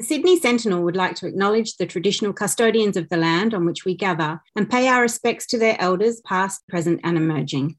The 0.00 0.06
Sydney 0.06 0.40
Sentinel 0.40 0.82
would 0.84 0.96
like 0.96 1.14
to 1.16 1.26
acknowledge 1.26 1.76
the 1.76 1.84
traditional 1.84 2.32
custodians 2.32 2.96
of 2.96 3.10
the 3.10 3.18
land 3.18 3.52
on 3.52 3.66
which 3.66 3.84
we 3.84 3.94
gather 3.94 4.40
and 4.56 4.70
pay 4.70 4.88
our 4.88 5.02
respects 5.02 5.44
to 5.48 5.58
their 5.58 5.76
elders, 5.78 6.22
past, 6.22 6.66
present, 6.68 7.02
and 7.04 7.18
emerging. 7.18 7.76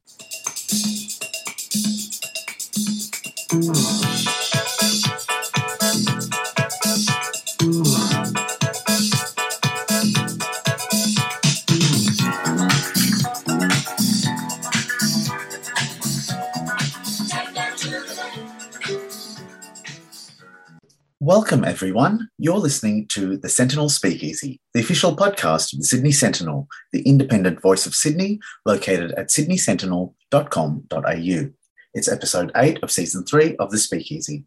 Welcome, 21.34 21.64
everyone. 21.64 22.28
You're 22.36 22.58
listening 22.58 23.06
to 23.06 23.38
the 23.38 23.48
Sentinel 23.48 23.88
Speakeasy, 23.88 24.60
the 24.74 24.80
official 24.80 25.16
podcast 25.16 25.72
of 25.72 25.78
the 25.78 25.86
Sydney 25.86 26.12
Sentinel, 26.12 26.68
the 26.92 27.00
independent 27.08 27.62
voice 27.62 27.86
of 27.86 27.94
Sydney, 27.94 28.38
located 28.66 29.12
at 29.12 29.30
sydneysentinel.com.au. 29.30 31.50
It's 31.94 32.12
episode 32.12 32.52
eight 32.54 32.82
of 32.82 32.90
season 32.90 33.24
three 33.24 33.56
of 33.56 33.70
the 33.70 33.78
Speakeasy. 33.78 34.44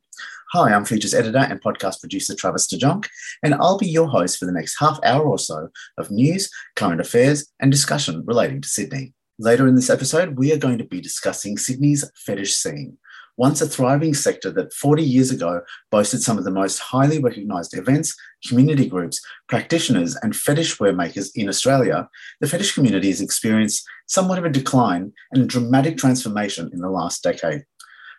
Hi, 0.52 0.72
I'm 0.72 0.86
features 0.86 1.16
editor 1.16 1.40
and 1.40 1.60
podcast 1.60 2.02
producer 2.02 2.36
Travis 2.36 2.68
de 2.68 2.78
Jonk, 2.78 3.08
and 3.42 3.56
I'll 3.56 3.80
be 3.80 3.88
your 3.88 4.08
host 4.08 4.38
for 4.38 4.46
the 4.46 4.52
next 4.52 4.78
half 4.80 5.00
hour 5.04 5.26
or 5.26 5.40
so 5.40 5.70
of 5.98 6.12
news, 6.12 6.52
current 6.76 7.02
affairs, 7.02 7.52
and 7.60 7.72
discussion 7.72 8.24
relating 8.28 8.62
to 8.62 8.70
Sydney. 8.70 9.16
Later 9.40 9.68
in 9.68 9.74
this 9.74 9.90
episode, 9.90 10.38
we 10.38 10.54
are 10.54 10.58
going 10.58 10.78
to 10.78 10.84
be 10.84 11.02
discussing 11.02 11.58
Sydney's 11.58 12.06
fetish 12.16 12.54
scene, 12.54 13.00
once 13.38 13.62
a 13.62 13.68
thriving 13.68 14.14
sector 14.14 14.52
that 14.52 14.74
40 14.74 15.04
years 15.04 15.32
ago 15.32 15.62
boasted 15.92 16.22
some 16.22 16.38
of 16.38 16.44
the 16.44 16.52
most 16.52 16.80
highly 16.80 17.20
recognised 17.22 17.78
events, 17.78 18.16
community 18.48 18.88
groups, 18.88 19.20
practitioners, 19.48 20.16
and 20.22 20.36
fetish 20.36 20.80
wear 20.80 20.94
makers 20.94 21.32
in 21.36 21.50
Australia, 21.50 22.08
the 22.40 22.48
fetish 22.48 22.74
community 22.74 23.10
has 23.10 23.22
experienced 23.22 23.86
somewhat 24.08 24.38
of 24.38 24.46
a 24.46 24.50
decline 24.50 25.12
and 25.32 25.44
a 25.44 25.48
dramatic 25.48 25.98
transformation 25.98 26.70
in 26.74 26.80
the 26.80 26.90
last 26.90 27.24
decade. 27.24 27.64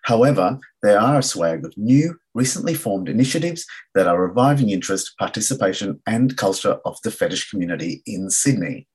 However, 0.04 0.58
there 0.82 1.00
are 1.00 1.18
a 1.18 1.22
swag 1.22 1.64
of 1.64 1.76
new, 1.76 2.16
recently 2.34 2.74
formed 2.74 3.08
initiatives 3.08 3.66
that 3.94 4.06
are 4.06 4.22
reviving 4.22 4.70
interest, 4.70 5.14
participation, 5.18 6.00
and 6.06 6.36
culture 6.36 6.78
of 6.84 6.98
the 7.02 7.10
fetish 7.10 7.50
community 7.50 8.02
in 8.06 8.30
Sydney. 8.30 8.86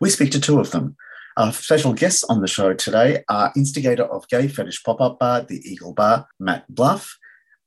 We 0.00 0.08
speak 0.08 0.30
to 0.32 0.40
two 0.40 0.58
of 0.58 0.70
them 0.70 0.96
our 1.36 1.52
special 1.52 1.94
guests 1.94 2.24
on 2.24 2.40
the 2.40 2.46
show 2.46 2.74
today 2.74 3.24
are 3.28 3.52
instigator 3.56 4.04
of 4.04 4.28
Gay 4.28 4.48
Fetish 4.48 4.82
Pop 4.82 5.00
Up 5.00 5.18
Bar, 5.18 5.42
the 5.42 5.60
Eagle 5.64 5.94
Bar, 5.94 6.26
Matt 6.38 6.70
Bluf. 6.70 7.14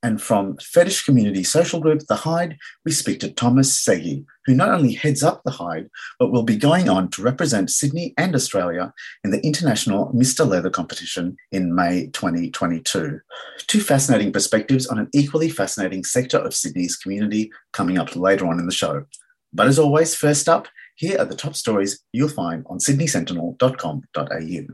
And 0.03 0.21
from 0.21 0.57
Fetish 0.57 1.03
Community 1.03 1.43
Social 1.43 1.79
Group, 1.79 2.01
The 2.07 2.15
Hide, 2.15 2.57
we 2.83 2.91
speak 2.91 3.19
to 3.21 3.33
Thomas 3.33 3.75
Seggie, 3.75 4.23
who 4.45 4.53
not 4.53 4.69
only 4.69 4.93
heads 4.93 5.23
up 5.23 5.41
The 5.43 5.51
Hide, 5.51 5.89
but 6.19 6.31
will 6.31 6.43
be 6.43 6.57
going 6.57 6.87
on 6.87 7.09
to 7.11 7.23
represent 7.23 7.71
Sydney 7.71 8.13
and 8.15 8.35
Australia 8.35 8.93
in 9.23 9.31
the 9.31 9.43
International 9.43 10.13
Mr. 10.13 10.47
Leather 10.47 10.69
competition 10.69 11.37
in 11.51 11.73
May 11.73 12.11
2022. 12.13 13.19
Two 13.65 13.81
fascinating 13.81 14.31
perspectives 14.31 14.85
on 14.85 14.99
an 14.99 15.09
equally 15.11 15.49
fascinating 15.49 16.03
sector 16.03 16.37
of 16.37 16.53
Sydney's 16.53 16.95
community 16.95 17.51
coming 17.73 17.97
up 17.97 18.15
later 18.15 18.45
on 18.45 18.59
in 18.59 18.67
the 18.67 18.71
show. 18.71 19.05
But 19.53 19.65
as 19.65 19.79
always, 19.79 20.13
first 20.13 20.47
up, 20.47 20.67
here 20.95 21.19
are 21.19 21.25
the 21.25 21.35
top 21.35 21.55
stories 21.55 22.01
you'll 22.11 22.29
find 22.29 22.65
on 22.67 22.79
sydneysentinel.com.au. 22.79 24.73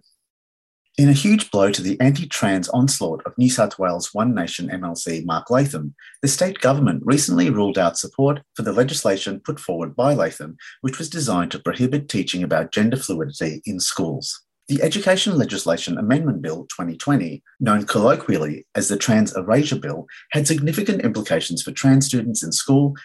In 0.98 1.10
a 1.10 1.14
huge 1.14 1.50
blow 1.50 1.72
to 1.72 1.82
the 1.82 2.00
anti 2.00 2.28
trans 2.28 2.68
onslaught 2.70 3.26
of 3.26 3.38
New 3.38 3.50
South 3.50 3.80
Wales 3.80 4.14
One 4.14 4.36
Nation 4.36 4.70
MLC 4.70 5.26
Mark 5.26 5.50
Latham, 5.50 5.96
the 6.22 6.28
state 6.28 6.60
government 6.60 7.02
recently 7.06 7.50
ruled 7.50 7.78
out 7.78 7.98
support 7.98 8.42
for 8.56 8.62
the 8.62 8.74
legislation 8.74 9.40
put 9.40 9.60
forward 9.60 9.96
by 9.96 10.14
Latham, 10.14 10.58
which 10.82 11.00
was 11.00 11.10
designed 11.10 11.50
to 11.52 11.60
prohibit 11.60 12.10
teaching 12.10 12.44
about 12.44 12.72
gender 12.72 12.98
fluidity 12.98 13.62
in 13.66 13.80
schools. 13.80 14.44
The 14.68 14.84
Education 14.84 15.38
Legislation 15.38 15.98
Amendment 15.98 16.42
Bill 16.42 16.68
2020, 16.70 17.42
known 17.60 17.86
colloquially 17.86 18.68
as 18.76 18.88
the 18.88 18.98
Trans 18.98 19.36
Erasure 19.36 19.80
Bill, 19.80 20.06
had 20.34 20.46
significant 20.46 21.02
implications 21.02 21.64
for 21.64 21.72
trans 21.72 22.06
students 22.06 22.44
in 22.44 22.52
school 22.52 22.96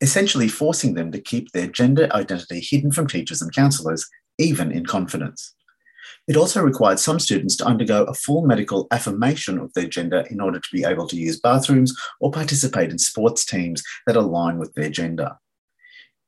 essentially 0.00 0.48
forcing 0.48 0.94
them 0.94 1.12
to 1.12 1.20
keep 1.20 1.52
their 1.52 1.66
gender 1.66 2.08
identity 2.12 2.60
hidden 2.60 2.92
from 2.92 3.06
teachers 3.06 3.40
and 3.40 3.54
counsellors, 3.54 4.08
even 4.38 4.72
in 4.72 4.84
confidence. 4.84 5.54
It 6.26 6.36
also 6.36 6.62
required 6.62 6.98
some 6.98 7.20
students 7.20 7.56
to 7.56 7.66
undergo 7.66 8.04
a 8.04 8.14
full 8.14 8.46
medical 8.46 8.86
affirmation 8.90 9.58
of 9.58 9.72
their 9.74 9.86
gender 9.86 10.24
in 10.30 10.40
order 10.40 10.58
to 10.58 10.68
be 10.72 10.84
able 10.84 11.06
to 11.08 11.16
use 11.16 11.38
bathrooms 11.38 11.94
or 12.20 12.30
participate 12.30 12.90
in 12.90 12.98
sports 12.98 13.44
teams 13.44 13.82
that 14.06 14.16
align 14.16 14.58
with 14.58 14.72
their 14.74 14.88
gender. 14.88 15.32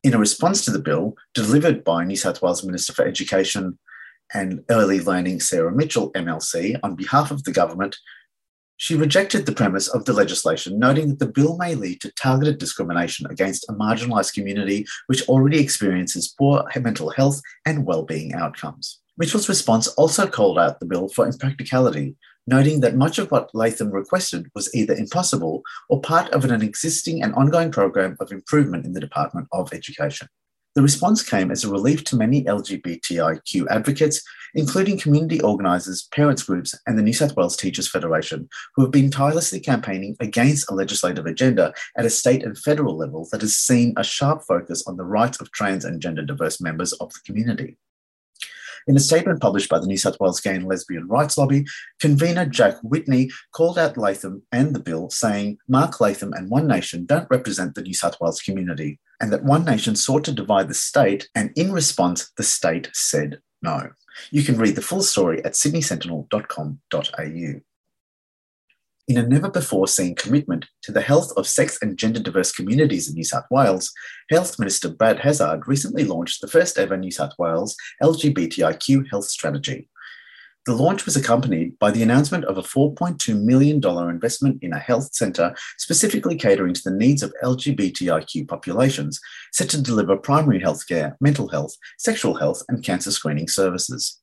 In 0.02 0.14
a 0.14 0.18
response 0.18 0.64
to 0.64 0.70
the 0.70 0.78
bill, 0.78 1.14
delivered 1.34 1.82
by 1.82 2.04
New 2.04 2.16
South 2.16 2.42
Wales 2.42 2.62
Minister 2.62 2.92
for 2.92 3.04
Education 3.04 3.78
and 4.34 4.62
Early 4.70 5.00
Learning 5.00 5.40
Sarah 5.40 5.72
Mitchell, 5.72 6.12
MLC, 6.12 6.78
on 6.82 6.94
behalf 6.94 7.30
of 7.30 7.44
the 7.44 7.52
government, 7.52 7.96
she 8.76 8.94
rejected 8.94 9.46
the 9.46 9.52
premise 9.52 9.88
of 9.88 10.04
the 10.04 10.12
legislation, 10.12 10.78
noting 10.78 11.08
that 11.08 11.18
the 11.18 11.26
bill 11.26 11.56
may 11.56 11.74
lead 11.74 12.00
to 12.00 12.12
targeted 12.12 12.58
discrimination 12.58 13.26
against 13.30 13.68
a 13.68 13.72
marginalised 13.72 14.34
community 14.34 14.86
which 15.06 15.26
already 15.28 15.58
experiences 15.58 16.34
poor 16.38 16.64
mental 16.80 17.10
health 17.10 17.40
and 17.64 17.86
well-being 17.86 18.34
outcomes. 18.34 19.00
Mitchell's 19.18 19.48
response 19.48 19.88
also 19.88 20.26
called 20.26 20.58
out 20.58 20.78
the 20.78 20.86
bill 20.86 21.08
for 21.08 21.26
impracticality, 21.26 22.16
noting 22.46 22.80
that 22.80 22.96
much 22.96 23.18
of 23.18 23.30
what 23.30 23.50
Latham 23.54 23.90
requested 23.90 24.46
was 24.54 24.72
either 24.74 24.94
impossible 24.94 25.62
or 25.88 26.00
part 26.00 26.30
of 26.30 26.44
an 26.44 26.62
existing 26.62 27.22
and 27.22 27.34
ongoing 27.34 27.70
program 27.70 28.16
of 28.20 28.30
improvement 28.30 28.84
in 28.84 28.92
the 28.92 29.00
Department 29.00 29.48
of 29.52 29.72
Education. 29.72 30.28
The 30.76 30.82
response 30.82 31.22
came 31.22 31.50
as 31.50 31.64
a 31.64 31.70
relief 31.70 32.04
to 32.04 32.16
many 32.16 32.44
LGBTIQ 32.44 33.66
advocates, 33.70 34.22
including 34.54 34.98
community 34.98 35.40
organisers, 35.40 36.06
parents 36.12 36.42
groups, 36.42 36.74
and 36.86 36.98
the 36.98 37.02
New 37.02 37.14
South 37.14 37.34
Wales 37.34 37.56
Teachers 37.56 37.88
Federation, 37.88 38.46
who 38.74 38.82
have 38.82 38.90
been 38.90 39.10
tirelessly 39.10 39.58
campaigning 39.58 40.18
against 40.20 40.70
a 40.70 40.74
legislative 40.74 41.24
agenda 41.24 41.72
at 41.96 42.04
a 42.04 42.10
state 42.10 42.44
and 42.44 42.58
federal 42.58 42.94
level 42.94 43.26
that 43.32 43.40
has 43.40 43.56
seen 43.56 43.94
a 43.96 44.04
sharp 44.04 44.42
focus 44.46 44.84
on 44.86 44.98
the 44.98 45.04
rights 45.04 45.40
of 45.40 45.50
trans 45.50 45.82
and 45.82 46.02
gender 46.02 46.22
diverse 46.22 46.60
members 46.60 46.92
of 46.92 47.10
the 47.10 47.20
community. 47.24 47.78
In 48.86 48.96
a 48.96 49.00
statement 49.00 49.40
published 49.40 49.68
by 49.68 49.80
the 49.80 49.86
New 49.86 49.96
South 49.96 50.18
Wales 50.20 50.40
Gay 50.40 50.54
and 50.54 50.66
Lesbian 50.66 51.08
Rights 51.08 51.36
Lobby, 51.36 51.64
convener 51.98 52.46
Jack 52.46 52.74
Whitney 52.84 53.30
called 53.52 53.78
out 53.78 53.96
Latham 53.96 54.42
and 54.52 54.74
the 54.74 54.80
bill, 54.80 55.10
saying 55.10 55.58
Mark 55.66 56.00
Latham 56.00 56.32
and 56.32 56.50
One 56.50 56.68
Nation 56.68 57.04
don't 57.04 57.28
represent 57.28 57.74
the 57.74 57.82
New 57.82 57.94
South 57.94 58.20
Wales 58.20 58.40
community, 58.40 59.00
and 59.20 59.32
that 59.32 59.42
One 59.42 59.64
Nation 59.64 59.96
sought 59.96 60.22
to 60.24 60.32
divide 60.32 60.68
the 60.68 60.74
state, 60.74 61.28
and 61.34 61.50
in 61.56 61.72
response, 61.72 62.30
the 62.36 62.44
state 62.44 62.90
said 62.92 63.40
no. 63.60 63.90
You 64.30 64.44
can 64.44 64.56
read 64.56 64.76
the 64.76 64.82
full 64.82 65.02
story 65.02 65.44
at 65.44 65.54
sydneysentinel.com.au 65.54 67.60
in 69.08 69.16
a 69.16 69.26
never 69.26 69.48
before 69.48 69.86
seen 69.86 70.14
commitment 70.14 70.66
to 70.82 70.90
the 70.90 71.00
health 71.00 71.32
of 71.36 71.46
sex 71.46 71.78
and 71.80 71.96
gender 71.96 72.20
diverse 72.20 72.52
communities 72.52 73.08
in 73.08 73.14
New 73.14 73.24
South 73.24 73.46
Wales, 73.50 73.92
Health 74.30 74.58
Minister 74.58 74.88
Brad 74.88 75.20
Hazzard 75.20 75.68
recently 75.68 76.04
launched 76.04 76.40
the 76.40 76.48
first 76.48 76.78
ever 76.78 76.96
New 76.96 77.12
South 77.12 77.32
Wales 77.38 77.76
LGBTIQ 78.02 79.08
health 79.10 79.26
strategy. 79.26 79.88
The 80.66 80.74
launch 80.74 81.06
was 81.06 81.14
accompanied 81.14 81.78
by 81.78 81.92
the 81.92 82.02
announcement 82.02 82.44
of 82.46 82.58
a 82.58 82.62
$4.2 82.62 83.40
million 83.40 83.80
investment 84.10 84.58
in 84.62 84.72
a 84.72 84.80
health 84.80 85.14
centre 85.14 85.54
specifically 85.78 86.34
catering 86.34 86.74
to 86.74 86.82
the 86.82 86.90
needs 86.96 87.22
of 87.22 87.32
LGBTIQ 87.44 88.48
populations, 88.48 89.20
set 89.52 89.70
to 89.70 89.80
deliver 89.80 90.16
primary 90.16 90.58
healthcare, 90.58 91.14
mental 91.20 91.46
health, 91.46 91.76
sexual 91.98 92.34
health, 92.34 92.64
and 92.68 92.82
cancer 92.82 93.12
screening 93.12 93.46
services. 93.46 94.20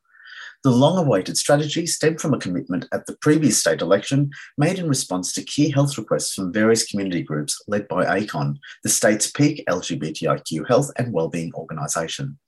The 0.63 0.71
long 0.71 0.97
awaited 0.97 1.37
strategy 1.37 1.85
stemmed 1.85 2.21
from 2.21 2.33
a 2.33 2.39
commitment 2.39 2.87
at 2.93 3.05
the 3.05 3.17
previous 3.17 3.57
state 3.57 3.81
election 3.81 4.31
made 4.57 4.79
in 4.79 4.87
response 4.87 5.33
to 5.33 5.43
key 5.43 5.69
health 5.69 5.97
requests 5.97 6.33
from 6.33 6.53
various 6.53 6.85
community 6.85 7.21
groups 7.21 7.61
led 7.67 7.85
by 7.89 8.05
ACON, 8.05 8.57
the 8.81 8.87
state's 8.87 9.29
peak 9.29 9.61
LGBTIQ 9.67 10.65
health 10.69 10.89
and 10.97 11.11
wellbeing 11.11 11.51
organisation. 11.53 12.39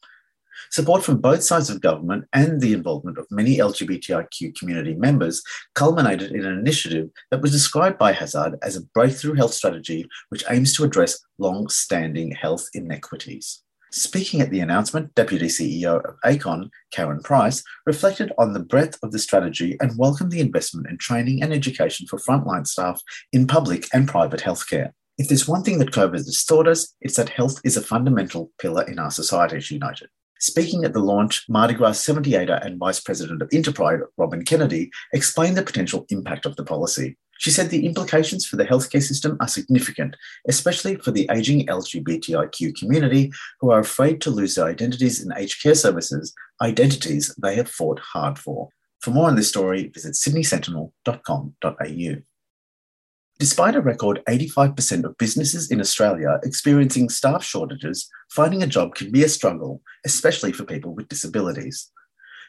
Support 0.72 1.04
from 1.04 1.18
both 1.18 1.44
sides 1.44 1.69
of 1.69 1.81
government 1.81 2.24
and 2.31 2.62
the 2.62 2.72
involvement 2.72 3.18
of 3.18 3.28
many 3.31 3.57
LGBTIQ 3.57 4.56
community 4.57 4.94
members 4.94 5.44
culminated 5.74 6.31
in 6.31 6.45
an 6.45 6.57
initiative 6.57 7.10
that 7.31 7.42
was 7.42 7.51
described 7.51 7.98
by 7.98 8.13
Hazzard 8.13 8.56
as 8.62 8.78
a 8.78 8.86
breakthrough 8.94 9.34
health 9.34 9.54
strategy 9.54 10.07
which 10.30 10.45
aims 10.50 10.74
to 10.75 10.86
address 10.86 11.19
long 11.38 11.68
standing 11.68 12.31
health 12.31 12.69
inequities. 12.74 13.65
Speaking 13.95 14.42
at 14.42 14.50
the 14.50 14.59
announcement, 14.59 15.15
Deputy 15.15 15.45
CEO 15.45 16.03
of 16.03 16.18
ACON, 16.25 16.69
Karen 16.92 17.21
Price, 17.21 17.63
reflected 17.86 18.30
on 18.38 18.51
the 18.51 18.59
breadth 18.59 19.00
of 19.01 19.13
the 19.13 19.19
strategy 19.19 19.77
and 19.80 19.97
welcomed 19.97 20.33
the 20.33 20.42
investment 20.42 20.89
in 20.89 20.97
training 20.97 21.42
and 21.42 21.53
education 21.53 22.06
for 22.06 22.19
frontline 22.19 22.68
staff 22.68 23.01
in 23.31 23.47
public 23.47 23.88
and 23.94 24.06
private 24.06 24.42
healthcare. 24.42 24.92
If 25.18 25.30
there's 25.30 25.47
one 25.47 25.63
thing 25.63 25.80
that 25.80 25.94
COVID 25.94 26.25
has 26.25 26.44
taught 26.44 26.68
us, 26.68 26.94
it's 27.00 27.15
that 27.15 27.30
health 27.30 27.62
is 27.63 27.77
a 27.77 27.81
fundamental 27.81 28.51
pillar 28.59 28.83
in 28.83 29.00
our 29.00 29.12
society, 29.12 29.62
she 29.62 29.77
noted. 29.77 30.09
Speaking 30.42 30.83
at 30.83 30.92
the 30.92 31.00
launch, 31.00 31.45
Mardi 31.47 31.74
Gras 31.74 31.94
78er 31.94 32.65
and 32.65 32.77
Vice 32.77 33.00
President 33.00 33.42
of 33.42 33.47
Interpride, 33.53 34.01
Robin 34.18 34.44
Kennedy, 34.44 34.92
explained 35.13 35.56
the 35.56 35.63
potential 35.63 36.06
impact 36.09 36.45
of 36.45 36.57
the 36.57 36.65
policy. 36.65 37.18
She 37.38 37.52
said 37.52 37.70
the 37.70 37.86
implications 37.86 38.46
for 38.46 38.56
the 38.56 38.66
healthcare 38.66 39.04
system 39.04 39.38
are 39.40 39.48
significant, 39.48 40.16
especially 40.48 40.96
for 40.96 41.12
the 41.12 41.30
ageing 41.32 41.66
LGBTIQ 41.68 42.76
community 42.76 43.32
who 43.60 43.72
are 43.72 43.80
afraid 43.80 44.22
to 44.22 44.30
lose 44.30 44.56
their 44.56 44.66
identities 44.66 45.24
in 45.24 45.32
aged 45.38 45.62
care 45.62 45.76
services, 45.76 46.34
identities 46.62 47.36
they 47.42 47.56
have 47.56 47.70
fought 47.70 48.00
hard 48.00 48.40
for. 48.40 48.70
For 49.02 49.12
more 49.12 49.28
on 49.28 49.36
this 49.36 49.50
story, 49.50 49.90
visit 49.90 50.14
sydneysentinel.com.au. 50.14 52.22
Despite 53.38 53.76
a 53.76 53.81
record 53.81 54.22
85% 54.30 55.04
of 55.04 55.18
businesses 55.18 55.70
in 55.70 55.81
Australia 55.81 56.40
experiencing 56.44 57.10
staff 57.10 57.44
shortages, 57.44 58.10
finding 58.30 58.64
a 58.64 58.68
job 58.68 58.96
can 58.96 59.12
be 59.12 59.26
a 59.26 59.30
struggle, 59.30 59.81
especially 60.06 60.54
for 60.54 60.64
people 60.64 60.96
with 60.96 61.10
disabilities. 61.10 61.92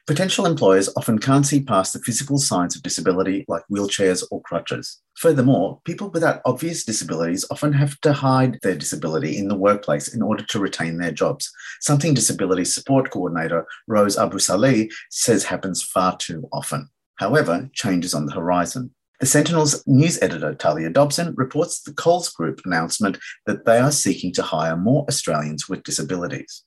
Potential 0.07 0.47
employers 0.47 0.89
often 0.97 1.19
can't 1.19 1.45
see 1.45 1.61
past 1.61 1.93
the 1.93 1.99
physical 1.99 2.39
signs 2.39 2.77
of 2.77 2.83
disability 2.83 3.45
like 3.49 3.65
wheelchairs 3.69 4.23
or 4.31 4.41
crutches. 4.43 5.03
Furthermore, 5.17 5.81
people 5.85 6.11
without 6.11 6.41
obvious 6.45 6.85
disabilities 6.85 7.45
often 7.51 7.73
have 7.73 8.01
to 8.03 8.13
hide 8.13 8.57
their 8.63 8.77
disability 8.77 9.37
in 9.37 9.49
the 9.49 9.57
workplace 9.57 10.15
in 10.15 10.23
order 10.23 10.45
to 10.45 10.61
retain 10.61 10.99
their 10.99 11.11
jobs, 11.11 11.51
something 11.81 12.15
Disability 12.15 12.65
Support 12.65 13.11
Coordinator 13.11 13.67
Rose 13.89 14.17
Abu 14.17 14.39
Salih 14.39 14.89
says 15.11 15.43
happens 15.43 15.83
far 15.83 16.17
too 16.19 16.49
often. 16.53 16.89
However, 17.17 17.69
change 17.73 18.05
is 18.05 18.15
on 18.15 18.27
the 18.27 18.35
horizon. 18.35 18.95
The 19.19 19.27
Sentinel's 19.27 19.83
news 19.89 20.23
editor, 20.23 20.55
Talia 20.55 20.91
Dobson, 20.91 21.35
reports 21.37 21.83
the 21.83 21.93
Coles 21.93 22.29
Group 22.29 22.61
announcement 22.65 23.19
that 23.47 23.65
they 23.65 23.79
are 23.79 23.91
seeking 23.91 24.33
to 24.35 24.43
hire 24.43 24.77
more 24.77 25.05
Australians 25.09 25.69
with 25.69 25.83
disabilities. 25.83 26.63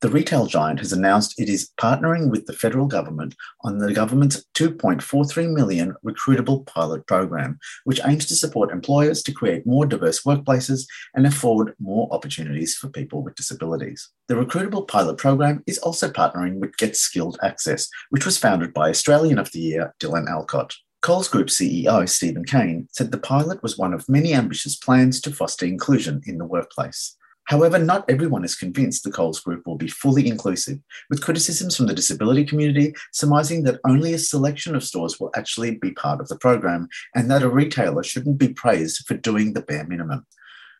The 0.00 0.08
retail 0.08 0.46
giant 0.46 0.78
has 0.80 0.92
announced 0.92 1.40
it 1.40 1.48
is 1.48 1.70
partnering 1.80 2.30
with 2.30 2.46
the 2.46 2.52
federal 2.52 2.86
government 2.86 3.34
on 3.62 3.78
the 3.78 3.92
government's 3.92 4.44
2.43 4.54 5.52
million 5.52 5.94
recruitable 6.04 6.66
pilot 6.66 7.06
program, 7.06 7.58
which 7.84 8.00
aims 8.04 8.26
to 8.26 8.36
support 8.36 8.70
employers 8.70 9.22
to 9.24 9.32
create 9.32 9.66
more 9.66 9.86
diverse 9.86 10.22
workplaces 10.22 10.86
and 11.14 11.26
afford 11.26 11.74
more 11.80 12.08
opportunities 12.12 12.76
for 12.76 12.88
people 12.88 13.22
with 13.22 13.34
disabilities. 13.34 14.10
The 14.28 14.34
recruitable 14.34 14.86
pilot 14.86 15.18
program 15.18 15.62
is 15.66 15.78
also 15.78 16.10
partnering 16.10 16.58
with 16.58 16.76
Get 16.76 16.96
Skilled 16.96 17.38
Access, 17.42 17.88
which 18.10 18.24
was 18.24 18.38
founded 18.38 18.72
by 18.72 18.90
Australian 18.90 19.38
of 19.38 19.52
the 19.52 19.60
Year 19.60 19.94
Dylan 20.00 20.28
Alcott. 20.28 20.74
Coles 21.00 21.28
Group 21.28 21.46
CEO 21.46 22.08
Steven 22.08 22.44
Cain 22.44 22.88
said 22.90 23.12
the 23.12 23.18
pilot 23.18 23.62
was 23.62 23.78
one 23.78 23.94
of 23.94 24.08
many 24.08 24.34
ambitious 24.34 24.74
plans 24.74 25.20
to 25.20 25.30
foster 25.30 25.64
inclusion 25.64 26.20
in 26.26 26.38
the 26.38 26.44
workplace. 26.44 27.16
However, 27.48 27.78
not 27.78 28.04
everyone 28.10 28.44
is 28.44 28.54
convinced 28.54 29.04
the 29.04 29.10
Coles 29.10 29.40
Group 29.40 29.66
will 29.66 29.78
be 29.78 29.88
fully 29.88 30.28
inclusive, 30.28 30.80
with 31.08 31.22
criticisms 31.22 31.74
from 31.74 31.86
the 31.86 31.94
disability 31.94 32.44
community 32.44 32.92
surmising 33.10 33.62
that 33.62 33.80
only 33.86 34.12
a 34.12 34.18
selection 34.18 34.76
of 34.76 34.84
stores 34.84 35.18
will 35.18 35.30
actually 35.34 35.76
be 35.76 35.92
part 35.92 36.20
of 36.20 36.28
the 36.28 36.36
program 36.36 36.88
and 37.14 37.30
that 37.30 37.42
a 37.42 37.48
retailer 37.48 38.02
shouldn't 38.02 38.36
be 38.36 38.48
praised 38.48 39.06
for 39.06 39.14
doing 39.14 39.54
the 39.54 39.62
bare 39.62 39.86
minimum. 39.86 40.26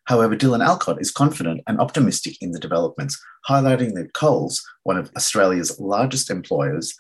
However, 0.05 0.37
Dylan 0.37 0.62
Alcott 0.62 1.00
is 1.00 1.11
confident 1.11 1.62
and 1.67 1.81
optimistic 1.81 2.37
in 2.43 2.53
the 2.53 2.61
developments, 2.61 3.19
highlighting 3.49 3.94
that 3.94 4.12
Coles, 4.12 4.62
one 4.82 4.99
of 4.99 5.11
Australia's 5.17 5.81
largest 5.81 6.29
employers, 6.29 6.94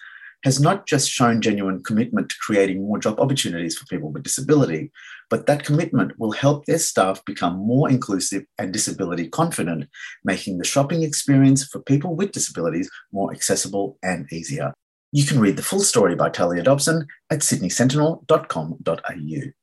has 0.44 0.60
not 0.60 0.86
just 0.86 1.10
shown 1.10 1.40
genuine 1.40 1.82
commitment 1.82 2.28
to 2.28 2.36
creating 2.40 2.82
more 2.82 2.98
job 2.98 3.18
opportunities 3.18 3.76
for 3.76 3.86
people 3.86 4.10
with 4.10 4.22
disability, 4.22 4.90
but 5.30 5.46
that 5.46 5.64
commitment 5.64 6.18
will 6.18 6.32
help 6.32 6.64
their 6.64 6.78
staff 6.78 7.24
become 7.24 7.56
more 7.56 7.90
inclusive 7.90 8.44
and 8.58 8.72
disability 8.72 9.28
confident, 9.28 9.88
making 10.24 10.58
the 10.58 10.64
shopping 10.64 11.02
experience 11.02 11.66
for 11.66 11.80
people 11.80 12.14
with 12.14 12.32
disabilities 12.32 12.90
more 13.12 13.32
accessible 13.32 13.98
and 14.02 14.30
easier. 14.32 14.72
You 15.12 15.24
can 15.24 15.40
read 15.40 15.56
the 15.56 15.62
full 15.62 15.80
story 15.80 16.14
by 16.14 16.30
Talia 16.30 16.62
Dobson 16.62 17.06
at 17.30 17.40
sydneysentinel.com.au. 17.40 19.57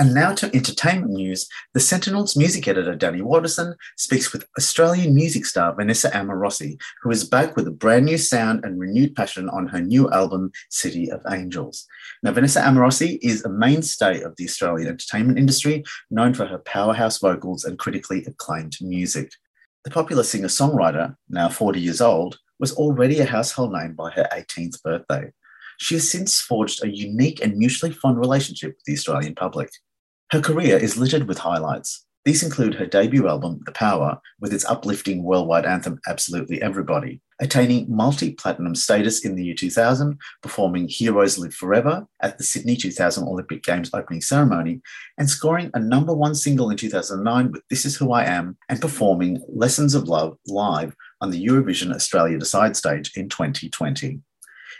And 0.00 0.14
now 0.14 0.32
to 0.34 0.54
entertainment 0.54 1.10
news. 1.10 1.48
The 1.74 1.80
Sentinel's 1.80 2.36
music 2.36 2.68
editor, 2.68 2.94
Danny 2.94 3.20
Waterson, 3.20 3.74
speaks 3.96 4.32
with 4.32 4.46
Australian 4.56 5.12
music 5.12 5.44
star 5.44 5.74
Vanessa 5.74 6.08
Amorosi, 6.10 6.80
who 7.02 7.10
is 7.10 7.24
back 7.24 7.56
with 7.56 7.66
a 7.66 7.72
brand 7.72 8.04
new 8.04 8.16
sound 8.16 8.64
and 8.64 8.78
renewed 8.78 9.16
passion 9.16 9.48
on 9.48 9.66
her 9.66 9.80
new 9.80 10.08
album, 10.10 10.52
City 10.70 11.10
of 11.10 11.20
Angels. 11.28 11.84
Now, 12.22 12.30
Vanessa 12.30 12.60
Amorosi 12.60 13.18
is 13.22 13.44
a 13.44 13.48
mainstay 13.48 14.22
of 14.22 14.36
the 14.36 14.44
Australian 14.44 14.86
entertainment 14.86 15.36
industry, 15.36 15.82
known 16.12 16.32
for 16.32 16.46
her 16.46 16.58
powerhouse 16.58 17.18
vocals 17.18 17.64
and 17.64 17.76
critically 17.76 18.24
acclaimed 18.24 18.76
music. 18.80 19.32
The 19.82 19.90
popular 19.90 20.22
singer 20.22 20.46
songwriter, 20.46 21.16
now 21.28 21.48
40 21.48 21.80
years 21.80 22.00
old, 22.00 22.38
was 22.60 22.72
already 22.74 23.18
a 23.18 23.24
household 23.24 23.72
name 23.72 23.94
by 23.94 24.12
her 24.12 24.28
18th 24.32 24.80
birthday. 24.84 25.32
She 25.78 25.96
has 25.96 26.08
since 26.08 26.40
forged 26.40 26.84
a 26.84 26.88
unique 26.88 27.42
and 27.42 27.56
mutually 27.56 27.92
fond 27.92 28.18
relationship 28.18 28.76
with 28.76 28.84
the 28.84 28.92
Australian 28.92 29.34
public. 29.34 29.70
Her 30.30 30.42
career 30.42 30.76
is 30.76 30.98
littered 30.98 31.26
with 31.26 31.38
highlights. 31.38 32.04
These 32.26 32.42
include 32.42 32.74
her 32.74 32.84
debut 32.84 33.26
album, 33.26 33.60
The 33.64 33.72
Power, 33.72 34.20
with 34.38 34.52
its 34.52 34.66
uplifting 34.66 35.22
worldwide 35.22 35.64
anthem, 35.64 35.98
Absolutely 36.06 36.60
Everybody, 36.60 37.22
attaining 37.40 37.86
multi 37.88 38.34
platinum 38.34 38.74
status 38.74 39.24
in 39.24 39.36
the 39.36 39.44
year 39.46 39.54
2000, 39.54 40.18
performing 40.42 40.86
Heroes 40.86 41.38
Live 41.38 41.54
Forever 41.54 42.06
at 42.20 42.36
the 42.36 42.44
Sydney 42.44 42.76
2000 42.76 43.26
Olympic 43.26 43.62
Games 43.62 43.88
opening 43.94 44.20
ceremony, 44.20 44.82
and 45.16 45.30
scoring 45.30 45.70
a 45.72 45.80
number 45.80 46.12
one 46.12 46.34
single 46.34 46.68
in 46.68 46.76
2009 46.76 47.50
with 47.50 47.62
This 47.70 47.86
Is 47.86 47.96
Who 47.96 48.12
I 48.12 48.24
Am, 48.24 48.58
and 48.68 48.82
performing 48.82 49.42
Lessons 49.48 49.94
of 49.94 50.08
Love 50.08 50.36
live 50.46 50.94
on 51.22 51.30
the 51.30 51.42
Eurovision 51.42 51.94
Australia 51.94 52.36
Decide 52.36 52.76
stage 52.76 53.16
in 53.16 53.30
2020. 53.30 54.20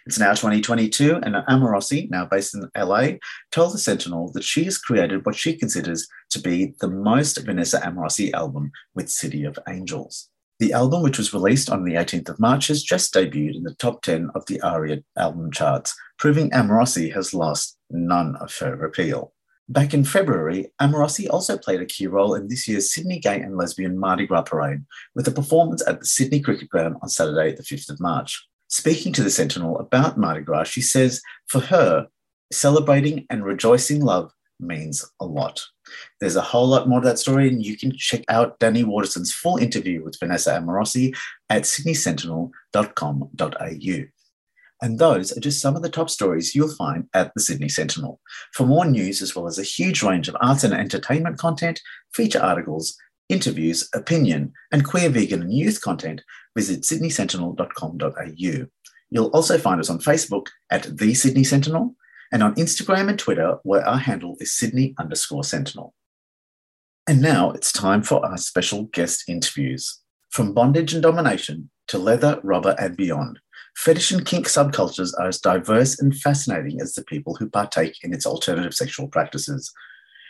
It's 0.09 0.19
now 0.19 0.31
2022, 0.31 1.17
and 1.17 1.35
Amorosi, 1.51 2.09
now 2.09 2.25
based 2.25 2.55
in 2.55 2.67
LA, 2.75 3.19
told 3.53 3.75
the 3.75 3.79
Sentinel 3.79 4.33
that 4.33 4.43
she 4.43 4.65
has 4.65 4.79
created 4.79 5.27
what 5.27 5.37
she 5.37 5.55
considers 5.55 6.09
to 6.31 6.41
be 6.41 6.73
the 6.81 6.89
most 6.89 7.37
Vanessa 7.45 7.79
Amorosi 7.81 8.33
album 8.33 8.73
with 8.95 9.11
City 9.11 9.45
of 9.45 9.59
Angels. 9.69 10.31
The 10.61 10.73
album, 10.73 11.03
which 11.03 11.19
was 11.19 11.35
released 11.35 11.69
on 11.69 11.85
the 11.85 11.97
18th 11.97 12.31
of 12.31 12.41
March, 12.41 12.69
has 12.69 12.83
just 12.83 13.13
debuted 13.13 13.57
in 13.57 13.65
the 13.65 13.75
top 13.75 14.01
10 14.01 14.31
of 14.35 14.47
the 14.47 14.63
ARIA 14.63 15.03
album 15.19 15.53
charts, 15.53 15.95
proving 16.19 16.49
Amorosi 16.53 17.13
has 17.13 17.35
lost 17.35 17.77
none 17.91 18.35
of 18.37 18.57
her 18.61 18.83
appeal. 18.87 19.35
Back 19.69 19.93
in 19.93 20.05
February, 20.05 20.73
Amorosi 20.81 21.29
also 21.29 21.59
played 21.59 21.83
a 21.83 21.87
key 21.87 22.07
role 22.07 22.35
in 22.35 22.49
this 22.49 22.67
year's 22.67 22.95
Sydney 22.95 23.19
Gay 23.19 23.43
and 23.43 23.59
Lesbian 23.59 23.99
Mardi 23.99 24.27
Gras 24.27 24.41
Parade, 24.41 24.87
with 25.15 25.29
a 25.29 25.33
performance 25.33 25.87
at 25.87 26.01
the 26.01 26.07
Sydney 26.07 26.41
Cricket 26.41 26.71
Ground 26.71 26.97
on 27.03 27.11
Saturday, 27.11 27.55
the 27.55 27.63
5th 27.63 27.91
of 27.91 28.01
March. 28.01 28.49
Speaking 28.69 29.13
to 29.15 29.23
the 29.23 29.31
Sentinel 29.31 29.79
about 29.79 30.19
Mardi 30.19 30.43
Gras, 30.43 30.65
she 30.65 30.83
says, 30.83 31.23
for 31.47 31.61
her, 31.61 32.09
celebrating 32.53 33.25
and 33.31 33.45
rejoicing 33.45 34.03
love 34.03 34.31
means 34.61 35.09
a 35.21 35.25
lot. 35.25 35.65
There's 36.21 36.37
a 36.37 36.43
whole 36.43 36.67
lot 36.67 36.89
more 36.89 37.01
to 37.01 37.09
that 37.09 37.19
story, 37.19 37.49
and 37.49 37.65
you 37.65 37.79
can 37.79 37.97
check 37.97 38.25
out 38.29 38.59
Danny 38.59 38.85
Waterson's 38.85 39.33
full 39.33 39.57
interview 39.57 40.05
with 40.05 40.21
Vanessa 40.21 40.51
Amorosi 40.51 41.17
at 41.49 41.63
sydneysentinel.com.au. 41.63 44.05
And 44.81 44.99
those 44.99 45.37
are 45.37 45.41
just 45.41 45.61
some 45.61 45.75
of 45.75 45.83
the 45.83 45.89
top 45.89 46.09
stories 46.09 46.55
you'll 46.55 46.75
find 46.75 47.09
at 47.15 47.33
the 47.35 47.41
Sydney 47.41 47.69
Sentinel. 47.69 48.21
For 48.53 48.65
more 48.65 48.85
news, 48.85 49.23
as 49.23 49.35
well 49.35 49.49
as 49.49 49.59
a 49.59 49.65
huge 49.65 50.03
range 50.03 50.29
of 50.29 50.37
arts 50.41 50.63
and 50.63 50.73
entertainment 50.73 51.39
content, 51.39 51.81
feature 52.13 52.41
articles, 52.41 52.97
interviews, 53.29 53.89
opinion, 53.95 54.53
and 54.73 54.85
queer, 54.85 55.11
vegan, 55.11 55.43
and 55.43 55.53
youth 55.53 55.81
content, 55.81 56.23
visit 56.59 56.83
sydneysentinel.com.au. 56.83 58.67
You'll 59.11 59.27
also 59.29 59.59
find 59.59 59.81
us 59.81 59.89
on 59.89 60.01
Facebook 60.01 60.49
at 60.73 60.99
The 60.99 61.15
Sydney 61.15 61.45
Sentinel 61.45 61.95
and 62.33 62.43
on 62.43 62.57
Instagram 62.57 63.09
and 63.09 63.17
Twitter, 63.17 63.59
where 63.63 63.87
our 63.87 63.99
handle 63.99 64.37
is 64.41 64.53
Sydney 64.53 64.93
underscore 64.99 65.45
Sentinel. 65.45 65.95
And 67.07 67.23
now 67.23 67.53
it's 67.53 67.73
time 67.73 68.03
for 68.03 68.27
our 68.27 68.37
special 68.37 68.85
guest 68.87 69.23
interviews. 69.29 70.01
From 70.31 70.53
bondage 70.53 70.93
and 70.93 71.03
domination 71.03 71.71
to 71.87 71.97
leather, 71.97 72.41
rubber, 72.43 72.75
and 72.77 72.97
beyond, 72.97 73.39
fetish 73.77 74.11
and 74.11 74.27
kink 74.27 74.47
subcultures 74.49 75.13
are 75.17 75.29
as 75.29 75.41
diverse 75.41 76.01
and 76.01 76.15
fascinating 76.15 76.81
as 76.81 76.95
the 76.95 77.05
people 77.05 77.37
who 77.37 77.49
partake 77.49 77.95
in 78.03 78.13
its 78.13 78.27
alternative 78.27 78.75
sexual 78.75 79.07
practices, 79.07 79.73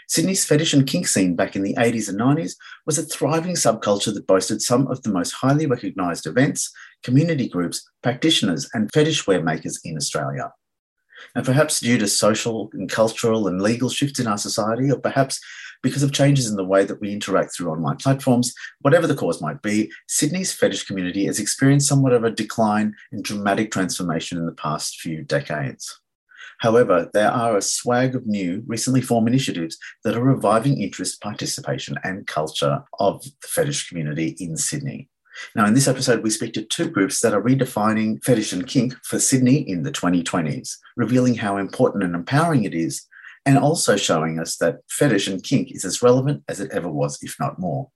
Sydney's 0.08 0.44
fetish 0.44 0.72
and 0.72 0.86
kink 0.86 1.06
scene 1.06 1.36
back 1.36 1.54
in 1.54 1.62
the 1.62 1.74
80s 1.74 2.08
and 2.08 2.18
90s 2.18 2.56
was 2.86 2.98
a 2.98 3.02
thriving 3.02 3.54
subculture 3.54 4.12
that 4.14 4.26
boasted 4.26 4.62
some 4.62 4.86
of 4.86 5.02
the 5.02 5.10
most 5.10 5.32
highly 5.32 5.66
recognised 5.66 6.26
events, 6.26 6.72
community 7.02 7.46
groups, 7.46 7.88
practitioners, 8.02 8.68
and 8.72 8.90
fetish 8.92 9.26
wear 9.26 9.42
makers 9.42 9.78
in 9.84 9.96
Australia. 9.96 10.50
And 11.34 11.44
perhaps 11.44 11.80
due 11.80 11.98
to 11.98 12.06
social 12.06 12.70
and 12.72 12.90
cultural 12.90 13.48
and 13.48 13.60
legal 13.60 13.90
shifts 13.90 14.18
in 14.18 14.26
our 14.26 14.38
society, 14.38 14.90
or 14.90 14.98
perhaps 14.98 15.40
because 15.82 16.02
of 16.02 16.12
changes 16.12 16.48
in 16.48 16.56
the 16.56 16.64
way 16.64 16.84
that 16.84 17.00
we 17.00 17.12
interact 17.12 17.54
through 17.54 17.70
online 17.70 17.96
platforms, 17.96 18.54
whatever 18.80 19.06
the 19.06 19.14
cause 19.14 19.42
might 19.42 19.60
be, 19.60 19.92
Sydney's 20.06 20.52
fetish 20.52 20.84
community 20.84 21.26
has 21.26 21.38
experienced 21.38 21.86
somewhat 21.88 22.14
of 22.14 22.24
a 22.24 22.30
decline 22.30 22.94
and 23.12 23.22
dramatic 23.22 23.70
transformation 23.70 24.38
in 24.38 24.46
the 24.46 24.52
past 24.52 25.00
few 25.00 25.22
decades. 25.22 26.00
However, 26.58 27.08
there 27.14 27.30
are 27.30 27.56
a 27.56 27.62
swag 27.62 28.14
of 28.14 28.26
new, 28.26 28.62
recently 28.66 29.00
formed 29.00 29.28
initiatives 29.28 29.78
that 30.04 30.16
are 30.16 30.22
reviving 30.22 30.80
interest, 30.80 31.20
participation, 31.20 31.96
and 32.04 32.26
culture 32.26 32.82
of 32.98 33.22
the 33.22 33.30
fetish 33.46 33.88
community 33.88 34.36
in 34.40 34.56
Sydney. 34.56 35.08
Now, 35.54 35.66
in 35.66 35.74
this 35.74 35.86
episode, 35.86 36.22
we 36.22 36.30
speak 36.30 36.52
to 36.54 36.64
two 36.64 36.90
groups 36.90 37.20
that 37.20 37.32
are 37.32 37.42
redefining 37.42 38.22
fetish 38.24 38.52
and 38.52 38.66
kink 38.66 38.94
for 39.04 39.20
Sydney 39.20 39.58
in 39.68 39.84
the 39.84 39.92
2020s, 39.92 40.76
revealing 40.96 41.36
how 41.36 41.56
important 41.58 42.02
and 42.02 42.14
empowering 42.14 42.64
it 42.64 42.74
is 42.74 43.06
and 43.46 43.56
also 43.56 43.96
showing 43.96 44.38
us 44.38 44.56
that 44.56 44.80
fetish 44.90 45.28
and 45.28 45.42
kink 45.42 45.70
is 45.70 45.84
as 45.84 46.02
relevant 46.02 46.42
as 46.48 46.60
it 46.60 46.70
ever 46.72 46.88
was, 46.88 47.18
if 47.22 47.36
not 47.38 47.58
more. 47.58 47.90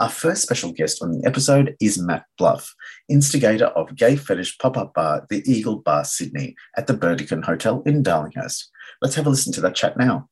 Our 0.00 0.08
first 0.08 0.42
special 0.42 0.70
guest 0.70 1.02
on 1.02 1.10
the 1.10 1.26
episode 1.26 1.74
is 1.80 1.98
Matt 1.98 2.24
Bluf, 2.40 2.68
instigator 3.08 3.66
of 3.66 3.96
gay 3.96 4.14
fetish 4.14 4.56
pop 4.58 4.76
up 4.76 4.94
bar, 4.94 5.26
the 5.28 5.42
Eagle 5.44 5.80
Bar 5.80 6.04
Sydney, 6.04 6.54
at 6.76 6.86
the 6.86 6.94
Burdekin 6.94 7.42
Hotel 7.42 7.82
in 7.84 8.04
Darlinghurst. 8.04 8.66
Let's 9.02 9.16
have 9.16 9.26
a 9.26 9.30
listen 9.30 9.52
to 9.54 9.60
that 9.62 9.74
chat 9.74 9.96
now. 9.96 10.28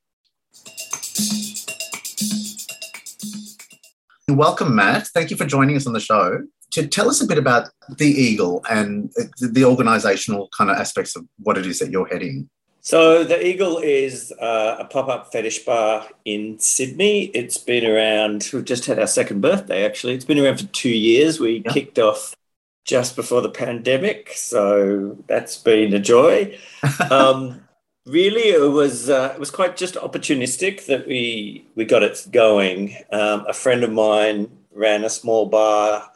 Welcome, 4.28 4.76
Matt. 4.76 5.08
Thank 5.08 5.32
you 5.32 5.36
for 5.36 5.46
joining 5.46 5.74
us 5.74 5.88
on 5.88 5.94
the 5.94 6.00
show. 6.00 6.42
To 6.70 6.86
tell 6.86 7.08
us 7.08 7.20
a 7.20 7.26
bit 7.26 7.38
about 7.38 7.68
the 7.98 8.06
Eagle 8.06 8.64
and 8.70 9.10
the 9.40 9.62
organisational 9.62 10.46
kind 10.56 10.70
of 10.70 10.76
aspects 10.76 11.16
of 11.16 11.26
what 11.38 11.58
it 11.58 11.66
is 11.66 11.80
that 11.80 11.90
you're 11.90 12.06
heading. 12.06 12.48
So 12.86 13.24
the 13.24 13.44
Eagle 13.44 13.78
is 13.78 14.32
uh, 14.40 14.76
a 14.78 14.84
pop-up 14.84 15.32
fetish 15.32 15.64
bar 15.64 16.06
in 16.24 16.60
Sydney. 16.60 17.24
It's 17.34 17.58
been 17.58 17.84
around. 17.84 18.48
We've 18.52 18.64
just 18.64 18.86
had 18.86 19.00
our 19.00 19.08
second 19.08 19.40
birthday. 19.40 19.84
Actually, 19.84 20.14
it's 20.14 20.24
been 20.24 20.38
around 20.38 20.60
for 20.60 20.66
two 20.66 20.90
years. 20.90 21.40
We 21.40 21.64
yeah. 21.64 21.72
kicked 21.72 21.98
off 21.98 22.36
just 22.84 23.16
before 23.16 23.40
the 23.40 23.50
pandemic, 23.50 24.30
so 24.36 25.18
that's 25.26 25.56
been 25.56 25.94
a 25.94 25.98
joy. 25.98 26.56
um, 27.10 27.60
really, 28.06 28.50
it 28.50 28.70
was 28.70 29.10
uh, 29.10 29.32
it 29.34 29.40
was 29.40 29.50
quite 29.50 29.76
just 29.76 29.96
opportunistic 29.96 30.86
that 30.86 31.08
we 31.08 31.66
we 31.74 31.84
got 31.84 32.04
it 32.04 32.24
going. 32.30 32.94
Um, 33.10 33.46
a 33.48 33.52
friend 33.52 33.82
of 33.82 33.90
mine 33.90 34.48
ran 34.70 35.02
a 35.02 35.10
small 35.10 35.46
bar 35.46 36.08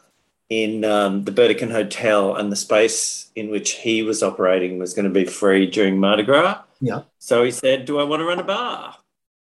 in 0.51 0.85
um, 0.85 1.25
the 1.25 1.33
Burdekin 1.33 1.71
Hotel, 1.71 2.37
and 2.37 2.53
the 2.53 2.57
space 2.57 3.31
in 3.35 3.51
which 3.51 3.73
he 3.73 4.03
was 4.03 4.23
operating 4.23 4.79
was 4.79 4.93
going 4.93 5.05
to 5.05 5.11
be 5.11 5.25
free 5.25 5.67
during 5.67 5.99
Mardi 5.99 6.25
Gras. 6.25 6.61
Yeah. 6.81 7.03
So 7.19 7.45
he 7.45 7.51
said, 7.51 7.87
"Do 7.87 7.99
I 7.99 8.05
want 8.05 8.21
to 8.21 8.27
run 8.27 8.41
a 8.41 8.45
bar?" 8.45 8.97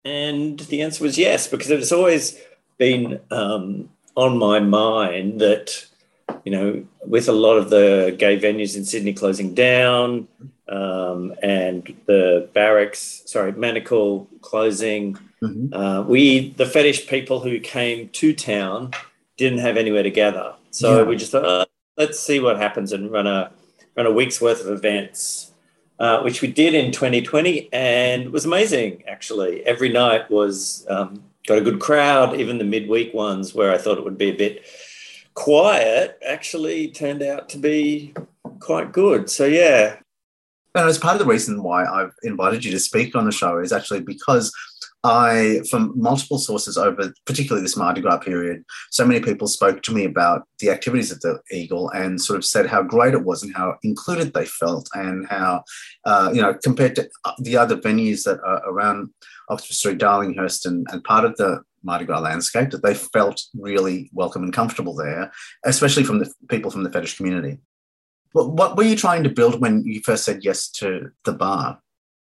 And 0.03 0.59
the 0.59 0.81
answer 0.81 1.03
was 1.03 1.17
yes, 1.17 1.47
because 1.47 1.71
it's 1.71 1.91
always 1.91 2.39
been 2.77 3.19
um, 3.31 3.89
on 4.15 4.37
my 4.37 4.59
mind 4.59 5.39
that 5.41 5.87
you 6.43 6.51
know, 6.51 6.85
with 7.05 7.27
a 7.27 7.33
lot 7.33 7.57
of 7.57 7.69
the 7.69 8.15
gay 8.17 8.39
venues 8.39 8.75
in 8.75 8.85
Sydney 8.85 9.13
closing 9.13 9.53
down, 9.53 10.27
um, 10.67 11.33
and 11.41 11.95
the 12.05 12.49
barracks, 12.53 13.23
sorry, 13.25 13.51
Manacle 13.51 14.27
closing. 14.41 15.17
Mm-hmm. 15.41 15.73
Uh, 15.73 16.01
we, 16.03 16.51
the 16.51 16.65
fetish 16.65 17.07
people 17.07 17.39
who 17.39 17.59
came 17.59 18.09
to 18.09 18.33
town, 18.33 18.91
didn't 19.37 19.59
have 19.59 19.77
anywhere 19.77 20.03
to 20.03 20.11
gather. 20.11 20.53
So 20.75 20.97
yeah. 20.97 21.03
we 21.03 21.15
just 21.15 21.31
thought, 21.31 21.45
oh, 21.45 21.65
let's 21.95 22.19
see 22.19 22.41
what 22.41 22.57
happens 22.57 22.91
and 22.91 23.09
run 23.09 23.27
a 23.27 23.49
run 23.95 24.07
a 24.07 24.11
week's 24.11 24.41
worth 24.41 24.59
of 24.59 24.67
events, 24.67 25.53
uh, 25.99 26.19
which 26.19 26.41
we 26.41 26.51
did 26.51 26.73
in 26.73 26.91
2020, 26.91 27.69
and 27.71 28.29
was 28.29 28.43
amazing. 28.43 29.01
Actually, 29.07 29.65
every 29.65 29.87
night 29.87 30.29
was 30.29 30.85
um, 30.89 31.23
got 31.47 31.59
a 31.59 31.61
good 31.61 31.79
crowd. 31.79 32.37
Even 32.41 32.57
the 32.57 32.65
midweek 32.65 33.13
ones, 33.13 33.55
where 33.55 33.71
I 33.71 33.77
thought 33.77 33.97
it 33.97 34.03
would 34.03 34.17
be 34.17 34.31
a 34.31 34.35
bit 34.35 34.65
quiet, 35.33 36.19
actually 36.27 36.89
turned 36.89 37.23
out 37.23 37.47
to 37.49 37.57
be 37.57 38.13
quite 38.59 38.91
good. 38.91 39.29
So 39.29 39.45
yeah. 39.45 39.95
And 40.75 40.89
as 40.89 40.97
part 40.97 41.13
of 41.13 41.19
the 41.19 41.31
reason 41.31 41.63
why 41.63 41.85
I've 41.85 42.11
invited 42.23 42.65
you 42.65 42.71
to 42.71 42.79
speak 42.81 43.15
on 43.15 43.23
the 43.23 43.31
show 43.31 43.59
is 43.59 43.71
actually 43.71 44.01
because 44.01 44.51
I, 45.05 45.61
from 45.69 45.93
multiple 45.95 46.39
sources 46.39 46.79
over, 46.79 47.13
particularly 47.25 47.61
this 47.61 47.77
Mardi 47.77 48.01
Gras 48.01 48.17
period, 48.17 48.65
so 48.89 49.05
many 49.05 49.19
people 49.19 49.47
spoke 49.47 49.83
to 49.83 49.93
me 49.93 50.03
about 50.03 50.47
the 50.57 50.71
activities 50.71 51.11
of 51.11 51.19
the 51.19 51.39
Eagle 51.51 51.89
and 51.91 52.19
sort 52.19 52.37
of 52.37 52.43
said 52.43 52.65
how 52.65 52.81
great 52.81 53.13
it 53.13 53.23
was 53.23 53.43
and 53.43 53.55
how 53.55 53.75
included 53.83 54.33
they 54.33 54.47
felt 54.47 54.89
and 54.95 55.27
how, 55.27 55.63
uh, 56.05 56.31
you 56.33 56.41
know, 56.41 56.55
compared 56.63 56.95
to 56.95 57.07
the 57.37 57.55
other 57.55 57.77
venues 57.77 58.23
that 58.23 58.39
are 58.43 58.67
around 58.67 59.09
Oxford 59.49 59.75
Street, 59.75 59.99
Darlinghurst, 59.99 60.65
and, 60.65 60.87
and 60.91 61.03
part 61.03 61.23
of 61.23 61.37
the 61.37 61.61
Mardi 61.83 62.05
Gras 62.05 62.21
landscape, 62.21 62.71
that 62.71 62.81
they 62.81 62.95
felt 62.95 63.39
really 63.53 64.09
welcome 64.11 64.41
and 64.41 64.51
comfortable 64.51 64.95
there, 64.95 65.31
especially 65.65 66.03
from 66.03 66.17
the 66.17 66.33
people 66.49 66.71
from 66.71 66.81
the 66.81 66.91
fetish 66.91 67.15
community. 67.15 67.59
What, 68.31 68.53
what 68.53 68.75
were 68.75 68.83
you 68.83 68.95
trying 68.95 69.21
to 69.21 69.29
build 69.29 69.61
when 69.61 69.85
you 69.85 70.01
first 70.01 70.23
said 70.23 70.43
yes 70.43 70.67
to 70.79 71.11
the 71.25 71.33
bar? 71.33 71.79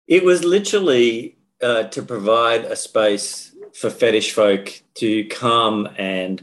It 0.07 0.23
was 0.23 0.45
literally 0.45 1.37
uh, 1.63 1.85
to 1.85 2.03
provide 2.03 2.65
a 2.65 2.77
space 2.77 3.55
for 3.75 3.91
fetish 3.91 4.33
folk 4.33 4.83
to 4.95 5.25
come 5.27 5.89
and 5.97 6.43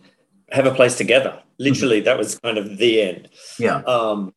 have 0.51 0.65
a 0.65 0.73
place 0.73 0.97
together. 0.97 1.41
Literally, 1.59 1.97
mm-hmm. 1.97 2.05
that 2.05 2.17
was 2.17 2.39
kind 2.39 2.57
of 2.57 2.77
the 2.77 3.01
end. 3.01 3.29
Yeah. 3.59 3.77
Um, 3.79 4.33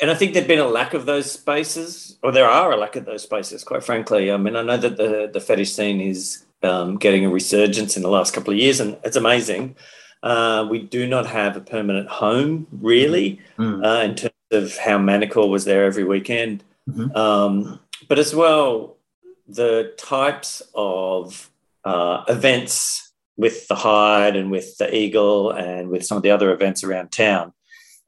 and 0.00 0.10
I 0.10 0.14
think 0.14 0.34
there'd 0.34 0.48
been 0.48 0.58
a 0.58 0.68
lack 0.68 0.92
of 0.92 1.06
those 1.06 1.30
spaces, 1.30 2.18
or 2.22 2.30
there 2.30 2.48
are 2.48 2.72
a 2.72 2.76
lack 2.76 2.96
of 2.96 3.06
those 3.06 3.22
spaces, 3.22 3.64
quite 3.64 3.82
frankly. 3.82 4.30
I 4.30 4.36
mean, 4.36 4.54
I 4.54 4.62
know 4.62 4.76
that 4.76 4.96
the, 4.96 5.30
the 5.32 5.40
fetish 5.40 5.72
scene 5.72 6.00
is 6.00 6.44
um, 6.62 6.98
getting 6.98 7.24
a 7.24 7.30
resurgence 7.30 7.96
in 7.96 8.02
the 8.02 8.10
last 8.10 8.34
couple 8.34 8.52
of 8.52 8.58
years, 8.58 8.80
and 8.80 8.98
it's 9.04 9.16
amazing. 9.16 9.76
Uh, 10.22 10.66
we 10.68 10.80
do 10.80 11.06
not 11.06 11.26
have 11.26 11.56
a 11.56 11.60
permanent 11.60 12.08
home, 12.08 12.66
really, 12.72 13.40
mm-hmm. 13.58 13.82
uh, 13.82 14.02
in 14.02 14.14
terms 14.14 14.32
of 14.50 14.76
how 14.76 14.98
Manacle 14.98 15.48
was 15.48 15.64
there 15.64 15.84
every 15.84 16.04
weekend. 16.04 16.62
Mm-hmm. 16.90 17.16
Um, 17.16 17.80
but 18.08 18.18
as 18.18 18.34
well, 18.34 18.95
the 19.48 19.94
types 19.98 20.62
of 20.74 21.50
uh, 21.84 22.24
events 22.28 23.12
with 23.36 23.68
the 23.68 23.74
Hide 23.74 24.36
and 24.36 24.50
with 24.50 24.76
the 24.78 24.94
Eagle 24.94 25.50
and 25.50 25.88
with 25.88 26.04
some 26.04 26.16
of 26.16 26.22
the 26.22 26.30
other 26.30 26.52
events 26.52 26.82
around 26.82 27.12
town, 27.12 27.52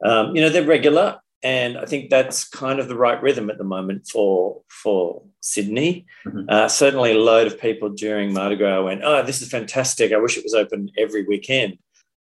um, 0.04 0.34
you 0.34 0.42
know, 0.42 0.48
they're 0.48 0.64
regular. 0.64 1.20
And 1.42 1.78
I 1.78 1.84
think 1.84 2.10
that's 2.10 2.48
kind 2.48 2.80
of 2.80 2.88
the 2.88 2.96
right 2.96 3.22
rhythm 3.22 3.48
at 3.48 3.58
the 3.58 3.64
moment 3.64 4.08
for 4.08 4.62
for 4.68 5.22
Sydney. 5.40 6.06
Mm-hmm. 6.26 6.46
Uh, 6.48 6.68
certainly, 6.68 7.12
a 7.12 7.18
load 7.18 7.46
of 7.46 7.60
people 7.60 7.90
during 7.90 8.32
Mardi 8.32 8.56
Gras 8.56 8.82
went, 8.82 9.02
"Oh, 9.04 9.22
this 9.22 9.40
is 9.40 9.48
fantastic! 9.48 10.12
I 10.12 10.16
wish 10.16 10.36
it 10.36 10.42
was 10.42 10.54
open 10.54 10.90
every 10.98 11.24
weekend." 11.24 11.78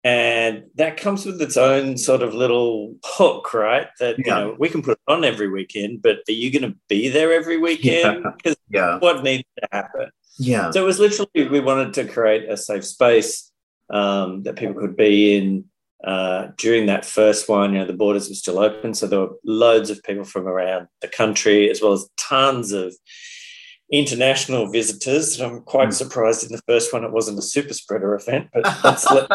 And 0.04 0.64
that 0.74 0.98
comes 0.98 1.24
with 1.24 1.40
its 1.40 1.56
own 1.56 1.96
sort 1.96 2.22
of 2.22 2.34
little 2.34 2.94
hook, 3.02 3.54
right? 3.54 3.88
That 4.00 4.16
yeah. 4.18 4.24
you 4.26 4.30
know 4.30 4.56
we 4.58 4.68
can 4.68 4.82
put 4.82 4.98
it 4.98 5.12
on 5.12 5.24
every 5.24 5.48
weekend, 5.48 6.02
but 6.02 6.18
are 6.28 6.32
you 6.32 6.52
going 6.52 6.70
to 6.70 6.78
be 6.88 7.08
there 7.08 7.32
every 7.32 7.56
weekend? 7.56 8.22
Because 8.22 8.56
yeah. 8.68 8.80
yeah. 8.80 8.98
what 8.98 9.24
needs 9.24 9.44
to 9.58 9.68
happen? 9.72 10.10
Yeah. 10.38 10.70
So 10.72 10.82
it 10.82 10.86
was 10.86 11.00
literally 11.00 11.48
we 11.48 11.60
wanted 11.60 11.94
to 11.94 12.06
create 12.06 12.48
a 12.50 12.56
safe 12.58 12.84
space 12.84 13.50
um, 13.88 14.42
that 14.42 14.56
people 14.56 14.74
could 14.74 14.96
be 14.96 15.36
in. 15.36 15.64
Uh, 16.04 16.50
during 16.58 16.84
that 16.84 17.02
first 17.02 17.48
one, 17.48 17.72
you 17.72 17.78
know, 17.78 17.86
the 17.86 17.94
borders 17.94 18.28
were 18.28 18.34
still 18.34 18.58
open, 18.58 18.92
so 18.92 19.06
there 19.06 19.20
were 19.20 19.36
loads 19.42 19.88
of 19.88 20.02
people 20.02 20.22
from 20.22 20.46
around 20.46 20.86
the 21.00 21.08
country, 21.08 21.70
as 21.70 21.80
well 21.80 21.94
as 21.94 22.06
tons 22.18 22.72
of 22.72 22.94
international 23.90 24.70
visitors. 24.70 25.40
I'm 25.40 25.62
quite 25.62 25.88
mm. 25.88 25.94
surprised 25.94 26.44
in 26.44 26.52
the 26.52 26.60
first 26.68 26.92
one 26.92 27.04
it 27.04 27.12
wasn't 27.12 27.38
a 27.38 27.42
super 27.42 27.72
spreader 27.72 28.14
event, 28.14 28.50
but 28.52 28.64
let's 28.84 29.10
let, 29.10 29.30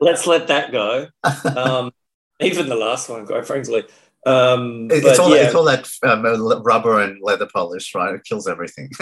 let's 0.00 0.26
let 0.26 0.48
that 0.48 0.72
go. 0.72 1.08
Um, 1.56 1.92
even 2.40 2.68
the 2.68 2.76
last 2.76 3.08
one, 3.08 3.26
quite 3.26 3.46
frankly. 3.46 3.84
Um, 4.26 4.88
it's, 4.90 5.18
all, 5.18 5.34
yeah. 5.34 5.46
it's 5.46 5.54
all 5.54 5.64
that 5.64 5.88
um, 6.02 6.22
rubber 6.62 7.00
and 7.00 7.20
leather 7.22 7.48
polish, 7.52 7.94
right? 7.94 8.14
It 8.14 8.24
kills 8.24 8.46
everything. 8.46 8.90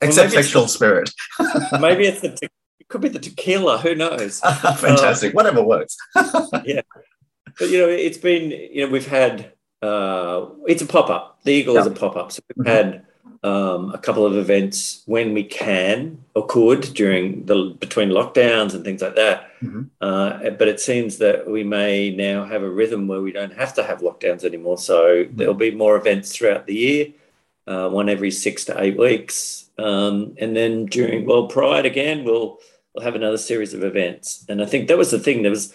Except 0.00 0.32
sexual 0.32 0.68
spirit. 0.68 1.10
maybe 1.80 2.06
it's 2.06 2.22
the 2.22 2.30
te- 2.30 2.48
it 2.78 2.88
could 2.88 3.02
be 3.02 3.08
the 3.08 3.18
tequila. 3.18 3.78
Who 3.78 3.94
knows? 3.94 4.40
Fantastic. 4.40 5.30
Um, 5.30 5.34
Whatever 5.34 5.62
works. 5.62 5.96
yeah, 6.64 6.80
but 7.58 7.68
you 7.68 7.78
know, 7.78 7.88
it's 7.88 8.16
been 8.16 8.50
you 8.50 8.86
know 8.86 8.90
we've 8.90 9.06
had 9.06 9.52
uh, 9.82 10.46
it's 10.66 10.80
a 10.80 10.86
pop 10.86 11.10
up. 11.10 11.40
The 11.44 11.52
Eagle 11.52 11.74
yeah. 11.74 11.80
is 11.82 11.86
a 11.86 11.90
pop 11.90 12.16
up. 12.16 12.32
So 12.32 12.40
we've 12.56 12.64
mm-hmm. 12.64 12.88
had 12.88 13.06
um, 13.42 13.92
a 13.92 13.98
couple 13.98 14.26
of 14.26 14.36
events 14.36 15.02
when 15.06 15.32
we 15.32 15.44
can 15.44 16.22
or 16.34 16.46
could 16.46 16.82
during 16.94 17.46
the 17.46 17.76
between 17.78 18.10
lockdowns 18.10 18.74
and 18.74 18.84
things 18.84 19.02
like 19.02 19.16
that. 19.16 19.50
Mm-hmm. 19.62 19.82
Uh, 20.00 20.50
but 20.50 20.68
it 20.68 20.80
seems 20.80 21.18
that 21.18 21.48
we 21.48 21.64
may 21.64 22.10
now 22.10 22.44
have 22.44 22.62
a 22.62 22.70
rhythm 22.70 23.08
where 23.08 23.22
we 23.22 23.32
don't 23.32 23.54
have 23.54 23.74
to 23.74 23.82
have 23.82 24.00
lockdowns 24.00 24.44
anymore. 24.44 24.78
So 24.78 25.24
mm-hmm. 25.24 25.36
there'll 25.36 25.54
be 25.54 25.70
more 25.70 25.96
events 25.96 26.34
throughout 26.34 26.66
the 26.66 26.74
year, 26.74 27.06
uh, 27.66 27.88
one 27.88 28.08
every 28.08 28.30
six 28.30 28.64
to 28.66 28.80
eight 28.80 28.98
weeks, 28.98 29.70
um, 29.78 30.34
and 30.38 30.54
then 30.54 30.86
during 30.86 31.26
World 31.26 31.50
Pride 31.50 31.86
again, 31.86 32.24
we'll 32.24 32.58
we'll 32.94 33.04
have 33.04 33.14
another 33.14 33.38
series 33.38 33.74
of 33.74 33.84
events. 33.84 34.44
And 34.48 34.62
I 34.62 34.66
think 34.66 34.88
that 34.88 34.98
was 34.98 35.10
the 35.10 35.18
thing. 35.18 35.42
There 35.42 35.50
was 35.50 35.74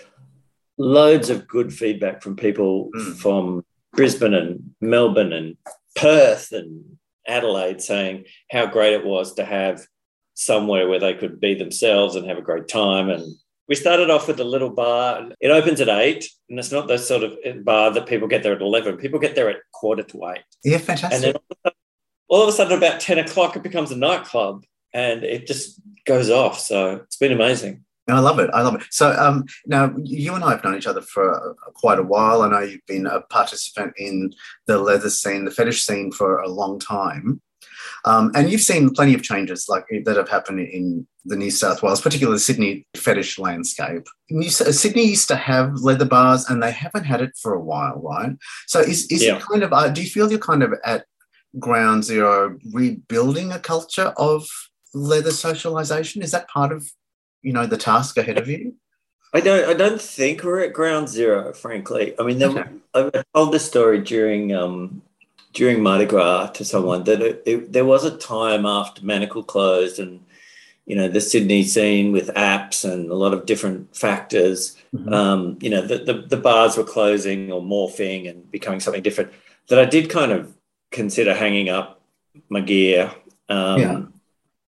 loads 0.78 1.30
of 1.30 1.48
good 1.48 1.74
feedback 1.74 2.22
from 2.22 2.36
people 2.36 2.90
mm. 2.96 3.16
from 3.16 3.66
Brisbane 3.94 4.34
and 4.34 4.76
Melbourne 4.82 5.34
and 5.34 5.58
Perth 5.96 6.52
and 6.52 6.95
Adelaide 7.28 7.82
saying 7.82 8.26
how 8.52 8.66
great 8.66 8.94
it 8.94 9.06
was 9.06 9.34
to 9.36 9.46
have 9.46 9.86
somewhere 10.34 10.88
where 10.88 11.00
they 11.00 11.14
could 11.14 11.40
be 11.40 11.54
themselves 11.54 12.16
and 12.16 12.28
have 12.28 12.38
a 12.38 12.42
great 12.42 12.68
time. 12.68 13.10
And 13.10 13.24
we 13.68 13.76
started 13.76 14.10
off 14.10 14.28
with 14.28 14.40
a 14.40 14.44
little 14.44 14.70
bar. 14.70 15.30
It 15.40 15.50
opens 15.50 15.82
at 15.82 15.90
eight, 15.90 16.30
and 16.50 16.60
it's 16.60 16.72
not 16.72 16.88
the 16.88 16.98
sort 16.98 17.24
of 17.24 17.38
bar 17.64 17.92
that 17.92 18.06
people 18.06 18.28
get 18.28 18.44
there 18.44 18.54
at 18.54 18.62
11. 18.62 18.98
People 18.98 19.20
get 19.20 19.36
there 19.36 19.50
at 19.50 19.58
quarter 19.74 20.04
to 20.04 20.26
eight. 20.30 20.44
Yeah, 20.64 20.78
fantastic. 20.78 21.14
And 21.14 21.36
then 21.64 21.74
all 22.28 22.44
of 22.44 22.50
a 22.50 22.52
sudden, 22.52 22.78
about 22.78 23.00
10 23.00 23.18
o'clock, 23.20 23.56
it 23.56 23.64
becomes 23.64 23.92
a 23.92 23.98
nightclub 23.98 24.66
and 24.94 25.24
it 25.24 25.48
just 25.48 25.80
goes 26.06 26.30
off. 26.30 26.60
So 26.60 26.96
it's 26.98 27.18
been 27.18 27.32
amazing. 27.32 27.86
I 28.08 28.20
love 28.20 28.40
it. 28.40 28.50
I 28.54 28.62
love 28.62 28.76
it. 28.76 28.84
So 28.92 29.12
um, 29.14 29.46
now 29.66 29.94
you 30.04 30.36
and 30.36 30.44
I 30.44 30.52
have 30.52 30.64
known 30.64 30.78
each 30.78 30.88
other 30.88 31.02
for 31.02 31.56
quite 31.74 31.98
a 31.98 32.04
while. 32.04 32.44
I 32.44 32.50
know 32.50 32.60
you've 32.60 32.86
been 32.86 33.08
a 33.08 33.22
participant 33.22 33.94
in 33.98 34.34
the 34.68 34.78
leather 34.78 35.10
scene, 35.10 35.46
the 35.46 35.52
fetish 35.52 35.84
scene 35.84 36.12
for 36.12 36.40
a 36.40 36.48
long 36.48 36.80
time. 36.80 37.42
Um, 38.06 38.32
and 38.36 38.52
you've 38.52 38.62
seen 38.62 38.92
plenty 38.92 39.16
of 39.16 39.24
changes 39.24 39.68
like 39.68 39.86
that 40.06 40.18
have 40.18 40.30
happened 40.30 40.60
in 40.60 41.08
the 41.26 41.36
New 41.36 41.50
South 41.50 41.82
Wales, 41.82 42.02
particularly 42.02 42.36
the 42.36 42.40
Sydney 42.40 42.88
fetish 42.96 43.40
landscape. 43.40 44.06
New, 44.30 44.50
Sydney 44.50 45.06
used 45.06 45.28
to 45.30 45.36
have 45.36 45.74
leather 45.82 46.06
bars, 46.06 46.48
and 46.48 46.62
they 46.62 46.72
haven't 46.72 47.06
had 47.06 47.22
it 47.22 47.32
for 47.42 47.54
a 47.54 47.60
while, 47.60 48.00
right? 48.02 48.36
So, 48.68 48.80
is, 48.80 49.08
is 49.08 49.24
yeah. 49.24 49.38
it 49.38 49.42
kind 49.42 49.64
of? 49.64 49.74
Uh, 49.74 49.90
do 49.90 50.02
you 50.04 50.10
feel 50.10 50.30
you're 50.30 50.40
kind 50.40 50.62
of 50.62 50.74
at 50.84 51.06
ground 51.58 52.04
zero, 52.04 52.58
rebuilding 52.72 53.52
a 53.52 53.60
culture 53.60 54.14
of 54.18 54.48
leather 54.94 55.32
socialization? 55.32 56.22
Is 56.22 56.32
that 56.32 56.48
part 56.48 56.72
of 56.72 56.88
you 57.46 57.54
know 57.54 57.66
the 57.66 57.78
task 57.78 58.18
ahead 58.18 58.38
of 58.38 58.50
you? 58.50 58.74
I 59.34 59.40
don't. 59.40 59.70
I 59.70 59.74
don't 59.74 60.02
think 60.02 60.44
we're 60.44 60.62
at 60.62 60.74
ground 60.74 61.10
zero. 61.10 61.54
Frankly, 61.54 62.16
I 62.20 62.24
mean, 62.24 62.40
there, 62.40 62.50
okay. 62.96 63.20
I 63.20 63.24
told 63.34 63.54
this 63.54 63.66
story 63.66 64.02
during 64.02 64.54
um, 64.54 65.02
during 65.54 65.84
Mardi 65.84 66.06
Gras 66.06 66.48
to 66.52 66.66
someone 66.66 67.04
that 67.04 67.22
it, 67.22 67.44
it, 67.46 67.74
there 67.74 67.86
was 67.86 68.04
a 68.04 68.18
time 68.18 68.66
after 68.66 69.06
Manacle 69.06 69.44
closed 69.44 70.00
and 70.00 70.26
you 70.86 70.96
know 70.96 71.08
the 71.08 71.22
Sydney 71.22 71.64
scene 71.64 72.12
with 72.12 72.34
apps 72.34 72.90
and 72.90 73.12
a 73.12 73.16
lot 73.16 73.34
of 73.34 73.46
different 73.46 73.96
factors. 73.96 74.78
Mm-hmm. 74.96 75.14
Um, 75.14 75.58
you 75.62 75.70
know 75.70 75.82
the, 75.82 75.98
the, 76.00 76.14
the 76.14 76.38
bars 76.38 76.78
were 76.78 76.84
closing 76.84 77.52
or 77.52 77.62
morphing 77.62 78.30
and 78.30 78.50
becoming 78.50 78.80
something 78.80 79.04
different. 79.04 79.32
That 79.68 79.80
I 79.80 79.86
did 79.86 80.10
kind 80.10 80.32
of 80.32 80.56
consider 80.92 81.34
hanging 81.34 81.70
up 81.70 82.02
my 82.50 82.62
gear 82.62 83.12
um, 83.50 83.80
yeah. 83.80 84.02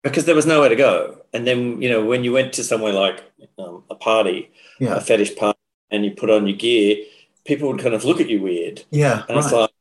because 0.01 0.25
there 0.25 0.35
was 0.35 0.45
nowhere 0.45 0.69
to 0.69 0.75
go. 0.75 1.21
And 1.35 1.45
then 1.45 1.81
you 1.81 1.89
know 1.89 2.03
when 2.05 2.23
you 2.23 2.31
went 2.31 2.53
to 2.53 2.63
somewhere 2.63 2.93
like 2.93 3.17
um, 3.59 3.83
a 3.89 3.95
party, 3.95 4.51
yeah. 4.79 4.95
a 4.95 5.01
fetish 5.01 5.35
party, 5.35 5.59
and 5.91 6.05
you 6.05 6.11
put 6.11 6.29
on 6.29 6.47
your 6.47 6.57
gear, 6.57 7.03
people 7.43 7.67
would 7.67 7.81
kind 7.81 7.93
of 7.93 8.05
look 8.05 8.21
at 8.21 8.29
you 8.29 8.41
weird. 8.41 8.83
Yeah, 8.89 9.23
and 9.27 9.35
right. 9.35 9.43
it's 9.43 9.51
like. 9.51 9.71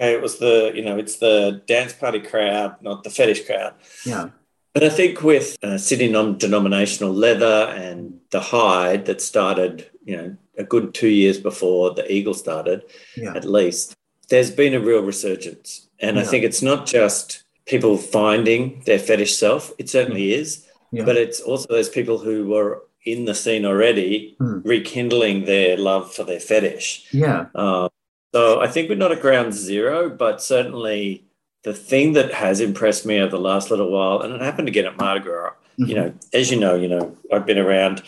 Okay, 0.00 0.14
it 0.14 0.22
was 0.22 0.38
the 0.38 0.72
you 0.74 0.82
know 0.82 0.96
it's 0.96 1.16
the 1.16 1.62
dance 1.66 1.92
party 1.92 2.20
crowd, 2.20 2.76
not 2.80 3.04
the 3.04 3.10
fetish 3.10 3.44
crowd. 3.46 3.74
Yeah. 4.06 4.30
But 4.72 4.84
I 4.84 4.88
think 4.88 5.22
with 5.22 5.58
uh, 5.62 5.78
Sydney 5.78 6.08
non-denominational 6.08 7.12
leather 7.12 7.74
and 7.76 8.20
the 8.30 8.40
hide 8.40 9.04
that 9.06 9.20
started, 9.20 9.90
you 10.04 10.16
know, 10.16 10.36
a 10.56 10.64
good 10.64 10.94
two 10.94 11.08
years 11.08 11.38
before 11.38 11.92
the 11.92 12.10
eagle 12.10 12.34
started, 12.34 12.84
yeah. 13.16 13.34
at 13.34 13.44
least, 13.44 13.96
there's 14.28 14.50
been 14.50 14.74
a 14.74 14.80
real 14.80 15.02
resurgence. 15.02 15.88
And 15.98 16.16
yeah. 16.16 16.22
I 16.22 16.24
think 16.24 16.44
it's 16.44 16.62
not 16.62 16.86
just 16.86 17.42
people 17.66 17.96
finding 17.96 18.82
their 18.86 18.98
fetish 18.98 19.36
self, 19.36 19.72
it 19.78 19.90
certainly 19.90 20.28
mm. 20.28 20.38
is, 20.38 20.66
yeah. 20.92 21.04
but 21.04 21.16
it's 21.16 21.40
also 21.40 21.66
those 21.68 21.88
people 21.88 22.18
who 22.18 22.48
were 22.48 22.82
in 23.04 23.24
the 23.24 23.34
scene 23.34 23.64
already 23.64 24.36
mm. 24.40 24.60
rekindling 24.64 25.44
their 25.44 25.76
love 25.76 26.12
for 26.12 26.24
their 26.24 26.40
fetish. 26.40 27.06
Yeah. 27.12 27.46
Uh, 27.54 27.88
so 28.34 28.60
I 28.60 28.68
think 28.68 28.88
we're 28.88 28.94
not 28.96 29.12
at 29.12 29.20
ground 29.20 29.54
zero, 29.54 30.08
but 30.10 30.42
certainly 30.42 31.24
the 31.64 31.74
thing 31.74 32.12
that 32.14 32.32
has 32.32 32.60
impressed 32.60 33.04
me 33.04 33.18
over 33.18 33.30
the 33.30 33.40
last 33.40 33.70
little 33.70 33.90
while, 33.90 34.20
and 34.20 34.34
it 34.34 34.40
happened 34.40 34.68
again 34.68 34.86
at 34.86 34.96
Mardi 34.96 35.20
Gras, 35.20 35.50
mm-hmm. 35.50 35.84
you 35.84 35.94
know, 35.94 36.14
as 36.32 36.50
you 36.50 36.58
know, 36.58 36.74
you 36.74 36.88
know, 36.88 37.16
I've 37.32 37.46
been 37.46 37.58
around 37.58 38.02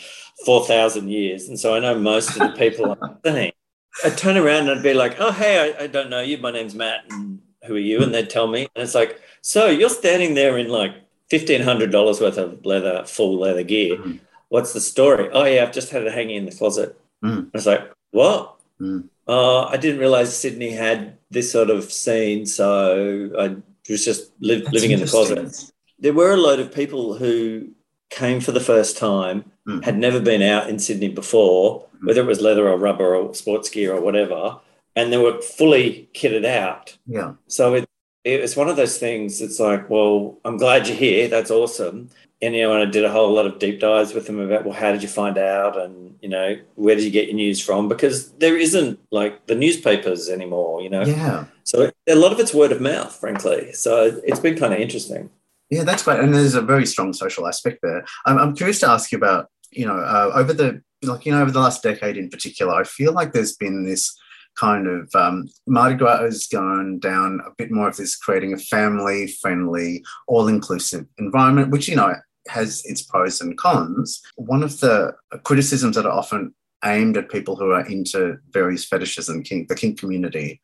4,000 0.45 1.09
years. 1.09 1.47
And 1.47 1.59
so 1.59 1.75
I 1.75 1.79
know 1.79 1.97
most 1.97 2.29
of 2.29 2.35
the 2.35 2.57
people 2.57 2.95
the 3.23 3.31
thing. 3.31 3.51
I'd 4.03 4.17
turn 4.17 4.37
around 4.37 4.69
and 4.69 4.71
I'd 4.71 4.83
be 4.83 4.93
like, 4.93 5.17
oh, 5.19 5.31
hey, 5.31 5.75
I, 5.77 5.83
I, 5.83 5.87
don't 5.87 6.09
know 6.09 6.21
you. 6.21 6.39
My 6.39 6.49
name's 6.49 6.73
Matt. 6.73 7.05
And 7.11 7.39
who 7.67 7.75
are 7.75 7.79
you? 7.79 8.01
And 8.01 8.11
they'd 8.11 8.29
tell 8.29 8.47
me. 8.47 8.67
And 8.75 8.83
it's 8.83 8.95
like, 8.95 9.21
so 9.41 9.67
you're 9.67 9.89
standing 9.89 10.33
there 10.33 10.57
in 10.57 10.69
like 10.69 10.95
$1,500 11.39 12.21
worth 12.21 12.37
of 12.37 12.65
leather, 12.65 13.03
full 13.05 13.39
leather 13.39 13.63
gear. 13.63 13.97
Mm-hmm. 13.97 14.17
What's 14.49 14.73
the 14.73 14.79
story? 14.79 15.29
Oh, 15.31 15.45
yeah, 15.45 15.63
I've 15.63 15.73
just 15.73 15.89
had 15.89 16.03
it 16.03 16.13
hanging 16.13 16.37
in 16.37 16.45
the 16.45 16.51
closet. 16.51 16.99
Mm. 17.23 17.47
I 17.47 17.49
was 17.53 17.65
like, 17.65 17.91
what? 18.11 18.55
Mm. 18.79 19.09
Uh, 19.27 19.65
I 19.65 19.77
didn't 19.77 19.99
realize 19.99 20.37
Sydney 20.37 20.71
had 20.71 21.17
this 21.31 21.51
sort 21.51 21.69
of 21.69 21.91
scene, 21.91 22.45
so 22.45 23.31
I 23.39 23.55
was 23.89 24.05
just 24.05 24.31
li- 24.39 24.65
living 24.71 24.91
in 24.91 24.99
the 24.99 25.07
closet. 25.07 25.71
There 25.99 26.13
were 26.13 26.33
a 26.33 26.37
load 26.37 26.59
of 26.59 26.73
people 26.73 27.15
who 27.15 27.69
came 28.09 28.39
for 28.39 28.51
the 28.51 28.59
first 28.59 28.97
time, 28.97 29.51
mm. 29.67 29.83
had 29.83 29.97
never 29.97 30.19
been 30.19 30.41
out 30.41 30.69
in 30.69 30.77
Sydney 30.77 31.09
before, 31.09 31.85
mm. 31.95 32.07
whether 32.07 32.21
it 32.21 32.27
was 32.27 32.41
leather 32.41 32.67
or 32.67 32.77
rubber 32.77 33.15
or 33.15 33.33
sports 33.33 33.69
gear 33.69 33.93
or 33.93 34.01
whatever, 34.01 34.59
and 34.95 35.11
they 35.11 35.17
were 35.17 35.41
fully 35.41 36.09
kitted 36.13 36.45
out. 36.45 36.95
Yeah. 37.07 37.33
So 37.47 37.73
it, 37.75 37.89
it 38.23 38.41
was 38.41 38.55
one 38.55 38.69
of 38.69 38.75
those 38.75 38.97
things. 38.97 39.41
It's 39.41 39.59
like, 39.59 39.89
well, 39.89 40.39
I'm 40.45 40.57
glad 40.57 40.87
you're 40.87 40.97
here. 40.97 41.27
That's 41.27 41.51
awesome 41.51 42.09
and 42.43 42.55
you 42.55 42.63
know, 42.63 42.73
and 42.73 42.87
I 42.87 42.91
did 42.91 43.05
a 43.05 43.11
whole 43.11 43.31
lot 43.31 43.45
of 43.45 43.57
deep 43.57 43.79
dives 43.79 44.13
with 44.13 44.27
them 44.27 44.39
about, 44.39 44.65
well, 44.65 44.73
how 44.73 44.91
did 44.91 45.01
you 45.01 45.07
find 45.07 45.37
out, 45.37 45.79
and 45.79 46.17
you 46.21 46.27
know, 46.27 46.57
where 46.75 46.93
did 46.93 47.05
you 47.05 47.09
get 47.09 47.27
your 47.27 47.35
news 47.35 47.61
from? 47.61 47.87
Because 47.87 48.33
there 48.33 48.57
isn't 48.57 48.99
like 49.11 49.47
the 49.47 49.55
newspapers 49.55 50.29
anymore, 50.29 50.81
you 50.81 50.89
know. 50.89 51.03
Yeah. 51.03 51.45
So 51.63 51.89
a 52.07 52.15
lot 52.15 52.33
of 52.33 52.39
it's 52.39 52.53
word 52.53 52.73
of 52.73 52.81
mouth, 52.81 53.15
frankly. 53.15 53.71
So 53.71 54.19
it's 54.25 54.41
been 54.41 54.57
kind 54.57 54.73
of 54.73 54.79
interesting. 54.79 55.29
Yeah, 55.69 55.83
that's 55.83 56.03
great, 56.03 56.19
and 56.19 56.33
there's 56.33 56.55
a 56.55 56.61
very 56.61 56.85
strong 56.85 57.13
social 57.13 57.47
aspect 57.47 57.79
there. 57.81 58.05
I'm, 58.25 58.37
I'm 58.37 58.55
curious 58.55 58.81
to 58.81 58.89
ask 58.89 59.11
you 59.13 59.17
about, 59.17 59.47
you 59.71 59.85
know, 59.85 59.97
uh, 59.97 60.31
over 60.35 60.51
the 60.53 60.81
like, 61.01 61.25
you 61.25 61.31
know, 61.31 61.41
over 61.41 61.51
the 61.51 61.59
last 61.59 61.81
decade 61.81 62.17
in 62.17 62.29
particular, 62.29 62.73
I 62.73 62.83
feel 62.83 63.13
like 63.13 63.31
there's 63.31 63.55
been 63.55 63.85
this 63.85 64.17
kind 64.59 64.87
of 64.87 65.13
um, 65.15 65.47
Mardi 65.67 65.95
Gras 65.95 66.21
has 66.21 66.47
gone 66.47 66.99
down 66.99 67.41
a 67.45 67.51
bit 67.57 67.71
more 67.71 67.87
of 67.87 67.97
this 67.97 68.15
creating 68.15 68.53
a 68.53 68.57
family 68.57 69.27
friendly, 69.41 70.03
all 70.27 70.47
inclusive 70.47 71.05
environment, 71.17 71.71
which, 71.71 71.87
you 71.87 71.95
know, 71.95 72.13
has 72.47 72.83
its 72.85 73.01
pros 73.01 73.41
and 73.41 73.57
cons. 73.57 74.21
One 74.35 74.63
of 74.63 74.79
the 74.79 75.13
criticisms 75.43 75.95
that 75.95 76.05
are 76.05 76.11
often 76.11 76.53
aimed 76.85 77.17
at 77.17 77.29
people 77.29 77.55
who 77.55 77.71
are 77.71 77.85
into 77.85 78.37
various 78.51 78.85
fetishes 78.85 79.29
and 79.29 79.45
kink, 79.45 79.69
the 79.69 79.75
kink 79.75 79.99
community 79.99 80.59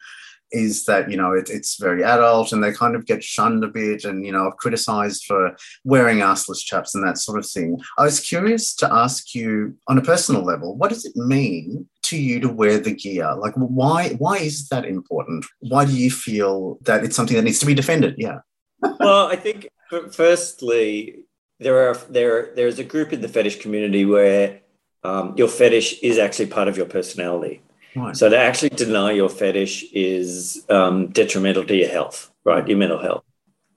is 0.52 0.86
that 0.86 1.10
you 1.10 1.18
know 1.18 1.32
it, 1.32 1.50
it's 1.50 1.78
very 1.80 2.04
adult 2.04 2.52
and 2.52 2.64
they 2.64 2.72
kind 2.72 2.96
of 2.96 3.06
get 3.06 3.24
shunned 3.24 3.64
a 3.64 3.68
bit 3.68 4.04
and 4.04 4.26
you 4.26 4.32
know 4.32 4.52
criticized 4.58 5.26
for 5.26 5.56
wearing 5.84 6.20
arseless 6.20 6.64
chaps 6.64 6.96
and 6.96 7.06
that 7.06 7.18
sort 7.18 7.38
of 7.38 7.48
thing 7.48 7.80
i 7.98 8.04
was 8.04 8.20
curious 8.20 8.74
to 8.74 8.92
ask 8.92 9.36
you 9.36 9.76
on 9.88 9.98
a 9.98 10.02
personal 10.02 10.44
level 10.44 10.76
what 10.76 10.90
does 10.90 11.06
it 11.06 11.16
mean 11.16 11.88
to 12.10 12.18
you 12.18 12.40
to 12.40 12.50
wear 12.50 12.80
the 12.80 12.94
gear 12.94 13.36
like 13.36 13.54
why 13.56 14.10
why 14.18 14.38
is 14.38 14.68
that 14.70 14.86
important 14.86 15.46
why 15.60 15.86
do 15.86 15.96
you 15.96 16.12
feel 16.12 16.78
that 16.82 17.04
it's 17.04 17.16
something 17.16 17.38
that 17.38 17.44
needs 17.44 17.60
to 17.60 17.66
be 17.66 17.74
defended 17.74 18.16
yeah 18.18 18.40
well 19.00 19.28
i 19.28 19.36
think 19.36 19.68
firstly 20.12 21.26
there 21.60 21.90
are 21.90 21.96
there 22.10 22.54
there's 22.56 22.80
a 22.80 22.84
group 22.84 23.14
in 23.14 23.22
the 23.22 23.28
fetish 23.28 23.60
community 23.60 24.06
where 24.06 24.62
um, 25.04 25.34
your 25.38 25.48
fetish 25.48 26.00
is 26.02 26.18
actually 26.18 26.48
part 26.48 26.68
of 26.68 26.78
your 26.78 26.86
personality. 26.86 27.62
Right. 27.96 28.16
So 28.16 28.30
to 28.30 28.38
actually 28.38 28.70
deny 28.70 29.12
your 29.12 29.30
fetish 29.30 29.86
is 29.94 30.66
um, 30.70 31.08
detrimental 31.08 31.66
to 31.66 31.76
your 31.76 31.90
health, 31.90 32.32
right? 32.44 32.68
Your 32.68 32.78
mental 32.78 33.00
health. 33.00 33.24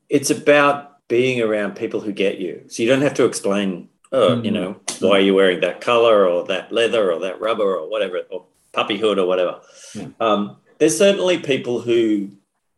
It's 0.09 0.31
about 0.31 1.07
being 1.09 1.41
around 1.41 1.77
people 1.77 2.01
who 2.01 2.13
get 2.13 2.39
you. 2.39 2.65
So 2.69 2.83
you 2.83 2.89
don't 2.89 3.03
have 3.03 3.15
to 3.15 3.25
explain, 3.25 3.89
oh, 4.13 4.31
mm-hmm. 4.31 4.45
you 4.45 4.51
know, 4.51 4.81
why 5.01 5.19
are 5.19 5.21
you 5.21 5.35
wearing 5.35 5.61
that 5.61 5.81
color 5.81 6.27
or 6.27 6.47
that 6.47 6.71
leather 6.71 7.13
or 7.13 7.21
that 7.21 7.41
rubber 7.41 7.77
or 7.77 7.91
whatever, 7.91 8.21
or 8.31 8.45
puppyhood 8.73 9.19
or 9.19 9.27
whatever. 9.27 9.61
Yeah. 9.95 10.09
Um, 10.21 10.57
there's 10.79 10.97
certainly 10.97 11.39
people 11.39 11.81
who 11.81 12.31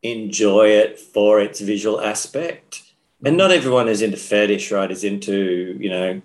enjoy 0.03 0.69
it 0.69 0.99
for 0.99 1.41
its 1.41 1.61
visual 1.61 2.01
aspect 2.01 2.85
and 3.25 3.37
not 3.37 3.51
everyone 3.51 3.89
is 3.89 4.03
into 4.03 4.17
fetish, 4.17 4.71
right? 4.71 4.91
Is 4.91 5.05
into 5.05 5.77
you 5.81 5.91
know 5.91 6.21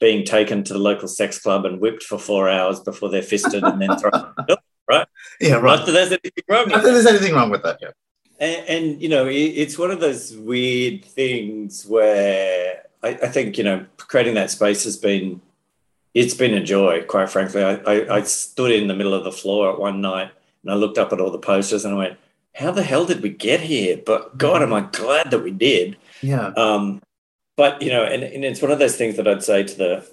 being 0.00 0.24
taken 0.24 0.64
to 0.64 0.72
the 0.72 0.78
local 0.78 1.08
sex 1.08 1.38
club 1.38 1.64
and 1.66 1.80
whipped 1.80 2.02
for 2.02 2.18
four 2.18 2.48
hours 2.48 2.80
before 2.80 3.08
they're 3.08 3.22
fisted 3.22 3.64
and 3.64 3.82
then 3.82 3.96
thrown, 3.98 4.32
right? 4.88 5.06
Yeah, 5.40 5.54
right. 5.54 5.78
Not 5.78 5.86
that 5.86 5.92
there's 5.92 6.12
anything 6.12 6.44
wrong. 6.48 6.68
Not 6.68 6.82
that 6.82 6.92
there's 6.92 7.06
anything 7.06 7.34
wrong 7.34 7.50
with 7.50 7.62
that. 7.64 7.78
Yeah. 7.82 7.90
And, 8.40 8.68
and 8.68 9.02
you 9.02 9.08
know, 9.08 9.26
it, 9.26 9.34
it's 9.34 9.76
one 9.76 9.90
of 9.90 10.00
those 10.00 10.36
weird 10.36 11.04
things 11.04 11.84
where 11.84 12.84
I, 13.02 13.08
I, 13.08 13.28
think 13.28 13.58
you 13.58 13.64
know 13.64 13.86
creating 13.96 14.34
that 14.34 14.50
space 14.50 14.84
has 14.84 14.96
been 14.96 15.40
it's 16.14 16.34
been 16.34 16.54
a 16.54 16.62
joy. 16.62 17.02
Quite 17.04 17.30
frankly, 17.30 17.62
I, 17.62 17.74
I, 17.74 18.16
I 18.16 18.22
stood 18.22 18.72
in 18.72 18.88
the 18.88 18.94
middle 18.94 19.14
of 19.14 19.24
the 19.24 19.32
floor 19.32 19.72
at 19.72 19.78
one 19.78 20.00
night 20.00 20.30
and 20.62 20.72
I 20.72 20.74
looked 20.74 20.98
up 20.98 21.12
at 21.12 21.20
all 21.20 21.30
the 21.30 21.38
posters 21.38 21.84
and 21.84 21.94
I 21.94 21.98
went, 21.98 22.18
"How 22.54 22.70
the 22.70 22.82
hell 22.82 23.04
did 23.04 23.22
we 23.22 23.28
get 23.28 23.60
here?" 23.60 23.98
But 24.04 24.36
God, 24.36 24.62
am 24.62 24.72
I 24.72 24.80
glad 24.80 25.30
that 25.30 25.44
we 25.44 25.50
did 25.50 25.96
yeah. 26.22 26.48
Um, 26.56 27.02
but 27.56 27.82
you 27.82 27.90
know, 27.90 28.04
and, 28.04 28.22
and 28.22 28.44
it's 28.44 28.62
one 28.62 28.70
of 28.70 28.78
those 28.78 28.96
things 28.96 29.16
that 29.16 29.28
I'd 29.28 29.42
say 29.42 29.64
to 29.64 29.74
the 29.76 30.10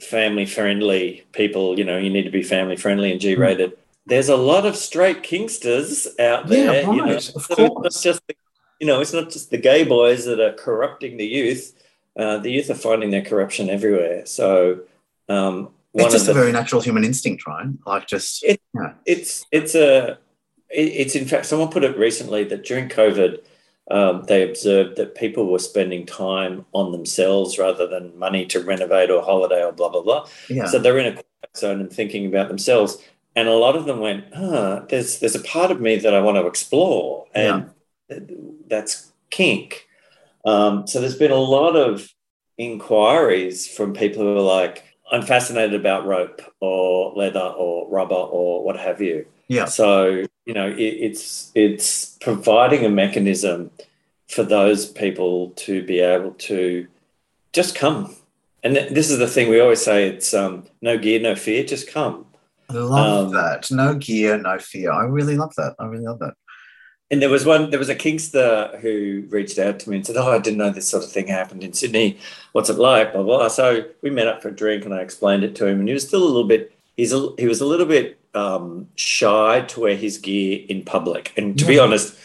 family 0.00 0.46
friendly 0.46 1.24
people. 1.32 1.78
You 1.78 1.84
know, 1.84 1.98
you 1.98 2.10
need 2.10 2.24
to 2.24 2.30
be 2.30 2.42
family 2.42 2.76
friendly 2.76 3.12
and 3.12 3.20
G 3.20 3.34
rated. 3.34 3.72
Mm. 3.72 3.76
There's 4.06 4.28
a 4.28 4.36
lot 4.36 4.66
of 4.66 4.76
straight 4.76 5.22
kinksters 5.22 6.06
out 6.18 6.48
there. 6.48 6.82
Yeah, 6.82 6.86
right. 6.86 6.96
You 6.96 7.04
know, 7.04 7.16
of 7.16 7.22
so 7.22 7.54
course. 7.54 7.86
It's 7.86 8.02
just 8.02 8.26
the, 8.26 8.34
you 8.80 8.86
know, 8.86 9.00
it's 9.00 9.12
not 9.12 9.30
just 9.30 9.50
the 9.50 9.58
gay 9.58 9.84
boys 9.84 10.24
that 10.24 10.40
are 10.40 10.54
corrupting 10.54 11.16
the 11.16 11.26
youth. 11.26 11.74
Uh, 12.18 12.38
the 12.38 12.50
youth 12.50 12.70
are 12.70 12.74
finding 12.74 13.10
their 13.10 13.24
corruption 13.24 13.70
everywhere. 13.70 14.26
So 14.26 14.80
um, 15.28 15.70
it's 15.94 16.12
just 16.12 16.28
a 16.28 16.34
very 16.34 16.52
natural 16.52 16.80
human 16.80 17.04
instinct, 17.04 17.46
right? 17.46 17.66
Like 17.86 18.06
just 18.06 18.44
it, 18.44 18.60
it's 19.06 19.46
it's 19.50 19.74
a 19.74 20.18
it's 20.68 21.14
in 21.14 21.26
fact 21.26 21.46
someone 21.46 21.68
put 21.68 21.84
it 21.84 21.96
recently 21.98 22.44
that 22.44 22.64
during 22.64 22.88
COVID 22.88 23.38
um, 23.90 24.22
they 24.28 24.48
observed 24.48 24.96
that 24.96 25.16
people 25.16 25.50
were 25.50 25.58
spending 25.58 26.06
time 26.06 26.64
on 26.72 26.92
themselves 26.92 27.58
rather 27.58 27.86
than 27.86 28.16
money 28.16 28.46
to 28.46 28.60
renovate 28.60 29.10
or 29.10 29.22
holiday 29.22 29.64
or 29.64 29.72
blah 29.72 29.88
blah 29.88 30.02
blah. 30.02 30.28
Yeah. 30.48 30.66
So 30.66 30.78
they're 30.78 30.98
in 30.98 31.06
a 31.06 31.12
quiet 31.12 31.56
zone 31.56 31.80
and 31.80 31.92
thinking 31.92 32.26
about 32.26 32.48
themselves. 32.48 32.98
And 33.36 33.48
a 33.48 33.54
lot 33.54 33.76
of 33.76 33.84
them 33.86 34.00
went, 34.00 34.24
"Ah, 34.34 34.84
there's 34.88 35.18
there's 35.18 35.34
a 35.34 35.42
part 35.42 35.70
of 35.70 35.80
me 35.80 35.96
that 35.96 36.14
I 36.14 36.20
want 36.20 36.36
to 36.36 36.46
explore, 36.46 37.26
and 37.34 37.70
yeah. 38.08 38.18
that's 38.66 39.12
kink." 39.30 39.88
Um, 40.44 40.86
so 40.86 41.00
there's 41.00 41.16
been 41.18 41.30
a 41.30 41.36
lot 41.36 41.76
of 41.76 42.08
inquiries 42.58 43.66
from 43.68 43.92
people 43.94 44.22
who 44.22 44.36
are 44.36 44.40
like, 44.40 44.84
I'm 45.12 45.22
fascinated 45.22 45.74
about 45.78 46.06
rope 46.06 46.40
or 46.60 47.12
leather 47.16 47.40
or 47.40 47.88
rubber 47.90 48.14
or 48.14 48.62
what 48.64 48.78
have 48.78 49.00
you. 49.00 49.26
Yeah. 49.48 49.64
So 49.64 50.24
you 50.46 50.54
know, 50.54 50.68
it, 50.68 50.78
it's 50.78 51.50
it's 51.54 52.16
providing 52.20 52.84
a 52.84 52.88
mechanism 52.88 53.70
for 54.28 54.44
those 54.44 54.86
people 54.86 55.50
to 55.56 55.82
be 55.82 55.98
able 56.00 56.32
to 56.32 56.86
just 57.52 57.74
come. 57.74 58.14
And 58.62 58.74
th- 58.74 58.90
this 58.92 59.10
is 59.10 59.18
the 59.18 59.26
thing 59.26 59.48
we 59.48 59.60
always 59.60 59.82
say: 59.82 60.06
it's 60.08 60.32
um, 60.32 60.64
no 60.80 60.96
gear, 60.96 61.18
no 61.20 61.34
fear. 61.34 61.64
Just 61.64 61.88
come. 61.90 62.26
I 62.68 62.74
love 62.74 63.26
Um, 63.28 63.32
that. 63.34 63.68
No 63.72 63.94
gear, 63.94 64.38
no 64.38 64.58
fear. 64.58 64.92
I 64.92 65.04
really 65.04 65.36
love 65.36 65.54
that. 65.56 65.74
I 65.80 65.86
really 65.86 66.04
love 66.06 66.20
that. 66.20 66.34
And 67.10 67.20
there 67.20 67.28
was 67.28 67.44
one, 67.44 67.70
there 67.70 67.78
was 67.78 67.88
a 67.88 67.94
Kinkster 67.94 68.78
who 68.80 69.24
reached 69.30 69.58
out 69.58 69.80
to 69.80 69.90
me 69.90 69.96
and 69.96 70.06
said, 70.06 70.16
Oh, 70.16 70.30
I 70.30 70.38
didn't 70.38 70.58
know 70.58 70.70
this 70.70 70.88
sort 70.88 71.02
of 71.02 71.10
thing 71.10 71.26
happened 71.26 71.64
in 71.64 71.72
Sydney. 71.72 72.18
What's 72.52 72.70
it 72.70 72.78
like? 72.78 73.12
Blah, 73.12 73.24
blah. 73.24 73.48
So 73.48 73.84
we 74.00 74.10
met 74.10 74.28
up 74.28 74.40
for 74.40 74.48
a 74.48 74.54
drink 74.54 74.84
and 74.84 74.94
I 74.94 75.00
explained 75.00 75.42
it 75.42 75.56
to 75.56 75.66
him. 75.66 75.80
And 75.80 75.88
he 75.88 75.94
was 75.94 76.06
still 76.06 76.22
a 76.22 76.24
little 76.24 76.44
bit, 76.44 76.72
he's 76.96 77.12
a, 77.12 77.30
he 77.36 77.48
was 77.48 77.60
a 77.60 77.66
little 77.66 77.86
bit 77.86 78.20
um, 78.34 78.86
shy 78.94 79.62
to 79.62 79.80
wear 79.80 79.96
his 79.96 80.18
gear 80.18 80.64
in 80.68 80.84
public. 80.84 81.32
And 81.36 81.58
to 81.58 81.64
be 81.64 81.80
honest, 81.80 82.16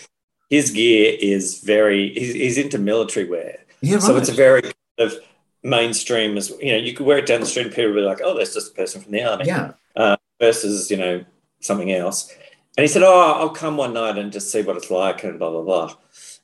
his 0.52 0.70
gear 0.70 1.18
is 1.20 1.62
very, 1.62 2.14
he's, 2.14 2.34
he's 2.36 2.58
into 2.60 2.78
military 2.78 3.28
wear. 3.28 3.58
Yeah, 3.82 3.96
right. 3.96 4.04
So 4.04 4.16
it's 4.18 4.30
a 4.30 4.34
very 4.34 4.62
kind 4.62 4.74
of 5.00 5.16
mainstream, 5.64 6.38
as 6.38 6.52
you 6.62 6.72
know, 6.72 6.78
you 6.78 6.94
could 6.94 7.08
wear 7.08 7.18
it 7.18 7.26
down 7.26 7.40
the 7.40 7.48
street 7.48 7.66
and 7.66 7.76
people 7.76 7.92
would 7.92 8.02
be 8.02 8.06
like, 8.06 8.22
Oh, 8.24 8.38
that's 8.38 8.54
just 8.54 8.72
a 8.72 8.76
person 8.76 9.02
from 9.02 9.14
the 9.14 9.24
army 9.24 9.46
yeah. 9.46 9.72
versus 10.40 10.92
you 10.92 10.98
know 10.98 11.26
something 11.60 11.92
else. 11.92 12.32
And 12.78 12.84
he 12.84 12.88
said, 12.88 13.04
"Oh, 13.04 13.34
I'll 13.40 13.50
come 13.50 13.78
one 13.78 13.94
night 13.94 14.18
and 14.18 14.32
just 14.34 14.52
see 14.52 14.62
what 14.62 14.76
it's 14.78 14.92
like," 14.92 15.24
and 15.24 15.40
blah 15.40 15.50
blah 15.50 15.62
blah. 15.62 15.96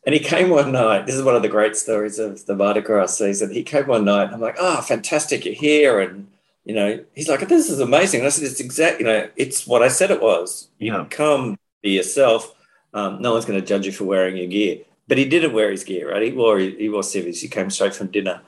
And 0.06 0.13
he 0.15 0.20
came 0.20 0.50
one 0.50 0.72
night. 0.72 1.06
This 1.06 1.15
is 1.15 1.24
one 1.24 1.36
of 1.36 1.41
the 1.41 1.50
great 1.50 1.76
stories 1.76 2.17
of 2.20 2.46
the 2.46 2.56
Mardi 2.56 2.82
Gras 2.82 3.08
season. 3.17 3.52
He 3.52 3.63
came 3.63 3.88
one 3.88 4.06
night, 4.06 4.26
and 4.26 4.36
I'm 4.36 4.41
like, 4.41 4.56
"Oh, 4.60 4.82
fantastic! 4.82 5.46
You're 5.46 5.54
here!" 5.54 6.00
And 6.00 6.28
you 6.65 6.74
know, 6.74 7.04
he's 7.13 7.28
like, 7.30 7.48
"This 7.48 7.70
is 7.70 7.80
amazing." 7.80 8.22
And 8.22 8.28
I 8.28 8.30
said, 8.30 8.46
"It's 8.46 8.60
exact. 8.60 9.00
You 9.00 9.06
know, 9.08 9.30
it's 9.36 9.67
what 9.67 9.84
I 9.84 9.89
said 9.89 10.12
it 10.12 10.22
was. 10.22 10.70
You 10.80 10.94
Yeah. 10.94 11.06
come 11.10 11.58
be 11.84 11.91
yourself. 11.91 12.56
Um, 12.94 13.22
no 13.22 13.34
one's 13.34 13.46
going 13.46 13.60
to 13.60 13.65
judge 13.65 13.86
you 13.86 13.91
for 13.91 14.06
wearing 14.06 14.38
your 14.38 14.48
gear." 14.48 14.78
But 15.08 15.17
he 15.17 15.26
didn't 15.26 15.54
wear 15.54 15.70
his 15.72 15.84
gear, 15.84 16.12
right? 16.12 16.22
He 16.24 16.32
wore 16.32 16.58
he 16.60 16.88
wore 16.89 17.04
civvies. 17.04 17.41
He 17.41 17.50
came 17.50 17.70
straight 17.70 17.94
from 17.94 18.08
dinner, 18.08 18.41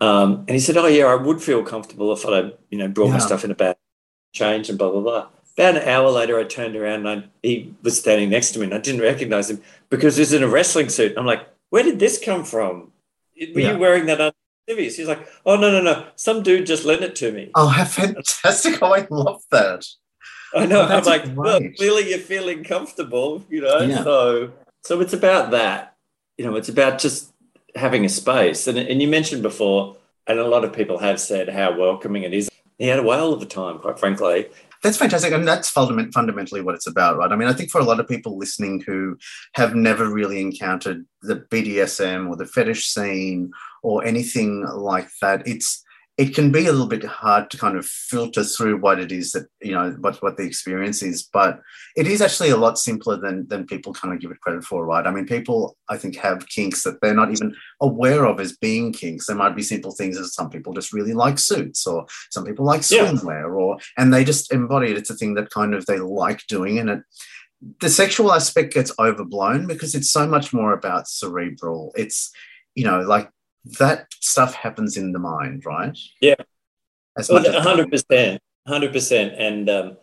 um, 0.00 0.44
and 0.48 0.50
he 0.50 0.60
said, 0.60 0.76
"Oh 0.78 0.86
yeah, 0.86 1.04
I 1.06 1.14
would 1.16 1.42
feel 1.42 1.62
comfortable 1.62 2.10
if 2.12 2.24
I'd, 2.24 2.54
you 2.70 2.78
know, 2.78 2.88
brought 2.88 3.10
my 3.10 3.18
stuff 3.18 3.44
in 3.44 3.50
a 3.50 3.54
bag, 3.54 3.76
change, 4.32 4.70
and 4.70 4.78
blah 4.78 4.90
blah 4.90 5.00
blah." 5.02 5.26
About 5.58 5.76
an 5.82 5.88
hour 5.88 6.08
later, 6.08 6.38
I 6.38 6.44
turned 6.44 6.76
around 6.76 7.04
and 7.04 7.24
I, 7.24 7.28
he 7.42 7.74
was 7.82 7.98
standing 7.98 8.30
next 8.30 8.52
to 8.52 8.60
me, 8.60 8.66
and 8.66 8.74
I 8.74 8.78
didn't 8.78 9.00
recognize 9.00 9.50
him 9.50 9.60
because 9.90 10.16
he 10.16 10.20
was 10.20 10.32
in 10.32 10.44
a 10.44 10.48
wrestling 10.48 10.88
suit. 10.88 11.14
I'm 11.16 11.26
like, 11.26 11.48
"Where 11.70 11.82
did 11.82 11.98
this 11.98 12.22
come 12.24 12.44
from? 12.44 12.92
Were 13.54 13.60
Yeah. 13.60 13.72
you 13.72 13.78
wearing 13.78 14.06
that 14.06 14.20
under 14.20 14.36
civvies?" 14.68 14.96
He's 14.96 15.08
like, 15.08 15.26
"Oh 15.44 15.56
no 15.56 15.68
no 15.72 15.82
no, 15.82 16.06
some 16.14 16.44
dude 16.44 16.64
just 16.64 16.84
lent 16.84 17.02
it 17.02 17.16
to 17.16 17.32
me." 17.32 17.50
Oh, 17.56 17.66
how 17.66 17.84
fantastic. 17.84 18.78
Oh, 18.82 18.92
I 18.94 19.08
love 19.10 19.42
that. 19.50 19.84
I 20.54 20.64
know. 20.66 20.82
Oh, 20.82 20.84
I'm 20.86 21.04
like, 21.04 21.24
well, 21.34 21.60
clearly 21.76 22.08
you're 22.08 22.20
feeling 22.20 22.62
comfortable, 22.62 23.44
you 23.50 23.60
know. 23.60 23.80
Yeah. 23.80 24.04
So, 24.04 24.52
so 24.84 25.00
it's 25.00 25.12
about 25.12 25.50
that. 25.50 25.96
You 26.38 26.44
know, 26.46 26.54
it's 26.54 26.68
about 26.68 27.00
just 27.00 27.32
having 27.74 28.04
a 28.04 28.08
space. 28.08 28.68
And 28.68 28.78
and 28.78 29.02
you 29.02 29.08
mentioned 29.08 29.42
before, 29.42 29.96
and 30.28 30.38
a 30.38 30.46
lot 30.46 30.62
of 30.64 30.72
people 30.72 30.98
have 30.98 31.18
said 31.20 31.48
how 31.48 31.76
welcoming 31.76 32.22
it 32.22 32.32
is. 32.32 32.48
He 32.78 32.86
had 32.86 33.00
a 33.00 33.02
whale 33.02 33.32
of 33.34 33.42
a 33.42 33.46
time, 33.46 33.80
quite 33.80 33.98
frankly. 33.98 34.46
That's 34.82 34.96
fantastic. 34.96 35.32
And 35.32 35.46
that's 35.46 35.68
fundament, 35.68 36.14
fundamentally 36.14 36.60
what 36.60 36.74
it's 36.74 36.86
about, 36.86 37.16
right? 37.16 37.32
I 37.32 37.36
mean, 37.36 37.48
I 37.48 37.52
think 37.52 37.70
for 37.70 37.80
a 37.80 37.84
lot 37.84 37.98
of 37.98 38.08
people 38.08 38.38
listening 38.38 38.82
who 38.86 39.18
have 39.54 39.74
never 39.74 40.08
really 40.08 40.40
encountered 40.40 41.04
the 41.22 41.36
BDSM 41.50 42.28
or 42.28 42.36
the 42.36 42.46
fetish 42.46 42.86
scene 42.86 43.50
or 43.82 44.04
anything 44.04 44.64
like 44.66 45.08
that, 45.20 45.46
it's 45.46 45.82
it 46.18 46.34
can 46.34 46.50
be 46.50 46.66
a 46.66 46.72
little 46.72 46.88
bit 46.88 47.04
hard 47.04 47.48
to 47.48 47.56
kind 47.56 47.76
of 47.78 47.86
filter 47.86 48.42
through 48.42 48.76
what 48.76 48.98
it 48.98 49.12
is 49.12 49.30
that 49.30 49.46
you 49.62 49.72
know 49.72 49.90
what 50.00 50.20
what 50.20 50.36
the 50.36 50.42
experience 50.42 51.00
is 51.00 51.22
but 51.32 51.60
it 51.96 52.08
is 52.08 52.20
actually 52.20 52.50
a 52.50 52.56
lot 52.56 52.76
simpler 52.78 53.16
than 53.16 53.46
than 53.46 53.64
people 53.66 53.92
kind 53.94 54.12
of 54.12 54.20
give 54.20 54.32
it 54.32 54.40
credit 54.40 54.64
for 54.64 54.84
right? 54.84 55.06
I 55.06 55.10
mean 55.12 55.26
people 55.26 55.76
i 55.88 55.96
think 55.96 56.16
have 56.16 56.48
kinks 56.48 56.82
that 56.82 57.00
they're 57.00 57.14
not 57.14 57.30
even 57.30 57.54
aware 57.80 58.24
of 58.26 58.40
as 58.40 58.56
being 58.56 58.92
kinks. 58.92 59.26
There 59.26 59.36
might 59.36 59.54
be 59.56 59.62
simple 59.62 59.92
things 59.92 60.18
as 60.18 60.34
some 60.34 60.50
people 60.50 60.74
just 60.74 60.92
really 60.92 61.14
like 61.14 61.38
suits 61.38 61.86
or 61.86 62.06
some 62.30 62.44
people 62.44 62.64
like 62.66 62.82
Yeah. 62.90 63.06
swimwear 63.12 63.56
or 63.56 63.78
and 63.96 64.12
they 64.12 64.24
just 64.24 64.52
embody 64.52 64.90
it. 64.90 64.98
It's 64.98 65.10
a 65.10 65.14
thing 65.14 65.34
that 65.34 65.50
kind 65.50 65.72
of 65.74 65.86
they 65.86 65.98
like 65.98 66.46
doing 66.48 66.78
and 66.78 66.90
it 66.90 67.00
the 67.80 67.88
sexual 67.88 68.32
aspect 68.32 68.72
gets 68.74 68.92
overblown 69.00 69.66
because 69.66 69.94
it's 69.94 70.10
so 70.10 70.26
much 70.26 70.52
more 70.52 70.72
about 70.72 71.08
cerebral. 71.08 71.92
It's 71.96 72.30
you 72.74 72.84
know 72.84 73.00
like 73.00 73.30
that 73.78 74.06
stuff 74.20 74.54
happens 74.54 74.96
in 74.96 75.12
the 75.12 75.18
mind 75.18 75.64
right 75.66 75.96
Yeah. 76.20 76.34
as 77.18 77.28
Well, 77.28 77.42
much 77.42 77.54
hundred 77.54 77.90
percent, 77.90 78.40
hundred 78.66 78.92
percent. 78.92 79.34
And 79.38 79.68
um, 79.70 79.96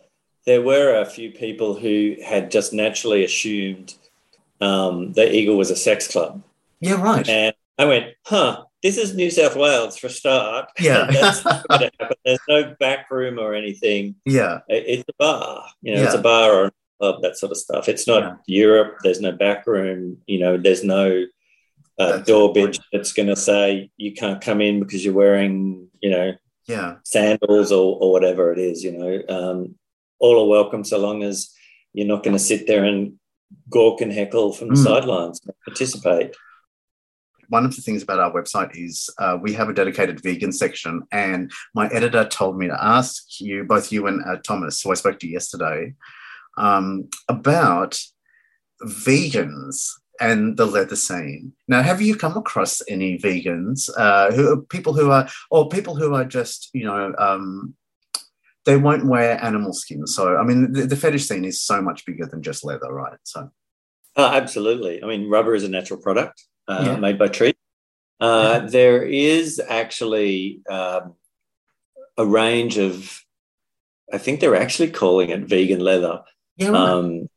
there 0.46 0.62
were 0.62 1.00
a 1.00 1.06
few 1.06 1.30
people 1.32 1.74
who 1.74 2.16
had 2.24 2.50
just 2.50 2.72
naturally 2.72 3.24
assumed 3.24 3.94
um, 4.60 5.12
the 5.12 5.30
Eagle 5.34 5.56
was 5.56 5.70
a 5.70 5.76
sex 5.76 6.08
club, 6.08 6.42
yeah 6.80 7.00
right 7.02 7.28
and 7.28 7.54
I 7.78 7.84
went, 7.84 8.14
"Huh." 8.24 8.62
This 8.82 8.98
is 8.98 9.16
New 9.16 9.30
South 9.30 9.56
Wales 9.56 9.98
for 9.98 10.06
a 10.06 10.10
start. 10.10 10.68
Yeah. 10.78 11.06
That's 11.10 11.44
not 11.44 11.66
gonna 11.68 11.90
happen. 11.98 12.16
There's 12.24 12.38
no 12.48 12.74
back 12.78 13.10
room 13.10 13.38
or 13.38 13.52
anything. 13.54 14.14
yeah 14.24 14.60
It's 14.68 15.02
a 15.08 15.12
bar, 15.18 15.64
you 15.82 15.94
know, 15.94 16.02
it's 16.04 16.14
a 16.14 16.18
bar 16.22 16.52
or 16.52 16.64
a 16.66 16.72
club, 17.00 17.22
that 17.22 17.36
sort 17.36 17.50
of 17.52 17.58
stuff. 17.58 17.88
It's 17.88 18.06
not 18.06 18.22
Yeah. 18.46 18.62
Europe. 18.62 18.98
There's 19.02 19.20
no 19.20 19.32
back 19.32 19.66
room. 19.66 20.18
You 20.28 20.38
know, 20.38 20.56
there's 20.56 20.84
no 20.84 21.24
uh, 21.98 22.18
door 22.18 22.52
bitch 22.52 22.78
that's 22.92 23.12
going 23.12 23.28
to 23.28 23.36
say 23.36 23.90
you 23.96 24.12
can't 24.12 24.40
come 24.40 24.60
in 24.60 24.80
because 24.80 25.04
you're 25.04 25.14
wearing, 25.14 25.88
you 26.00 26.10
know, 26.10 26.32
yeah 26.68 26.96
sandals 27.04 27.70
or, 27.72 27.96
or 28.00 28.12
whatever 28.12 28.52
it 28.52 28.58
is. 28.58 28.82
You 28.84 28.92
know, 28.98 29.22
um, 29.28 29.74
all 30.18 30.42
are 30.44 30.48
welcome 30.48 30.84
so 30.84 30.98
long 30.98 31.22
as 31.22 31.50
you're 31.92 32.06
not 32.06 32.22
going 32.22 32.36
to 32.36 32.42
sit 32.42 32.66
there 32.66 32.84
and 32.84 33.14
gawk 33.70 34.00
and 34.00 34.12
heckle 34.12 34.52
from 34.52 34.68
the 34.68 34.74
Mm. 34.74 34.84
sidelines. 34.84 35.40
Participate. 35.64 36.34
one 37.48 37.64
of 37.64 37.76
the 37.76 37.80
things 37.82 38.02
about 38.02 38.18
our 38.18 38.32
website 38.32 38.72
is 38.74 39.08
uh, 39.20 39.38
we 39.40 39.52
have 39.52 39.68
a 39.68 39.72
dedicated 39.72 40.20
vegan 40.20 40.50
section 40.52 41.02
and 41.12 41.52
my 41.76 41.86
editor 41.92 42.24
told 42.24 42.58
me 42.58 42.66
to 42.66 42.84
ask 42.84 43.40
you 43.40 43.62
both 43.62 43.92
you 43.92 44.08
and 44.08 44.20
uh, 44.26 44.34
thomas 44.42 44.82
who 44.82 44.90
i 44.90 44.94
spoke 44.94 45.20
to 45.20 45.28
yesterday 45.28 45.94
um, 46.58 47.08
about 47.28 47.92
vegans 48.84 49.90
and 50.20 50.56
the 50.56 50.66
leather 50.66 50.96
scene 50.96 51.52
now 51.68 51.82
have 51.82 52.00
you 52.00 52.16
come 52.16 52.36
across 52.36 52.82
any 52.88 53.18
vegans 53.18 53.90
uh, 53.98 54.30
who 54.32 54.62
people 54.66 54.92
who 54.92 55.10
are 55.10 55.28
or 55.50 55.68
people 55.68 55.94
who 55.96 56.14
are 56.14 56.24
just 56.24 56.70
you 56.72 56.84
know 56.84 57.14
um, 57.18 57.74
they 58.64 58.76
won't 58.76 59.06
wear 59.06 59.42
animal 59.44 59.72
skin 59.72 60.06
so 60.06 60.36
i 60.36 60.42
mean 60.42 60.72
the, 60.72 60.86
the 60.86 60.96
fetish 60.96 61.26
scene 61.28 61.44
is 61.44 61.60
so 61.60 61.80
much 61.82 62.04
bigger 62.06 62.26
than 62.26 62.42
just 62.42 62.64
leather 62.64 62.92
right 62.92 63.18
so 63.24 63.50
Uh, 64.18 64.32
absolutely. 64.32 64.94
I 65.02 65.06
mean, 65.06 65.28
rubber 65.28 65.54
is 65.54 65.64
a 65.64 65.68
natural 65.78 66.00
product 66.06 66.36
uh, 66.72 66.82
Yeah. 66.86 66.96
made 67.06 67.18
by 67.22 67.28
trees. 67.28 67.58
Uh, 68.18 68.60
There 68.78 69.02
is 69.04 69.60
actually 69.82 70.62
um, 70.76 71.04
a 72.16 72.24
range 72.24 72.78
of, 72.88 72.94
I 74.16 74.16
think 74.16 74.40
they're 74.40 74.62
actually 74.64 74.90
calling 75.02 75.28
it 75.36 75.42
vegan 75.52 75.80
leather. 75.90 76.16
yeah 76.56 76.70
right. 76.72 76.88
Um, 76.92 77.28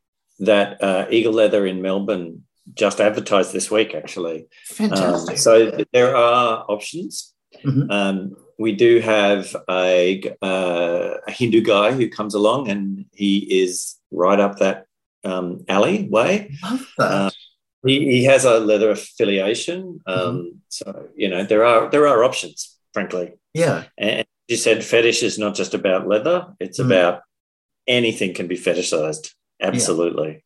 that 0.52 0.68
uh, 0.90 1.04
Eagle 1.16 1.36
Leather 1.42 1.64
in 1.72 1.82
Melbourne 1.88 2.48
just 2.74 3.00
advertised 3.02 3.54
this 3.54 3.70
week, 3.72 3.94
actually. 3.96 4.48
Um, 4.80 4.90
fantastic 4.90 5.38
so 5.38 5.84
there 5.94 6.16
are 6.16 6.66
options. 6.70 7.34
Mhm. 7.66 7.90
Um, 7.92 8.36
we 8.58 8.74
do 8.74 9.00
have 9.00 9.56
a, 9.70 10.22
uh, 10.42 11.14
a 11.28 11.32
Hindu 11.32 11.62
guy 11.62 11.92
who 11.94 12.10
comes 12.10 12.34
along 12.36 12.70
and 12.70 13.06
he 13.14 13.38
is 13.64 13.96
right 14.12 14.40
up 14.40 14.60
that 14.60 14.86
um, 15.24 15.64
alleyway. 15.68 16.50
love 16.64 16.88
that 16.98 17.12
Uh, 17.12 17.30
he, 17.86 18.00
he 18.12 18.24
has 18.26 18.46
a 18.46 18.60
leather 18.60 18.92
affiliation. 18.92 20.02
Um, 20.06 20.62
So, 20.70 21.08
you 21.16 21.30
know, 21.30 21.44
there 21.44 21.64
are 21.66 21.90
there 21.90 22.08
are 22.08 22.24
options, 22.24 22.78
frankly. 22.94 23.34
yeah 23.54 23.86
And 23.98 24.26
you 24.48 24.58
said 24.58 24.84
fetish 24.84 25.24
is 25.24 25.38
not 25.40 25.56
just 25.56 25.74
about 25.74 26.08
leather, 26.08 26.54
it's 26.60 26.80
Mm. 26.80 26.86
about 26.86 27.22
anything 27.88 28.34
can 28.34 28.48
be 28.48 28.58
fetishized. 28.58 29.34
Absolutely. 29.62 30.44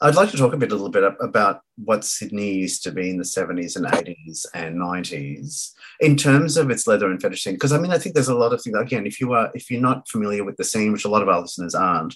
I'd 0.00 0.14
like 0.14 0.30
to 0.30 0.36
talk 0.36 0.52
a 0.52 0.58
bit, 0.58 0.72
a 0.72 0.74
little 0.74 0.90
bit 0.90 1.04
ab- 1.04 1.16
about 1.20 1.60
what 1.76 2.04
Sydney 2.04 2.52
used 2.52 2.82
to 2.82 2.92
be 2.92 3.08
in 3.08 3.16
the 3.16 3.24
70s 3.24 3.76
and 3.76 3.86
80s 3.86 4.44
and 4.52 4.76
90s 4.76 5.72
in 6.00 6.16
terms 6.16 6.58
of 6.58 6.70
its 6.70 6.86
leather 6.86 7.10
and 7.10 7.20
fetish 7.20 7.44
scene. 7.44 7.54
Because 7.54 7.72
I 7.72 7.78
mean, 7.78 7.92
I 7.92 7.98
think 7.98 8.14
there's 8.14 8.28
a 8.28 8.34
lot 8.34 8.52
of 8.52 8.62
things. 8.62 8.76
Again, 8.76 9.06
if 9.06 9.20
you 9.20 9.32
are 9.32 9.50
if 9.54 9.70
you're 9.70 9.80
not 9.80 10.08
familiar 10.08 10.44
with 10.44 10.56
the 10.56 10.64
scene, 10.64 10.92
which 10.92 11.06
a 11.06 11.08
lot 11.08 11.22
of 11.22 11.28
our 11.28 11.40
listeners 11.40 11.74
aren't, 11.74 12.14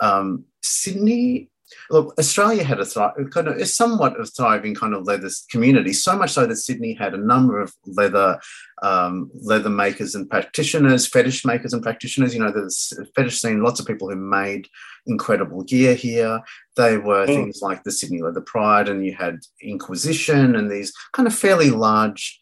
um, 0.00 0.44
Sydney 0.62 1.50
look, 1.90 2.14
Australia 2.18 2.64
had 2.64 2.80
a 2.80 2.84
thri- 2.84 3.28
kind 3.30 3.48
of 3.48 3.68
somewhat 3.68 4.18
of 4.18 4.30
thriving 4.34 4.74
kind 4.74 4.94
of 4.94 5.04
leather 5.04 5.30
community, 5.50 5.92
so 5.92 6.16
much 6.16 6.30
so 6.30 6.46
that 6.46 6.56
Sydney 6.56 6.94
had 6.94 7.14
a 7.14 7.18
number 7.18 7.60
of 7.60 7.74
leather 7.86 8.38
um, 8.82 9.30
leather 9.34 9.70
makers 9.70 10.14
and 10.14 10.28
practitioners, 10.28 11.06
fetish 11.06 11.44
makers 11.44 11.72
and 11.72 11.82
practitioners. 11.82 12.34
You 12.34 12.40
know, 12.40 12.52
there's 12.52 12.92
fetish 13.14 13.40
scene, 13.40 13.62
lots 13.62 13.80
of 13.80 13.86
people 13.86 14.08
who 14.08 14.16
made 14.16 14.68
incredible 15.06 15.62
gear 15.62 15.94
here. 15.94 16.40
They 16.76 16.98
were 16.98 17.26
mm. 17.26 17.34
things 17.34 17.60
like 17.62 17.82
the 17.82 17.92
Sydney 17.92 18.22
Leather 18.22 18.40
Pride, 18.40 18.88
and 18.88 19.04
you 19.04 19.14
had 19.14 19.40
Inquisition 19.62 20.56
and 20.56 20.70
these 20.70 20.92
kind 21.12 21.26
of 21.26 21.34
fairly 21.34 21.70
large 21.70 22.40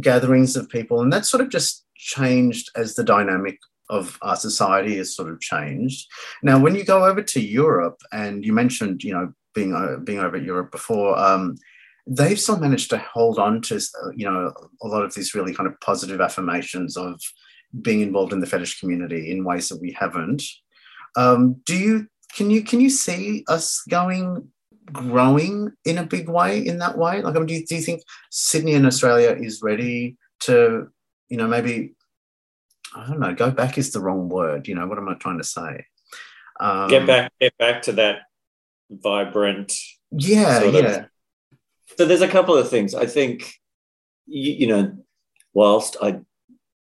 gatherings 0.00 0.56
of 0.56 0.68
people, 0.68 1.00
and 1.00 1.12
that 1.12 1.26
sort 1.26 1.40
of 1.40 1.48
just 1.48 1.84
changed 1.96 2.70
as 2.76 2.94
the 2.94 3.04
dynamic 3.04 3.58
of 3.98 4.18
our 4.22 4.36
society 4.36 4.94
has 4.96 5.14
sort 5.14 5.30
of 5.30 5.40
changed. 5.40 6.00
Now, 6.42 6.56
when 6.58 6.74
you 6.74 6.84
go 6.84 7.04
over 7.04 7.22
to 7.22 7.40
Europe, 7.62 7.98
and 8.10 8.44
you 8.46 8.52
mentioned, 8.62 9.04
you 9.04 9.14
know, 9.14 9.26
being 9.54 9.72
uh, 9.74 9.96
being 10.08 10.22
over 10.24 10.36
at 10.36 10.48
Europe 10.52 10.70
before, 10.78 11.10
um, 11.28 11.56
they've 12.06 12.40
still 12.40 12.58
managed 12.58 12.88
to 12.90 12.98
hold 12.98 13.38
on 13.38 13.60
to, 13.68 13.74
you 14.16 14.26
know, 14.28 14.52
a 14.84 14.88
lot 14.88 15.04
of 15.04 15.14
these 15.14 15.34
really 15.36 15.54
kind 15.54 15.68
of 15.68 15.78
positive 15.80 16.20
affirmations 16.20 16.96
of 16.96 17.20
being 17.80 18.00
involved 18.00 18.32
in 18.32 18.40
the 18.40 18.46
fetish 18.52 18.80
community 18.80 19.30
in 19.30 19.44
ways 19.44 19.68
that 19.68 19.80
we 19.80 19.92
haven't. 19.92 20.42
Um, 21.16 21.40
do 21.66 21.76
you 21.76 22.06
can 22.34 22.50
you 22.50 22.62
can 22.64 22.80
you 22.80 22.90
see 22.90 23.44
us 23.48 23.82
going 23.88 24.48
growing 24.90 25.70
in 25.84 25.98
a 25.98 26.06
big 26.06 26.28
way 26.28 26.66
in 26.66 26.78
that 26.78 26.96
way? 26.98 27.22
Like, 27.22 27.36
I 27.36 27.38
mean, 27.38 27.46
do 27.46 27.54
you, 27.54 27.66
do 27.66 27.74
you 27.76 27.82
think 27.82 28.02
Sydney 28.30 28.74
and 28.74 28.86
Australia 28.86 29.30
is 29.38 29.62
ready 29.62 30.16
to, 30.40 30.88
you 31.28 31.36
know, 31.36 31.46
maybe 31.46 31.94
I 32.94 33.06
don't 33.06 33.20
know, 33.20 33.34
go 33.34 33.50
back 33.50 33.78
is 33.78 33.92
the 33.92 34.00
wrong 34.00 34.28
word. 34.28 34.68
You 34.68 34.74
know, 34.74 34.86
what 34.86 34.98
am 34.98 35.08
I 35.08 35.14
trying 35.14 35.38
to 35.38 35.44
say? 35.44 35.86
Um, 36.60 36.88
get 36.88 37.06
back, 37.06 37.32
get 37.40 37.56
back 37.58 37.82
to 37.82 37.92
that 37.92 38.20
vibrant. 38.90 39.74
Yeah, 40.10 40.62
yeah. 40.64 40.80
Of, 40.80 41.06
so 41.96 42.04
there's 42.04 42.22
a 42.22 42.28
couple 42.28 42.56
of 42.56 42.68
things. 42.68 42.94
I 42.94 43.06
think, 43.06 43.54
you, 44.26 44.52
you 44.52 44.66
know, 44.66 44.96
whilst 45.54 45.96
I 46.02 46.20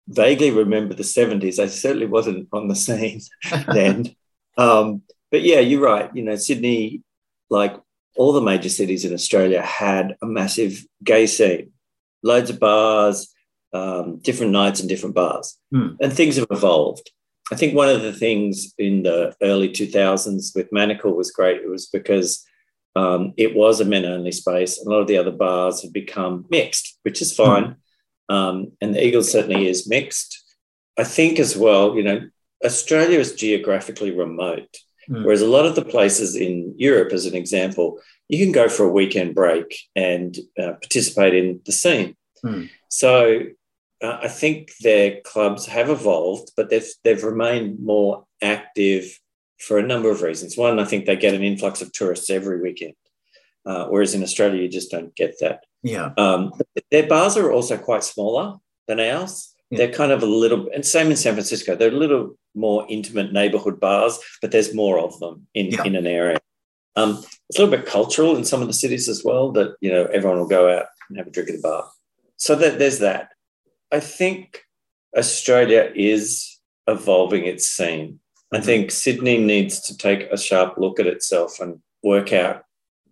vaguely 0.07 0.51
remember 0.51 0.93
the 0.93 1.03
70s, 1.03 1.59
I 1.59 1.67
certainly 1.67 2.07
wasn't 2.07 2.47
on 2.51 2.67
the 2.67 2.75
scene 2.75 3.21
then. 3.73 4.15
Um, 4.57 5.03
but 5.31 5.41
yeah, 5.41 5.59
you're 5.59 5.81
right. 5.81 6.09
You 6.15 6.23
know, 6.23 6.35
Sydney, 6.35 7.01
like 7.49 7.75
all 8.15 8.33
the 8.33 8.41
major 8.41 8.69
cities 8.69 9.05
in 9.05 9.13
Australia, 9.13 9.61
had 9.61 10.15
a 10.21 10.25
massive 10.25 10.85
gay 11.03 11.25
scene, 11.25 11.71
loads 12.21 12.49
of 12.49 12.59
bars, 12.59 13.32
um, 13.73 14.19
different 14.19 14.51
nights 14.51 14.79
and 14.79 14.89
different 14.89 15.15
bars. 15.15 15.57
Mm. 15.73 15.97
And 16.01 16.13
things 16.13 16.35
have 16.37 16.47
evolved. 16.51 17.11
I 17.51 17.55
think 17.55 17.75
one 17.75 17.89
of 17.89 18.01
the 18.01 18.13
things 18.13 18.73
in 18.77 19.03
the 19.03 19.35
early 19.41 19.69
2000s 19.69 20.55
with 20.55 20.71
Manacle 20.71 21.15
was 21.15 21.31
great. 21.31 21.61
It 21.61 21.69
was 21.69 21.87
because 21.87 22.45
um, 22.95 23.33
it 23.37 23.55
was 23.55 23.81
a 23.81 23.85
men 23.85 24.05
only 24.05 24.31
space. 24.31 24.79
A 24.79 24.89
lot 24.89 25.01
of 25.01 25.07
the 25.07 25.17
other 25.17 25.31
bars 25.31 25.81
have 25.81 25.91
become 25.91 26.45
mixed, 26.49 26.97
which 27.03 27.21
is 27.21 27.35
fine. 27.35 27.75
Mm. 28.29 28.33
Um, 28.33 28.71
and 28.79 28.95
the 28.95 29.05
Eagle 29.05 29.23
certainly 29.23 29.67
is 29.67 29.89
mixed. 29.89 30.41
I 30.97 31.03
think 31.03 31.39
as 31.39 31.57
well, 31.57 31.95
you 31.95 32.03
know, 32.03 32.29
Australia 32.63 33.19
is 33.19 33.35
geographically 33.35 34.11
remote. 34.11 34.77
Mm. 35.09 35.25
Whereas 35.25 35.41
a 35.41 35.47
lot 35.47 35.65
of 35.65 35.75
the 35.75 35.83
places 35.83 36.35
in 36.35 36.75
Europe, 36.77 37.11
as 37.11 37.25
an 37.25 37.35
example, 37.35 37.99
you 38.29 38.43
can 38.43 38.53
go 38.53 38.69
for 38.69 38.85
a 38.85 38.91
weekend 38.91 39.35
break 39.35 39.77
and 39.95 40.37
uh, 40.57 40.73
participate 40.73 41.33
in 41.33 41.59
the 41.65 41.71
scene. 41.71 42.15
Mm. 42.45 42.69
So 42.87 43.41
uh, 44.03 44.19
I 44.21 44.27
think 44.27 44.73
their 44.81 45.21
clubs 45.21 45.65
have 45.67 45.89
evolved, 45.89 46.51
but 46.57 46.69
they've 46.69 46.87
they've 47.03 47.23
remained 47.23 47.79
more 47.79 48.25
active 48.41 49.19
for 49.59 49.77
a 49.77 49.87
number 49.87 50.11
of 50.11 50.21
reasons. 50.21 50.57
One, 50.57 50.79
I 50.79 50.85
think 50.85 51.05
they 51.05 51.15
get 51.15 51.33
an 51.33 51.43
influx 51.43 51.81
of 51.81 51.93
tourists 51.93 52.29
every 52.29 52.61
weekend, 52.61 52.95
uh, 53.65 53.85
whereas 53.87 54.13
in 54.13 54.21
Australia 54.21 54.61
you 54.61 54.69
just 54.69 54.91
don't 54.91 55.15
get 55.15 55.35
that. 55.39 55.63
Yeah. 55.83 56.11
Um, 56.17 56.53
their 56.91 57.07
bars 57.07 57.37
are 57.37 57.51
also 57.51 57.77
quite 57.77 58.03
smaller 58.03 58.57
than 58.87 58.99
ours. 58.99 59.53
Yeah. 59.69 59.77
They're 59.77 59.93
kind 59.93 60.11
of 60.11 60.21
a 60.21 60.27
little, 60.27 60.69
and 60.73 60.85
same 60.85 61.09
in 61.09 61.17
San 61.17 61.33
Francisco. 61.33 61.75
They're 61.75 61.89
a 61.89 61.91
little 61.91 62.37
more 62.53 62.85
intimate 62.89 63.33
neighborhood 63.33 63.79
bars, 63.79 64.19
but 64.41 64.51
there's 64.51 64.73
more 64.73 64.99
of 64.99 65.17
them 65.19 65.47
in, 65.53 65.67
yeah. 65.67 65.83
in 65.83 65.95
an 65.95 66.07
area. 66.07 66.39
Um, 66.95 67.23
it's 67.49 67.57
a 67.57 67.63
little 67.63 67.75
bit 67.75 67.87
cultural 67.87 68.35
in 68.35 68.45
some 68.45 68.61
of 68.61 68.67
the 68.67 68.73
cities 68.73 69.09
as 69.09 69.23
well. 69.23 69.51
That 69.51 69.75
you 69.81 69.91
know 69.91 70.05
everyone 70.05 70.39
will 70.39 70.47
go 70.47 70.77
out 70.77 70.85
and 71.09 71.17
have 71.17 71.27
a 71.27 71.31
drink 71.31 71.49
at 71.49 71.55
the 71.55 71.61
bar. 71.61 71.89
So 72.37 72.55
that 72.55 72.79
there's 72.79 72.99
that. 72.99 73.32
I 73.93 73.99
think 73.99 74.65
Australia 75.15 75.91
is 75.95 76.59
evolving 76.87 77.45
its 77.45 77.69
scene. 77.69 78.19
I 78.51 78.57
mm-hmm. 78.57 78.65
think 78.65 78.91
Sydney 78.91 79.37
needs 79.37 79.81
to 79.81 79.97
take 79.97 80.23
a 80.31 80.37
sharp 80.37 80.77
look 80.77 80.99
at 80.99 81.07
itself 81.07 81.59
and 81.59 81.79
work 82.01 82.33
out 82.33 82.63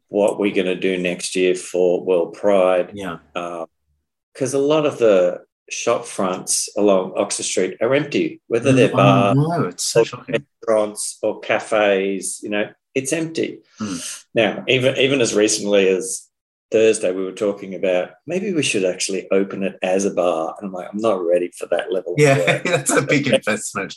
what 0.08 0.40
we're 0.40 0.56
going 0.56 0.66
to 0.66 0.76
do 0.76 0.98
next 0.98 1.36
year 1.36 1.54
for 1.56 2.04
World 2.04 2.34
Pride. 2.34 2.92
Yeah. 2.94 3.20
Because 3.34 4.56
uh, 4.56 4.58
a 4.58 4.60
lot 4.60 4.88
of 4.88 4.98
the 4.98 5.46
shop 5.70 6.06
fronts 6.06 6.68
along 6.76 7.14
Oxford 7.16 7.44
Street 7.44 7.78
are 7.80 7.94
empty, 7.94 8.42
whether 8.48 8.74
they're 8.74 8.92
bars, 8.92 9.38
oh, 9.38 9.58
no, 9.58 9.68
it's 9.68 9.86
so 9.86 10.02
or 10.02 10.26
restaurants 10.28 11.20
or 11.22 11.40
cafes, 11.40 12.42
you 12.44 12.50
know, 12.50 12.70
it's 12.94 13.14
empty. 13.14 13.60
Mm. 13.80 14.26
Now, 14.34 14.64
even 14.68 14.98
even 14.98 15.22
as 15.22 15.34
recently 15.34 15.88
as 15.88 16.28
Thursday, 16.72 17.12
we 17.12 17.24
were 17.24 17.34
talking 17.34 17.76
about 17.76 18.12
maybe 18.26 18.54
we 18.54 18.64
should 18.64 18.86
actually 18.86 19.30
open 19.30 19.64
it 19.64 19.78
as 19.82 20.06
a 20.06 20.14
bar. 20.14 20.56
And 20.58 20.68
I'm 20.68 20.74
like, 20.74 20.88
I'm 20.92 21.00
not 21.00 21.24
ready 21.24 21.52
for 21.58 21.68
that 21.68 21.92
level. 21.92 22.16
Yeah, 22.18 22.58
that's 22.66 22.92
a 22.92 23.02
big 23.02 23.28
investment. 23.34 23.96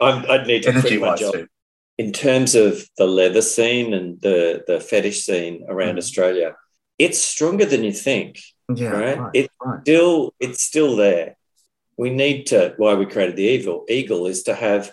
i 0.00 0.24
would 0.28 0.46
need 0.46 0.64
to 0.64 0.80
quit 0.80 1.00
my 1.00 1.14
job. 1.14 1.34
Too. 1.34 1.46
In 1.96 2.12
terms 2.12 2.54
of 2.54 2.88
the 2.96 3.06
leather 3.06 3.42
scene 3.42 3.94
and 3.94 4.20
the, 4.20 4.64
the 4.66 4.80
fetish 4.80 5.24
scene 5.24 5.64
around 5.68 5.94
mm. 5.94 5.98
Australia, 5.98 6.56
it's 6.98 7.18
stronger 7.18 7.64
than 7.64 7.84
you 7.84 7.92
think. 7.92 8.40
Yeah, 8.74 8.88
right. 8.88 9.18
right 9.18 9.30
it's 9.32 9.54
right. 9.64 9.80
still 9.80 10.34
it's 10.40 10.62
still 10.62 10.96
there. 10.96 11.36
We 11.96 12.10
need 12.10 12.46
to. 12.48 12.74
Why 12.76 12.94
we 12.94 13.06
created 13.06 13.36
the 13.36 13.44
Eagle 13.44 13.84
Eagle 13.88 14.26
is 14.26 14.42
to 14.44 14.54
have 14.54 14.92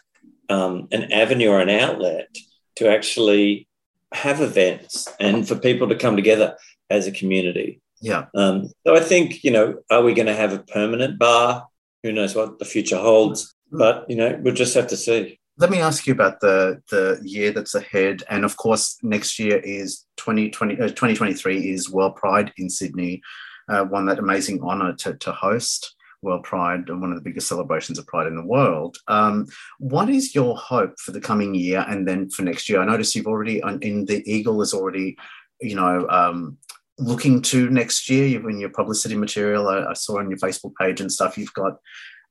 um, 0.49 0.88
an 0.91 1.11
avenue 1.11 1.49
or 1.49 1.59
an 1.59 1.69
outlet 1.69 2.29
to 2.77 2.89
actually 2.89 3.67
have 4.13 4.41
events 4.41 5.07
and 5.19 5.47
for 5.47 5.55
people 5.55 5.89
to 5.89 5.95
come 5.95 6.15
together 6.15 6.55
as 6.89 7.08
a 7.08 7.12
community. 7.12 7.82
Yeah. 8.02 8.26
Um, 8.36 8.69
so 8.86 8.95
I 8.95 9.00
think, 9.00 9.43
you 9.43 9.52
know, 9.52 9.80
are 9.89 10.04
we 10.04 10.13
going 10.13 10.28
to 10.28 10.36
have 10.36 10.54
a 10.54 10.60
permanent 10.60 11.17
bar? 11.17 11.67
Who 12.04 12.12
knows 12.12 12.36
what 12.36 12.60
the 12.60 12.65
future 12.65 12.98
holds? 12.98 13.54
But, 13.71 14.06
you 14.10 14.15
know, 14.15 14.39
we'll 14.41 14.54
just 14.54 14.76
have 14.76 14.88
to 14.88 14.98
see. 14.98 15.39
Let 15.58 15.69
me 15.69 15.80
ask 15.80 16.06
you 16.06 16.13
about 16.13 16.41
the, 16.41 16.82
the 16.91 17.19
year 17.24 17.52
that's 17.52 17.76
ahead. 17.76 18.24
And 18.30 18.43
of 18.43 18.58
course, 18.58 18.98
next 19.02 19.39
year 19.39 19.58
is 19.58 20.06
2020, 20.17 20.76
uh, 20.76 20.88
2023 20.89 21.71
is 21.71 21.89
World 21.89 22.15
Pride 22.15 22.52
in 22.58 22.69
Sydney. 22.69 23.21
Uh, 23.67 23.86
won 23.89 24.06
that 24.06 24.19
amazing 24.19 24.62
honor 24.62 24.93
to, 24.93 25.15
to 25.15 25.32
host 25.32 25.95
World 26.21 26.43
Pride, 26.43 26.89
and 26.89 27.00
one 27.00 27.12
of 27.12 27.15
the 27.15 27.24
biggest 27.24 27.48
celebrations 27.48 27.98
of 27.98 28.08
Pride 28.08 28.28
in 28.28 28.36
the 28.36 28.45
world. 28.45 28.98
Um, 29.08 29.48
what 29.80 30.10
is 30.10 30.36
your 30.36 30.58
hope 30.58 31.00
for 31.00 31.12
the 31.12 31.21
coming 31.21 31.56
year 31.56 31.86
and 31.88 32.06
then 32.06 32.30
for 32.30 32.41
next 32.41 32.67
year? 32.67 32.82
I 32.82 32.86
notice 32.86 33.15
you've 33.15 33.28
already, 33.28 33.62
in 33.82 34.06
the 34.06 34.24
Eagle, 34.30 34.62
is 34.62 34.74
already, 34.74 35.17
you 35.65 35.75
know, 35.75 36.08
um, 36.10 36.58
looking 36.97 37.41
to 37.41 37.69
next 37.69 38.10
year 38.10 38.49
in 38.49 38.60
your 38.60 38.69
publicity 38.69 39.15
material 39.15 39.67
I, 39.67 39.91
I, 39.91 39.93
saw 39.93 40.19
on 40.19 40.30
your 40.30 40.39
facebook 40.39 40.73
page 40.80 41.01
and 41.01 41.12
stuff 41.12 41.38
you've 41.38 41.54
got 41.54 41.78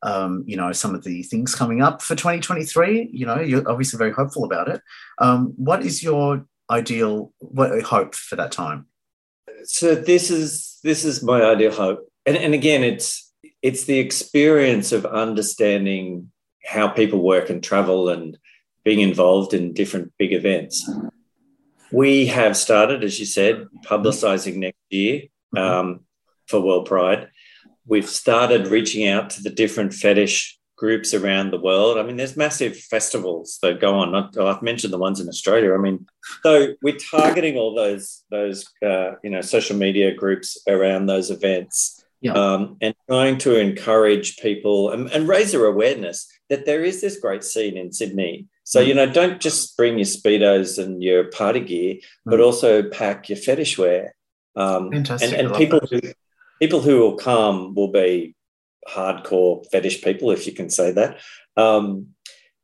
um, 0.01 0.43
you 0.47 0.57
know 0.57 0.71
some 0.71 0.93
of 0.95 1.03
the 1.03 1.23
things 1.23 1.55
coming 1.55 1.81
up 1.81 2.01
for 2.01 2.15
2023 2.15 3.09
you 3.11 3.25
know 3.25 3.39
you're 3.39 3.67
obviously 3.69 3.97
very 3.97 4.11
hopeful 4.11 4.43
about 4.43 4.67
it. 4.67 4.81
Um, 5.19 5.53
what 5.55 5.83
is 5.83 6.03
your 6.03 6.45
ideal 6.69 7.31
what 7.39 7.81
hope 7.83 8.15
for 8.15 8.35
that 8.35 8.51
time? 8.51 8.87
So 9.65 9.95
this 9.95 10.29
is 10.29 10.79
this 10.83 11.05
is 11.05 11.23
my 11.23 11.43
ideal 11.43 11.71
hope. 11.71 12.07
And, 12.25 12.37
and 12.37 12.53
again 12.53 12.83
it's 12.83 13.33
it's 13.61 13.85
the 13.85 13.99
experience 13.99 14.91
of 14.91 15.05
understanding 15.05 16.31
how 16.65 16.87
people 16.87 17.23
work 17.23 17.49
and 17.49 17.63
travel 17.63 18.09
and 18.09 18.37
being 18.83 18.99
involved 18.99 19.53
in 19.53 19.73
different 19.73 20.11
big 20.19 20.33
events 20.33 20.87
we 21.95 22.25
have 22.25 22.57
started, 22.57 23.05
as 23.05 23.19
you 23.21 23.25
said, 23.25 23.67
publicising 23.85 24.57
next 24.57 24.83
year 24.89 25.21
mm-hmm. 25.55 25.57
um, 25.57 25.99
for 26.45 26.59
World 26.59 26.87
Pride. 26.87 27.29
We've 27.87 28.09
started 28.09 28.67
reaching 28.67 29.07
out 29.07 29.29
to 29.31 29.43
the 29.43 29.49
different 29.49 29.93
fetish 29.93 30.59
groups 30.75 31.13
around 31.13 31.51
the 31.51 31.59
world. 31.59 31.97
I 31.97 32.03
mean, 32.03 32.17
there's 32.17 32.35
massive 32.35 32.75
festivals 32.77 33.59
that 33.61 33.79
go 33.79 33.95
on. 33.95 34.13
I've 34.13 34.61
mentioned 34.61 34.91
the 34.91 34.97
ones 34.97 35.21
in 35.21 35.29
Australia. 35.29 35.73
I 35.73 35.77
mean, 35.77 36.05
so 36.43 36.73
we're 36.81 36.97
targeting 36.97 37.55
all 37.55 37.73
those 37.73 38.23
those 38.29 38.65
uh, 38.85 39.11
you 39.23 39.29
know 39.29 39.41
social 39.41 39.77
media 39.77 40.13
groups 40.13 40.57
around 40.67 41.05
those 41.05 41.31
events. 41.31 42.03
Yeah. 42.19 42.33
Um, 42.33 42.77
and 42.81 42.95
trying 43.07 43.37
to 43.39 43.59
encourage 43.59 44.37
people 44.37 44.89
and, 44.89 45.11
and 45.11 45.27
raise 45.27 45.51
their 45.51 45.65
awareness 45.65 46.27
that 46.49 46.65
there 46.65 46.83
is 46.83 46.99
this 46.99 47.19
great 47.19 47.43
scene 47.43 47.77
in 47.77 47.91
Sydney 47.91 48.47
so, 48.65 48.79
you 48.79 48.95
know, 48.95 49.05
don't 49.05 49.39
just 49.39 49.77
bring 49.77 49.99
your 49.99 50.07
Speedos 50.07 50.83
and 50.83 51.01
your 51.01 51.25
party 51.25 51.59
gear, 51.59 51.97
but 52.25 52.39
mm. 52.39 52.43
also 52.43 52.81
pack 52.81 53.29
your 53.29 53.37
fetish 53.37 53.77
wear. 53.77 54.15
Um, 54.55 54.91
Fantastic. 54.91 55.37
And, 55.37 55.47
and 55.47 55.55
people, 55.55 55.79
who, 55.79 56.01
people 56.59 56.81
who 56.81 56.99
will 56.99 57.15
come 57.15 57.75
will 57.75 57.91
be 57.91 58.35
hardcore 58.89 59.63
fetish 59.71 60.03
people, 60.03 60.31
if 60.31 60.47
you 60.47 60.53
can 60.53 60.71
say 60.71 60.91
that. 60.93 61.19
Um, 61.55 62.07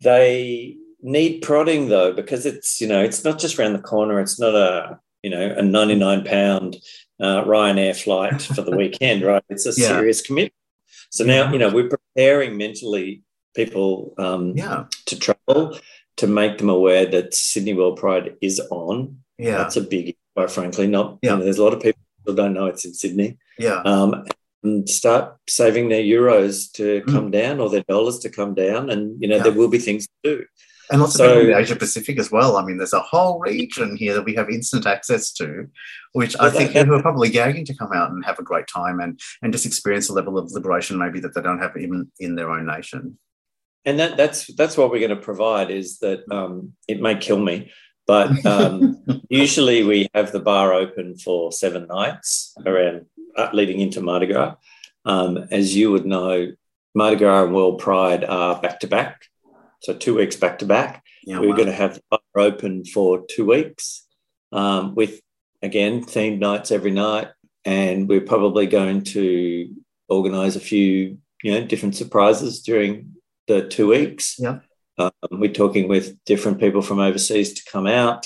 they 0.02 0.78
need 1.02 1.42
prodding 1.42 1.90
though, 1.90 2.14
because 2.14 2.48
it's 2.48 2.82
you 2.82 2.88
know 2.88 3.04
it's 3.04 3.24
not 3.24 3.40
just 3.40 3.60
around 3.60 3.74
the 3.74 3.80
corner. 3.80 4.20
It's 4.20 4.40
not 4.40 4.56
a 4.56 5.00
you 5.22 5.30
know 5.30 5.54
a 5.56 5.62
ninety 5.62 5.96
nine 5.96 6.24
pound 6.24 6.78
uh, 7.20 7.44
Ryanair 7.44 7.96
flight 7.96 8.42
for 8.42 8.64
the 8.64 8.76
weekend, 8.76 9.22
right? 9.22 9.44
It's 9.50 9.68
a 9.68 9.80
Yeah. 9.80 9.90
serious 9.90 10.22
commitment. 10.22 10.56
So 11.12 11.24
now 11.24 11.52
you 11.52 11.60
know 11.60 11.70
we're 11.70 11.90
preparing 11.90 12.58
mentally 12.58 13.22
people 13.56 14.14
um, 14.18 14.54
Yeah. 14.56 14.86
to 15.08 15.20
travel 15.20 15.78
to 16.18 16.28
make 16.28 16.58
them 16.58 16.70
aware 16.70 17.06
that 17.06 17.34
Sydney 17.34 17.74
World 17.74 17.98
Pride 17.98 18.36
is 18.42 18.60
on. 18.70 19.18
Yeah. 19.38 19.58
That's 19.58 19.78
a 19.78 19.82
big, 19.82 20.16
quite 20.36 20.52
frankly. 20.52 20.88
Not 20.88 21.18
Yeah. 21.22 21.32
you 21.34 21.38
know, 21.38 21.44
there's 21.44 21.58
a 21.58 21.64
lot 21.64 21.74
of 21.74 21.82
people 21.82 22.02
who 22.26 22.36
don't 22.36 22.54
know 22.54 22.68
it's 22.68 22.86
in 22.86 22.94
Sydney. 22.94 23.38
Yeah. 23.58 23.82
Um, 23.86 24.26
and 24.64 24.88
start 24.88 25.38
saving 25.50 25.90
their 25.90 26.04
euros 26.04 26.72
to 26.74 27.02
Mm. 27.02 27.12
come 27.12 27.32
down 27.32 27.60
or 27.60 27.70
their 27.70 27.84
dollars 27.88 28.20
to 28.20 28.30
come 28.30 28.54
down, 28.54 28.92
and 28.92 29.20
you 29.22 29.28
know 29.28 29.38
Yeah. 29.38 29.44
there 29.44 29.54
will 29.54 29.70
be 29.70 29.80
things 29.80 30.06
to 30.08 30.14
do. 30.24 30.46
And 30.92 31.02
lots 31.02 31.16
So- 31.16 31.24
of 31.26 31.30
people 31.32 31.42
in 31.48 31.52
the 31.54 31.58
Asia 31.58 31.76
Pacific 31.76 32.20
as 32.20 32.30
well. 32.32 32.58
I 32.58 32.66
mean, 32.66 32.78
there's 32.78 32.94
a 32.94 33.00
whole 33.00 33.40
region 33.40 33.96
here 33.96 34.14
that 34.14 34.26
we 34.26 34.36
have 34.36 34.50
instant 34.52 34.86
access 34.86 35.32
to, 35.34 35.68
which 36.14 36.36
I 36.40 36.50
think 36.52 36.74
people 36.74 36.94
are 36.94 37.02
probably 37.02 37.30
gagging 37.30 37.66
to 37.66 37.74
come 37.74 37.92
out 37.94 38.12
and 38.12 38.24
have 38.26 38.38
a 38.40 38.44
great 38.44 38.68
time 38.68 39.00
and 39.00 39.20
and 39.42 39.52
just 39.54 39.66
experience 39.66 40.10
a 40.10 40.14
level 40.14 40.38
of 40.38 40.52
liberation 40.52 40.98
maybe 41.00 41.20
that 41.22 41.34
they 41.34 41.42
don't 41.42 41.60
have 41.60 41.76
even 41.78 42.12
in 42.20 42.36
their 42.36 42.52
own 42.52 42.66
nation. 42.68 43.18
And 43.86 44.00
that 44.00 44.18
that's 44.18 44.48
that's 44.56 44.78
what 44.78 44.92
we're 44.92 45.00
going 45.00 45.10
to 45.10 45.16
provide 45.16 45.72
is 45.72 46.00
that 46.00 46.30
um, 46.32 46.74
it 46.88 47.02
may 47.02 47.16
kill 47.16 47.40
me 47.40 47.72
but 48.08 48.46
um, 48.46 49.04
usually 49.30 49.84
we 49.84 50.10
have 50.14 50.32
the 50.32 50.40
bar 50.40 50.74
open 50.74 51.18
for 51.18 51.52
seven 51.52 51.88
nights 51.88 52.54
around 52.66 53.06
uh, 53.38 53.50
leading 53.54 53.80
into 53.80 54.02
Mardi 54.02 54.28
Gras. 54.28 54.56
Um, 55.06 55.48
as 55.50 55.76
you 55.76 55.92
would 55.92 56.06
know, 56.06 56.52
Mardi 56.94 57.16
Gras 57.16 57.46
and 57.46 57.56
World 57.56 57.80
Pride 57.80 58.24
are 58.24 58.62
back 58.62 58.82
to 58.82 58.88
back, 58.88 59.28
so 59.82 59.94
two 59.94 60.16
weeks 60.16 60.36
back 60.36 60.60
to 60.60 60.66
back. 60.66 61.04
We're 61.26 61.50
wow. 61.50 61.56
going 61.56 61.68
to 61.68 61.74
have 61.74 61.96
the 61.96 62.02
bar 62.10 62.20
open 62.36 62.84
for 62.84 63.26
two 63.30 63.46
weeks 63.46 64.06
um, 64.52 64.96
with 64.96 65.22
again 65.62 66.04
themed 66.04 66.40
nights 66.40 66.72
every 66.72 66.92
night, 66.92 67.30
and 67.64 68.10
we're 68.10 68.22
probably 68.22 68.68
going 68.68 69.04
to 69.16 69.74
organise 70.10 70.56
a 70.56 70.60
few 70.60 71.18
you 71.44 71.52
know 71.52 71.66
different 71.66 71.96
surprises 71.96 72.62
during 72.62 73.16
the 73.52 73.68
two 73.68 73.88
weeks. 73.88 74.38
Yeah. 74.40 74.60
Um, 74.98 75.12
we're 75.32 75.52
talking 75.52 75.88
with 75.88 76.24
different 76.26 76.60
people 76.60 76.82
from 76.82 77.00
overseas 77.00 77.54
to 77.54 77.72
come 77.72 77.88
out. 77.88 78.26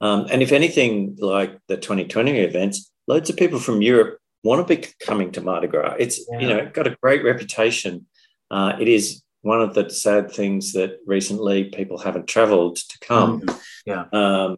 Um, 0.00 0.26
and 0.30 0.42
if 0.42 0.52
anything, 0.52 1.16
like 1.18 1.58
the 1.68 1.76
2020 1.76 2.38
events, 2.38 2.90
loads 3.06 3.30
of 3.30 3.36
people 3.36 3.58
from 3.58 3.82
Europe 3.82 4.18
want 4.42 4.66
to 4.66 4.76
be 4.76 4.86
coming 5.04 5.32
to 5.32 5.40
Mardi 5.40 5.66
Gras. 5.66 5.96
It's, 5.98 6.18
you 6.40 6.48
know, 6.48 6.70
got 6.72 6.86
a 6.86 6.96
great 7.02 7.24
reputation. 7.24 8.06
Uh, 8.50 8.76
it 8.80 8.88
is 8.88 9.22
one 9.42 9.60
of 9.60 9.74
the 9.74 9.90
sad 9.90 10.30
things 10.30 10.72
that 10.72 10.98
recently 11.06 11.64
people 11.64 11.98
haven't 11.98 12.26
traveled 12.26 12.76
to 12.76 12.98
come. 13.00 13.42
Mm, 13.42 13.60
yeah. 13.86 14.04
Um, 14.12 14.56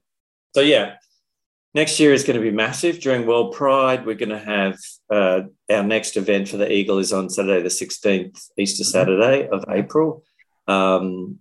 so, 0.55 0.61
yeah, 0.61 0.96
next 1.74 1.98
year 2.00 2.12
is 2.12 2.24
going 2.24 2.37
to 2.37 2.42
be 2.42 2.50
massive. 2.50 3.00
During 3.00 3.26
World 3.26 3.54
Pride, 3.54 4.04
we're 4.06 4.14
going 4.14 4.28
to 4.28 4.38
have 4.38 4.78
uh, 5.11 5.42
our 5.70 5.82
next 5.82 6.16
event 6.16 6.48
for 6.48 6.56
the 6.56 6.70
Eagle 6.70 6.98
is 6.98 7.12
on 7.12 7.30
Saturday, 7.30 7.62
the 7.62 7.68
16th, 7.68 8.50
Easter 8.58 8.85
Mhm. 8.85 8.87
Saturday 8.87 9.48
of 9.48 9.64
April, 9.68 10.24
um, 10.68 11.38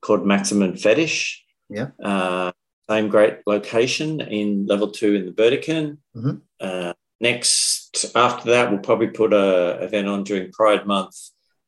called 0.00 0.26
Maximum 0.26 0.76
Fetish. 0.76 1.44
Yeah. 1.68 1.88
Uh, 2.02 2.52
same 2.90 3.08
great 3.08 3.38
location 3.46 4.20
in 4.20 4.66
level 4.66 4.90
two 4.90 5.14
in 5.14 5.26
the 5.26 5.32
Burdekin. 5.32 5.98
Mhm. 6.16 6.40
Uh, 6.60 6.92
next, 7.20 8.06
after 8.14 8.50
that, 8.50 8.70
we'll 8.70 8.80
probably 8.80 9.08
put 9.08 9.32
a 9.32 9.78
event 9.82 10.08
on 10.08 10.24
during 10.24 10.50
Pride 10.52 10.86
Month. 10.86 11.16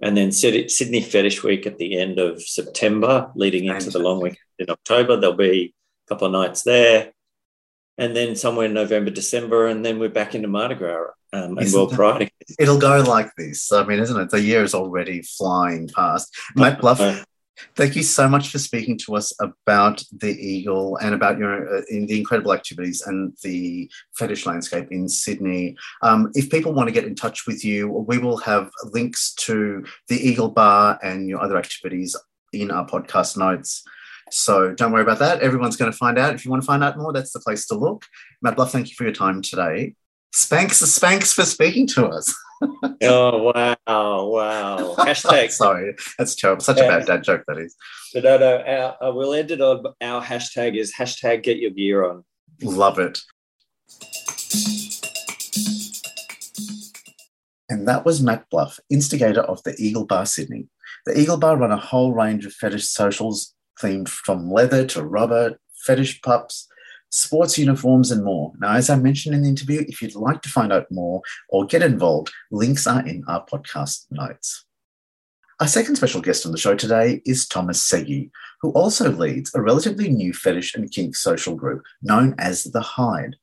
And 0.00 0.16
then 0.16 0.32
Sydney 0.32 1.00
Fetish 1.00 1.42
Week 1.44 1.66
at 1.66 1.78
the 1.78 1.96
end 1.98 2.18
of 2.18 2.42
September, 2.42 3.30
leading 3.36 3.66
into 3.66 3.90
the 3.90 4.00
long 4.00 4.20
weekend 4.20 4.38
in 4.58 4.68
October. 4.68 5.16
There'll 5.16 5.36
be 5.36 5.72
a 6.06 6.08
couple 6.08 6.26
of 6.26 6.32
nights 6.32 6.62
there. 6.62 7.12
And 7.96 8.14
then 8.16 8.34
somewhere 8.34 8.66
in 8.66 8.74
November, 8.74 9.10
December, 9.10 9.68
and 9.68 9.84
then 9.84 9.98
we're 9.98 10.08
back 10.08 10.34
into 10.34 10.48
Mardi 10.48 10.74
Gras 10.74 11.10
um, 11.32 11.58
and 11.58 11.72
World 11.72 11.92
Pride. 11.92 12.22
again. 12.22 12.30
It'll 12.58 12.78
go 12.78 13.02
like 13.02 13.30
this. 13.36 13.70
I 13.70 13.84
mean, 13.84 14.00
isn't 14.00 14.20
it? 14.20 14.30
The 14.30 14.40
year 14.40 14.64
is 14.64 14.74
already 14.74 15.22
flying 15.22 15.88
past. 15.88 16.34
Matt 16.56 16.80
Bluf, 16.80 17.00
Uh, 17.00 17.24
Thank 17.76 17.94
you 17.94 18.02
so 18.02 18.28
much 18.28 18.48
for 18.50 18.58
speaking 18.58 18.98
to 18.98 19.14
us 19.14 19.32
about 19.40 20.02
the 20.12 20.30
Eagle 20.30 20.96
and 20.96 21.14
about 21.14 21.38
your 21.38 21.78
uh, 21.78 21.82
in 21.88 22.06
the 22.06 22.18
incredible 22.18 22.52
activities 22.52 23.02
and 23.06 23.32
the 23.42 23.90
fetish 24.16 24.44
landscape 24.44 24.88
in 24.90 25.08
Sydney. 25.08 25.76
Um, 26.02 26.30
if 26.34 26.50
people 26.50 26.72
want 26.72 26.88
to 26.88 26.92
get 26.92 27.04
in 27.04 27.14
touch 27.14 27.46
with 27.46 27.64
you, 27.64 27.88
we 27.88 28.18
will 28.18 28.38
have 28.38 28.70
links 28.84 29.34
to 29.34 29.84
the 30.08 30.16
Eagle 30.16 30.50
Bar 30.50 30.98
and 31.02 31.28
your 31.28 31.40
other 31.40 31.56
activities 31.56 32.16
in 32.52 32.70
our 32.70 32.86
podcast 32.86 33.36
notes. 33.36 33.84
So 34.34 34.74
don't 34.74 34.90
worry 34.90 35.02
about 35.02 35.20
that. 35.20 35.42
Everyone's 35.42 35.76
going 35.76 35.92
to 35.92 35.96
find 35.96 36.18
out. 36.18 36.34
If 36.34 36.44
you 36.44 36.50
want 36.50 36.64
to 36.64 36.66
find 36.66 36.82
out 36.82 36.98
more, 36.98 37.12
that's 37.12 37.32
the 37.32 37.38
place 37.38 37.66
to 37.66 37.76
look. 37.76 38.04
Matt 38.42 38.56
Bluf, 38.56 38.70
thank 38.70 38.90
you 38.90 38.96
for 38.96 39.04
your 39.04 39.12
time 39.12 39.42
today. 39.42 39.94
Spanks, 40.32 40.78
Spanks 40.78 41.32
for 41.32 41.44
speaking 41.44 41.86
to 41.88 42.08
us. 42.08 42.34
oh, 43.02 43.52
wow. 43.52 43.76
Wow. 43.86 44.94
Hashtag. 44.98 45.50
Sorry, 45.52 45.94
that's 46.18 46.34
terrible. 46.34 46.64
Such 46.64 46.78
a 46.78 46.88
bad 46.88 47.06
dad 47.06 47.22
joke, 47.22 47.44
that 47.46 47.58
is. 47.58 47.76
But 48.12 48.24
no, 48.24 48.38
no, 48.38 48.56
our, 48.58 49.04
uh, 49.10 49.14
we'll 49.14 49.34
end 49.34 49.52
it 49.52 49.60
on 49.60 49.84
our 50.00 50.20
hashtag 50.20 50.76
is 50.76 50.92
hashtag 50.92 51.44
get 51.44 51.58
your 51.58 51.70
gear 51.70 52.04
on. 52.04 52.24
Love 52.60 52.98
it. 52.98 53.20
And 57.68 57.86
that 57.86 58.04
was 58.04 58.20
Matt 58.20 58.46
Bluf, 58.52 58.80
instigator 58.90 59.42
of 59.42 59.62
the 59.62 59.76
Eagle 59.78 60.06
Bar 60.06 60.26
Sydney. 60.26 60.66
The 61.06 61.16
Eagle 61.16 61.36
Bar 61.36 61.56
run 61.56 61.70
a 61.70 61.76
whole 61.76 62.12
range 62.12 62.44
of 62.46 62.52
fetish 62.52 62.88
socials 62.88 63.53
themed 63.80 64.08
from 64.08 64.50
leather 64.50 64.86
to 64.86 65.04
rubber, 65.04 65.58
fetish 65.84 66.22
pups, 66.22 66.68
sports 67.10 67.58
uniforms, 67.58 68.10
and 68.10 68.24
more. 68.24 68.52
Now, 68.58 68.72
as 68.72 68.90
I 68.90 68.96
mentioned 68.96 69.34
in 69.34 69.42
the 69.42 69.48
interview, 69.48 69.84
if 69.88 70.02
you'd 70.02 70.14
like 70.14 70.42
to 70.42 70.48
find 70.48 70.72
out 70.72 70.90
more 70.90 71.22
or 71.48 71.64
get 71.64 71.82
involved, 71.82 72.32
links 72.50 72.86
are 72.86 73.06
in 73.06 73.24
our 73.28 73.44
podcast 73.46 74.06
notes. 74.10 74.64
Our 75.60 75.68
second 75.68 75.94
special 75.94 76.20
guest 76.20 76.44
on 76.44 76.52
the 76.52 76.58
show 76.58 76.74
today 76.74 77.22
is 77.24 77.46
Thomas 77.46 77.80
Seggie, 77.88 78.30
who 78.60 78.70
also 78.72 79.10
leads 79.12 79.54
a 79.54 79.62
relatively 79.62 80.08
new 80.08 80.32
fetish 80.32 80.74
and 80.74 80.90
kink 80.90 81.14
social 81.14 81.54
group 81.54 81.82
known 82.02 82.34
as 82.38 82.64
The 82.64 82.80
Hide. 82.80 83.36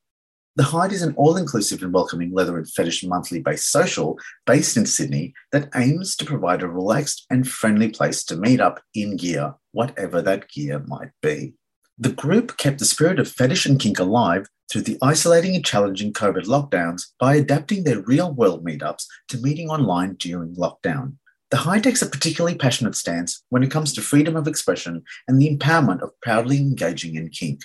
The 0.54 0.64
Hide 0.64 0.92
is 0.92 1.00
an 1.00 1.14
all 1.16 1.38
inclusive 1.38 1.82
and 1.82 1.94
welcoming 1.94 2.30
leather 2.30 2.58
and 2.58 2.70
fetish 2.70 3.04
monthly 3.04 3.40
based 3.40 3.70
social 3.70 4.18
based 4.44 4.76
in 4.76 4.84
Sydney 4.84 5.32
that 5.50 5.70
aims 5.74 6.14
to 6.16 6.26
provide 6.26 6.62
a 6.62 6.68
relaxed 6.68 7.24
and 7.30 7.48
friendly 7.48 7.88
place 7.88 8.22
to 8.24 8.36
meet 8.36 8.60
up 8.60 8.82
in 8.94 9.16
gear, 9.16 9.54
whatever 9.70 10.20
that 10.20 10.50
gear 10.50 10.84
might 10.86 11.08
be. 11.22 11.54
The 11.98 12.12
group 12.12 12.58
kept 12.58 12.80
the 12.80 12.84
spirit 12.84 13.18
of 13.18 13.28
fetish 13.28 13.64
and 13.64 13.80
kink 13.80 13.98
alive 13.98 14.46
through 14.70 14.82
the 14.82 14.98
isolating 15.00 15.54
and 15.54 15.64
challenging 15.64 16.12
COVID 16.12 16.44
lockdowns 16.44 17.04
by 17.18 17.36
adapting 17.36 17.84
their 17.84 18.02
real 18.02 18.30
world 18.34 18.62
meetups 18.62 19.06
to 19.28 19.38
meeting 19.38 19.70
online 19.70 20.16
during 20.16 20.54
lockdown. 20.56 21.14
The 21.50 21.58
Hide 21.58 21.82
takes 21.82 22.02
a 22.02 22.06
particularly 22.06 22.58
passionate 22.58 22.94
stance 22.94 23.42
when 23.48 23.62
it 23.62 23.70
comes 23.70 23.94
to 23.94 24.02
freedom 24.02 24.36
of 24.36 24.46
expression 24.46 25.02
and 25.26 25.40
the 25.40 25.54
empowerment 25.54 26.02
of 26.02 26.18
proudly 26.20 26.58
engaging 26.58 27.14
in 27.14 27.30
kink. 27.30 27.62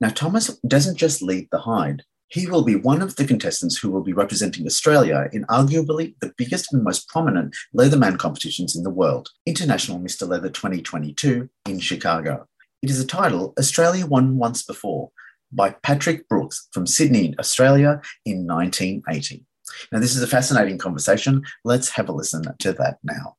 Now, 0.00 0.08
Thomas 0.08 0.58
doesn't 0.66 0.96
just 0.96 1.20
lead 1.20 1.48
the 1.50 1.58
Hide. 1.58 2.02
He 2.30 2.46
will 2.46 2.62
be 2.62 2.76
one 2.76 3.02
of 3.02 3.16
the 3.16 3.26
contestants 3.26 3.76
who 3.76 3.90
will 3.90 4.04
be 4.04 4.12
representing 4.12 4.64
Australia 4.64 5.28
in 5.32 5.44
arguably 5.46 6.14
the 6.20 6.32
biggest 6.36 6.72
and 6.72 6.84
most 6.84 7.08
prominent 7.08 7.56
Leatherman 7.76 8.18
competitions 8.18 8.76
in 8.76 8.84
the 8.84 8.90
world, 8.90 9.30
International 9.46 9.98
Mr. 9.98 10.28
Leather 10.28 10.48
2022 10.48 11.48
in 11.66 11.80
Chicago. 11.80 12.46
It 12.82 12.90
is 12.90 13.00
a 13.00 13.06
title 13.06 13.52
Australia 13.58 14.06
won 14.06 14.38
once 14.38 14.62
before 14.62 15.10
by 15.50 15.70
Patrick 15.82 16.28
Brooks 16.28 16.68
from 16.70 16.86
Sydney, 16.86 17.34
Australia 17.40 18.00
in 18.24 18.46
1980. 18.46 19.44
Now, 19.90 19.98
this 19.98 20.14
is 20.14 20.22
a 20.22 20.28
fascinating 20.28 20.78
conversation. 20.78 21.42
Let's 21.64 21.88
have 21.90 22.08
a 22.08 22.12
listen 22.12 22.44
to 22.60 22.72
that 22.74 22.98
now. 23.02 23.36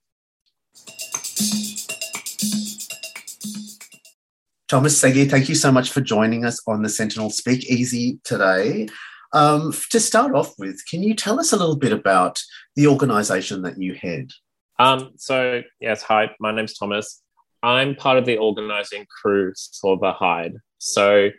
Thomas 4.71 5.01
Seggie, 5.01 5.29
thank 5.29 5.49
you 5.49 5.55
so 5.55 5.69
much 5.69 5.91
for 5.91 5.99
joining 5.99 6.45
us 6.45 6.62
on 6.65 6.81
the 6.81 6.88
Sentinel 6.88 7.29
Speakeasy 7.29 8.21
today. 8.23 8.88
Um, 9.34 9.73
to 9.89 9.99
start 9.99 10.34
off 10.34 10.53
with, 10.57 10.81
can 10.89 11.03
you 11.03 11.13
tell 11.13 11.41
us 11.41 11.51
a 11.51 11.57
little 11.57 11.75
bit 11.75 11.91
about 11.91 12.41
the 12.77 12.88
organisation 12.88 13.63
that 13.63 13.77
you 13.77 13.95
head? 13.95 14.31
Um, 14.79 15.12
so 15.17 15.62
yes, 15.81 16.03
hi, 16.03 16.29
my 16.39 16.53
name's 16.53 16.77
Thomas. 16.77 17.21
I'm 17.62 17.95
part 17.95 18.17
of 18.17 18.25
the 18.25 18.38
organising 18.38 19.05
crew 19.21 19.51
for 19.81 19.97
the 19.97 20.13
Hide. 20.13 20.53
So 20.77 21.31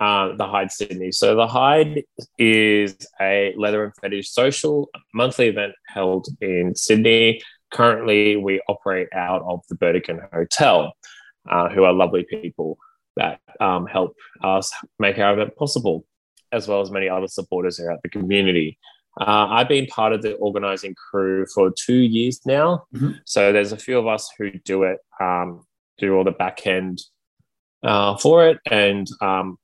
um, 0.00 0.36
the 0.36 0.48
Hide 0.48 0.72
Sydney. 0.72 1.12
So 1.12 1.36
the 1.36 1.46
Hide 1.46 2.02
is 2.40 2.96
a 3.20 3.54
leather 3.56 3.84
and 3.84 3.92
fetish 4.00 4.32
social 4.32 4.90
monthly 5.14 5.46
event 5.46 5.74
held 5.86 6.26
in 6.40 6.74
Sydney. 6.74 7.40
Currently, 7.70 8.34
we 8.34 8.60
operate 8.68 9.10
out 9.12 9.42
of 9.42 9.60
the 9.68 9.76
Burdekin 9.76 10.28
Hotel, 10.32 10.92
uh, 11.50 11.68
who 11.68 11.84
are 11.84 11.92
lovely 11.92 12.24
people 12.24 12.78
that 13.16 13.40
um, 13.60 13.86
help 13.86 14.16
us 14.42 14.72
make 14.98 15.18
our 15.18 15.34
event 15.34 15.56
possible, 15.56 16.04
as 16.52 16.66
well 16.66 16.80
as 16.80 16.90
many 16.90 17.08
other 17.08 17.28
supporters 17.28 17.76
throughout 17.76 18.02
the 18.02 18.08
community. 18.08 18.78
Uh, 19.20 19.46
I've 19.48 19.68
been 19.68 19.86
part 19.86 20.12
of 20.12 20.22
the 20.22 20.34
organising 20.34 20.94
crew 20.94 21.46
for 21.54 21.70
two 21.70 22.00
years 22.00 22.40
now. 22.44 22.84
Mhm. 22.94 23.20
So 23.24 23.52
there's 23.52 23.72
a 23.72 23.76
few 23.76 23.98
of 23.98 24.08
us 24.08 24.28
who 24.36 24.50
do 24.50 24.82
it 24.82 24.98
um, 25.20 25.64
do 25.98 26.16
all 26.16 26.24
the 26.24 26.32
back 26.32 26.66
end 26.66 27.00
uh, 27.84 28.16
for 28.16 28.48
it, 28.48 28.58
and 28.70 29.06
um, 29.20 29.58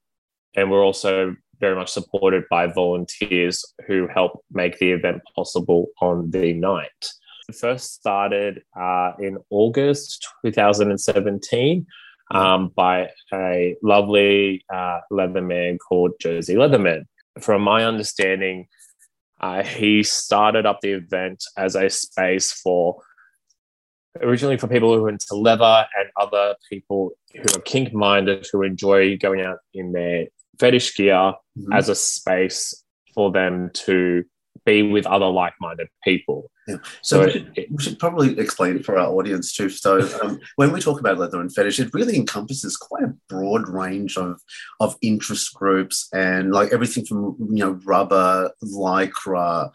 and 0.54 0.70
we're 0.70 0.84
also 0.84 1.34
very 1.58 1.74
much 1.74 1.90
supported 1.90 2.44
by 2.48 2.66
volunteers 2.66 3.64
who 3.86 4.06
help 4.08 4.44
make 4.50 4.78
the 4.78 4.92
event 4.92 5.20
possible 5.34 5.88
on 6.00 6.30
the 6.30 6.52
night. 6.54 7.12
First 7.52 7.94
started 7.94 8.62
uh, 8.78 9.12
in 9.18 9.38
August 9.50 10.26
2017 10.44 11.86
um, 12.30 12.68
by 12.74 13.08
a 13.32 13.76
lovely 13.82 14.64
uh, 14.72 15.00
Leatherman 15.12 15.78
called 15.78 16.12
Jersey 16.20 16.54
Leatherman. 16.54 17.04
From 17.40 17.62
my 17.62 17.84
understanding, 17.84 18.66
uh, 19.40 19.62
he 19.62 20.02
started 20.02 20.66
up 20.66 20.80
the 20.80 20.92
event 20.92 21.44
as 21.56 21.74
a 21.74 21.88
space 21.88 22.52
for 22.52 23.00
originally 24.20 24.56
for 24.56 24.66
people 24.66 24.94
who 24.94 25.04
are 25.04 25.08
into 25.08 25.34
leather 25.34 25.86
and 25.98 26.08
other 26.16 26.56
people 26.68 27.12
who 27.32 27.56
are 27.56 27.62
kink 27.62 27.92
minded 27.94 28.46
who 28.52 28.62
enjoy 28.62 29.16
going 29.16 29.40
out 29.40 29.58
in 29.72 29.92
their 29.92 30.26
fetish 30.58 30.96
gear 30.96 31.14
mm-hmm. 31.14 31.72
as 31.72 31.88
a 31.88 31.94
space 31.94 32.84
for 33.14 33.30
them 33.30 33.70
to 33.72 34.24
be 34.64 34.82
with 34.82 35.06
other 35.06 35.26
like-minded 35.26 35.88
people. 36.04 36.50
Yeah. 36.68 36.76
So, 37.02 37.22
so 37.22 37.24
we, 37.24 37.32
should, 37.32 37.66
we, 37.70 37.82
should, 37.82 37.98
probably 37.98 38.38
explain 38.38 38.82
for 38.82 38.98
our 38.98 39.08
audience 39.08 39.52
too. 39.52 39.68
So 39.68 40.00
um, 40.22 40.38
when 40.56 40.72
we 40.72 40.80
talk 40.80 41.00
about 41.00 41.18
leather 41.18 41.40
and 41.40 41.52
fetish, 41.52 41.80
it 41.80 41.92
really 41.94 42.16
encompasses 42.16 42.76
quite 42.76 43.04
a 43.04 43.14
broad 43.28 43.68
range 43.68 44.16
of 44.16 44.40
of 44.78 44.96
interest 45.02 45.54
groups 45.54 46.08
and 46.12 46.52
like 46.52 46.72
everything 46.72 47.04
from 47.04 47.36
you 47.40 47.64
know 47.64 47.80
rubber, 47.84 48.50
lycra, 48.62 49.70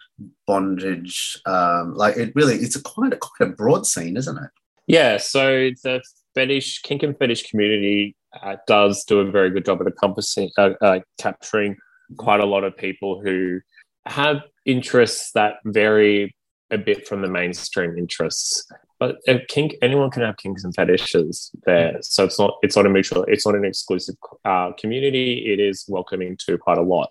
bondage. 0.48 1.40
Um, 1.46 1.96
like 1.96 2.18
it 2.18 2.34
really, 2.36 2.56
it's 2.56 2.76
a 2.76 2.82
quite 2.82 3.14
a 3.14 3.18
quite 3.18 3.50
a 3.50 3.54
broad 3.54 3.86
scene, 3.86 4.18
isn't 4.18 4.38
it? 4.38 4.50
Yeah. 4.88 5.18
So 5.18 5.72
the 5.84 6.02
fetish 6.36 6.82
kink 6.84 7.04
and 7.04 7.18
fetish 7.18 7.50
community 7.50 8.16
uh, 8.42 8.58
does 8.68 9.04
do 9.06 9.20
a 9.20 9.32
very 9.32 9.50
good 9.50 9.66
job 9.66 9.82
at 9.82 9.88
encompassing, 9.88 10.52
uh, 10.58 10.72
uh, 10.82 11.00
capturing 11.20 11.78
quite 12.18 12.40
a 12.40 12.46
lot 12.46 12.64
of 12.64 12.78
people 12.78 13.22
who 13.22 13.60
have 14.06 14.42
interests 14.66 15.32
that 15.34 15.56
vary 15.66 16.36
a 16.72 16.78
bit 16.78 17.08
from 17.08 17.22
the 17.22 17.30
mainstream 17.30 17.98
interests. 17.98 18.66
But 19.00 19.18
a 19.28 19.40
kink, 19.48 19.76
anyone 19.82 20.10
can 20.10 20.22
have 20.22 20.38
kinks 20.38 20.64
and 20.64 20.74
fetishes 20.74 21.52
there, 21.66 21.98
so 22.02 22.24
it's 22.24 22.40
not 22.40 22.56
it's 22.62 22.76
not 22.76 22.86
a 22.86 22.90
mutual, 22.90 23.24
it's 23.28 23.46
not 23.46 23.56
an 23.56 23.66
exclusive 23.66 24.16
uh, 24.46 24.72
community. 24.80 25.52
It 25.52 25.60
is 25.60 25.86
welcoming 25.88 26.38
to 26.46 26.58
quite 26.58 26.78
a 26.78 26.82
lot. 26.82 27.10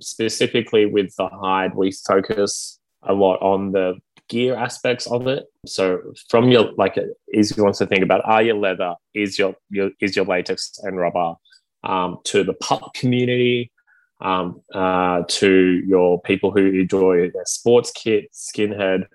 Specifically 0.00 0.86
with 0.86 1.14
the 1.16 1.28
hide, 1.28 1.74
we 1.74 1.92
focus 1.92 2.80
a 3.02 3.12
lot 3.12 3.40
on 3.42 3.72
the 3.72 3.94
gear 4.28 4.56
aspects 4.56 5.06
of 5.06 5.26
it. 5.26 5.44
So 5.66 6.00
from 6.30 6.50
your 6.50 6.72
like 6.76 6.96
is 6.96 7.52
easy 7.52 7.60
ones 7.60 7.78
to 7.78 7.86
think 7.86 8.02
about 8.02 8.24
are 8.24 8.42
your 8.42 8.56
leather, 8.56 8.94
is 9.14 9.38
your, 9.38 9.54
your 9.70 9.90
is 10.00 10.16
your 10.16 10.24
latex 10.24 10.72
and 10.82 10.96
rubber, 10.96 11.34
um, 11.84 12.18
to 12.24 12.44
the 12.44 12.54
pup 12.54 12.92
community, 12.94 13.70
um, 14.20 14.62
uh, 14.74 15.22
to 15.28 15.82
your 15.86 16.20
people 16.22 16.50
who 16.50 16.66
enjoy 16.66 17.30
their 17.30 17.44
sports 17.44 17.90
kit, 17.94 18.32
skinhead, 18.32 19.06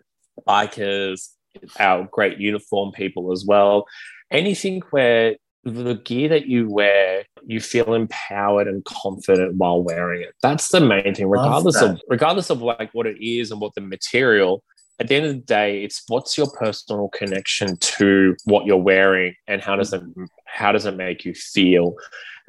bikers, 0.48 1.30
our 1.80 2.08
great 2.12 2.38
uniform 2.38 2.92
people 2.92 3.32
as 3.32 3.46
well. 3.46 3.86
Anything 4.30 4.82
where 4.92 5.36
the 5.64 5.96
gear 5.96 6.30
that 6.30 6.48
you 6.48 6.70
wear, 6.70 7.26
you 7.46 7.60
feel 7.60 7.94
empowered 7.94 8.68
and 8.68 8.84
confident 8.86 9.56
while 9.56 9.84
wearing 9.84 10.22
it. 10.22 10.34
That's 10.42 10.70
the 10.70 10.80
main 10.80 11.14
thing, 11.14 11.28
regardless 11.28 11.82
of 11.82 12.00
regardless 12.08 12.50
of 12.50 12.62
like 12.62 12.92
what 12.94 13.06
it 13.06 13.24
is 13.24 13.52
and 13.52 13.62
what 13.62 13.76
the 13.76 13.82
material. 13.82 14.64
At 15.00 15.08
the 15.08 15.16
end 15.16 15.26
of 15.26 15.34
the 15.34 15.42
day, 15.42 15.84
it's 15.84 16.04
what's 16.10 16.38
your 16.38 16.48
personal 16.52 17.10
connection 17.10 17.76
to 17.78 18.36
what 18.46 18.68
you're 18.68 18.78
wearing 18.78 19.34
and 19.48 19.60
how 19.60 19.76
does 19.76 19.94
it 19.94 20.02
how 20.46 20.72
does 20.72 20.86
it 20.86 20.96
make 20.96 21.26
you 21.26 21.34
feel? 21.34 21.96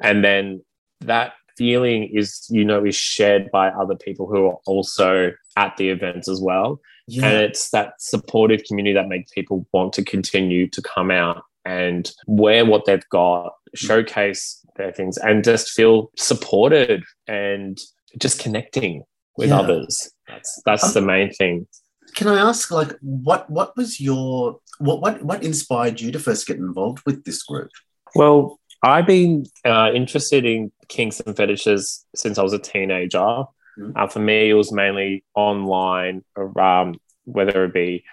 And 0.01 0.23
then 0.23 0.63
that 1.01 1.33
feeling 1.57 2.03
is 2.03 2.45
you 2.49 2.65
know 2.65 2.85
is 2.85 2.95
shared 2.95 3.49
by 3.51 3.69
other 3.69 3.95
people 3.95 4.27
who 4.27 4.47
are 4.47 4.57
also 4.65 5.31
at 5.55 5.75
the 5.77 5.89
events 5.89 6.27
as 6.27 6.41
well 6.41 6.79
yeah. 7.07 7.25
and 7.25 7.37
it's 7.43 7.69
that 7.69 7.93
supportive 7.99 8.63
community 8.63 8.93
that 8.93 9.07
makes 9.07 9.31
people 9.31 9.65
want 9.73 9.93
to 9.93 10.03
continue 10.03 10.67
to 10.67 10.81
come 10.81 11.11
out 11.11 11.43
and 11.65 12.11
wear 12.27 12.65
what 12.65 12.85
they've 12.85 13.07
got 13.09 13.53
showcase 13.75 14.65
their 14.75 14.91
things 14.91 15.17
and 15.17 15.43
just 15.43 15.71
feel 15.71 16.11
supported 16.17 17.03
and 17.27 17.79
just 18.19 18.39
connecting 18.39 19.03
with 19.37 19.49
yeah. 19.49 19.59
others 19.59 20.11
that's 20.27 20.61
that's 20.65 20.83
um, 20.83 20.93
the 20.93 21.01
main 21.01 21.31
thing 21.31 21.67
can 22.15 22.27
i 22.27 22.39
ask 22.39 22.71
like 22.71 22.95
what 23.01 23.49
what 23.49 23.75
was 23.77 23.99
your 23.99 24.59
what 24.79 25.01
what 25.01 25.23
what 25.23 25.43
inspired 25.43 25.99
you 25.99 26.11
to 26.11 26.19
first 26.19 26.45
get 26.47 26.57
involved 26.57 27.01
with 27.05 27.23
this 27.23 27.43
group 27.43 27.69
well 28.15 28.59
I've 28.83 29.07
been 29.07 29.45
uh, 29.63 29.91
interested 29.95 30.45
in 30.45 30.71
kinks 30.89 31.21
and 31.21 31.35
fetishes 31.35 32.05
since 32.13 32.37
I 32.37 32.43
was 32.43 32.51
a 32.51 32.59
teenager. 32.59 33.17
Mm-hmm. 33.17 33.91
Uh, 33.95 34.07
for 34.07 34.19
me, 34.19 34.49
it 34.49 34.53
was 34.53 34.73
mainly 34.73 35.23
online, 35.35 36.23
um, 36.59 36.95
whether 37.23 37.63
it 37.63 37.73
be 37.73 38.03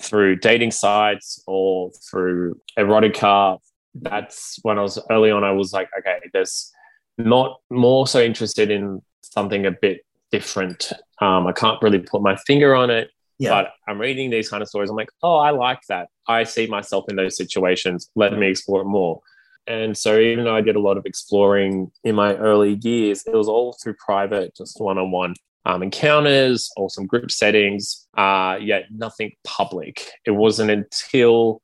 through 0.00 0.36
dating 0.36 0.70
sites 0.70 1.42
or 1.48 1.90
through 2.08 2.60
erotica. 2.78 3.58
That's 3.94 4.58
when 4.62 4.78
I 4.78 4.82
was 4.82 5.00
early 5.10 5.32
on. 5.32 5.42
I 5.42 5.52
was 5.52 5.72
like, 5.72 5.90
okay, 5.98 6.18
there's 6.32 6.72
not 7.18 7.60
more 7.68 8.06
so 8.06 8.20
interested 8.20 8.70
in 8.70 9.02
something 9.22 9.66
a 9.66 9.72
bit 9.72 10.06
different. 10.30 10.92
Um, 11.20 11.46
I 11.48 11.52
can't 11.52 11.82
really 11.82 11.98
put 12.00 12.22
my 12.22 12.36
finger 12.36 12.74
on 12.74 12.90
it, 12.90 13.10
yeah. 13.38 13.50
but 13.50 13.72
I'm 13.88 14.00
reading 14.00 14.30
these 14.30 14.48
kind 14.48 14.62
of 14.62 14.68
stories. 14.68 14.90
I'm 14.90 14.96
like, 14.96 15.10
oh, 15.22 15.36
I 15.36 15.50
like 15.50 15.80
that. 15.88 16.08
I 16.28 16.44
see 16.44 16.66
myself 16.66 17.04
in 17.08 17.16
those 17.16 17.36
situations. 17.36 18.10
Let 18.14 18.32
me 18.32 18.48
explore 18.48 18.82
it 18.82 18.86
more. 18.86 19.20
And 19.66 19.96
so, 19.96 20.18
even 20.18 20.44
though 20.44 20.56
I 20.56 20.60
did 20.60 20.76
a 20.76 20.80
lot 20.80 20.96
of 20.96 21.06
exploring 21.06 21.90
in 22.02 22.14
my 22.14 22.36
early 22.36 22.74
years, 22.82 23.24
it 23.26 23.34
was 23.34 23.48
all 23.48 23.76
through 23.82 23.94
private, 23.94 24.54
just 24.56 24.80
one 24.80 24.98
on 24.98 25.10
one 25.10 25.34
encounters 25.66 26.70
or 26.76 26.90
some 26.90 27.06
group 27.06 27.30
settings, 27.30 28.06
uh, 28.16 28.58
yet 28.60 28.84
nothing 28.90 29.32
public. 29.44 30.10
It 30.26 30.32
wasn't 30.32 30.70
until 30.70 31.62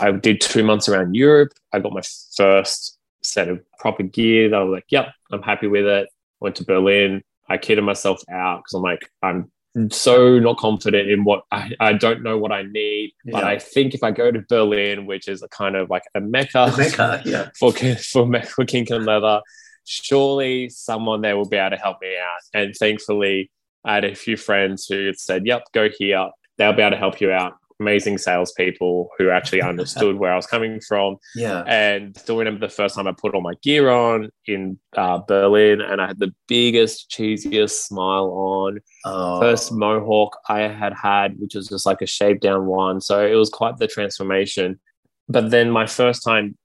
I 0.00 0.12
did 0.12 0.40
two 0.40 0.62
months 0.64 0.88
around 0.88 1.14
Europe, 1.14 1.52
I 1.72 1.78
got 1.78 1.92
my 1.92 2.02
first 2.36 2.98
set 3.22 3.48
of 3.48 3.60
proper 3.78 4.02
gear 4.02 4.48
that 4.48 4.56
I 4.56 4.62
was 4.62 4.72
like, 4.72 4.86
yep, 4.90 5.08
I'm 5.32 5.42
happy 5.42 5.66
with 5.66 5.86
it. 5.86 6.08
Went 6.40 6.56
to 6.56 6.64
Berlin. 6.64 7.22
I 7.48 7.58
kidded 7.58 7.82
myself 7.82 8.22
out 8.30 8.58
because 8.58 8.74
I'm 8.74 8.82
like, 8.82 9.10
I'm 9.22 9.50
so 9.90 10.38
not 10.38 10.56
confident 10.56 11.10
in 11.10 11.24
what 11.24 11.44
I, 11.50 11.72
I 11.80 11.92
don't 11.92 12.22
know 12.22 12.38
what 12.38 12.52
I 12.52 12.62
need. 12.62 13.12
Yeah. 13.24 13.32
But 13.32 13.44
I 13.44 13.58
think 13.58 13.94
if 13.94 14.02
I 14.02 14.10
go 14.10 14.30
to 14.30 14.42
Berlin, 14.48 15.06
which 15.06 15.28
is 15.28 15.42
a 15.42 15.48
kind 15.48 15.76
of 15.76 15.90
like 15.90 16.04
a 16.14 16.20
mecca, 16.20 16.72
mecca 16.76 17.22
yeah. 17.24 17.50
for 17.58 17.72
for 17.72 18.42
for 18.42 18.64
kink 18.64 18.90
and 18.90 19.04
leather, 19.04 19.40
surely 19.84 20.68
someone 20.70 21.20
there 21.20 21.36
will 21.36 21.48
be 21.48 21.56
able 21.56 21.76
to 21.76 21.82
help 21.82 21.98
me 22.00 22.14
out. 22.16 22.40
And 22.54 22.74
thankfully, 22.74 23.50
I 23.84 23.94
had 23.94 24.04
a 24.04 24.14
few 24.14 24.36
friends 24.36 24.86
who 24.86 25.12
said, 25.14 25.46
"Yep, 25.46 25.64
go 25.72 25.88
here. 25.98 26.30
They'll 26.56 26.72
be 26.72 26.82
able 26.82 26.92
to 26.92 26.96
help 26.96 27.20
you 27.20 27.30
out." 27.30 27.54
Amazing 27.80 28.18
salespeople 28.18 29.10
who 29.18 29.30
actually 29.30 29.62
understood 29.72 30.16
where 30.16 30.32
I 30.32 30.36
was 30.36 30.46
coming 30.46 30.80
from. 30.80 31.16
Yeah. 31.34 31.62
And 31.66 32.16
still 32.16 32.38
remember 32.38 32.60
the 32.60 32.72
first 32.72 32.94
time 32.94 33.06
I 33.06 33.12
put 33.12 33.34
all 33.34 33.40
my 33.40 33.54
gear 33.62 33.90
on 33.90 34.30
in 34.46 34.78
uh, 34.96 35.18
Berlin 35.18 35.80
and 35.80 36.00
I 36.00 36.08
had 36.08 36.18
the 36.18 36.34
biggest, 36.46 37.10
cheesiest 37.10 37.86
smile 37.86 38.30
on. 38.30 38.80
Oh. 39.04 39.40
First 39.40 39.72
mohawk 39.72 40.38
I 40.48 40.60
had 40.60 40.92
had, 40.94 41.38
which 41.38 41.54
was 41.54 41.68
just 41.68 41.86
like 41.86 42.02
a 42.02 42.06
shaved 42.06 42.40
down 42.40 42.66
one. 42.66 43.00
So 43.00 43.24
it 43.26 43.34
was 43.34 43.50
quite 43.50 43.78
the 43.78 43.86
transformation. 43.86 44.80
But 45.28 45.50
then 45.50 45.70
my 45.70 45.86
first 45.86 46.24
time 46.24 46.56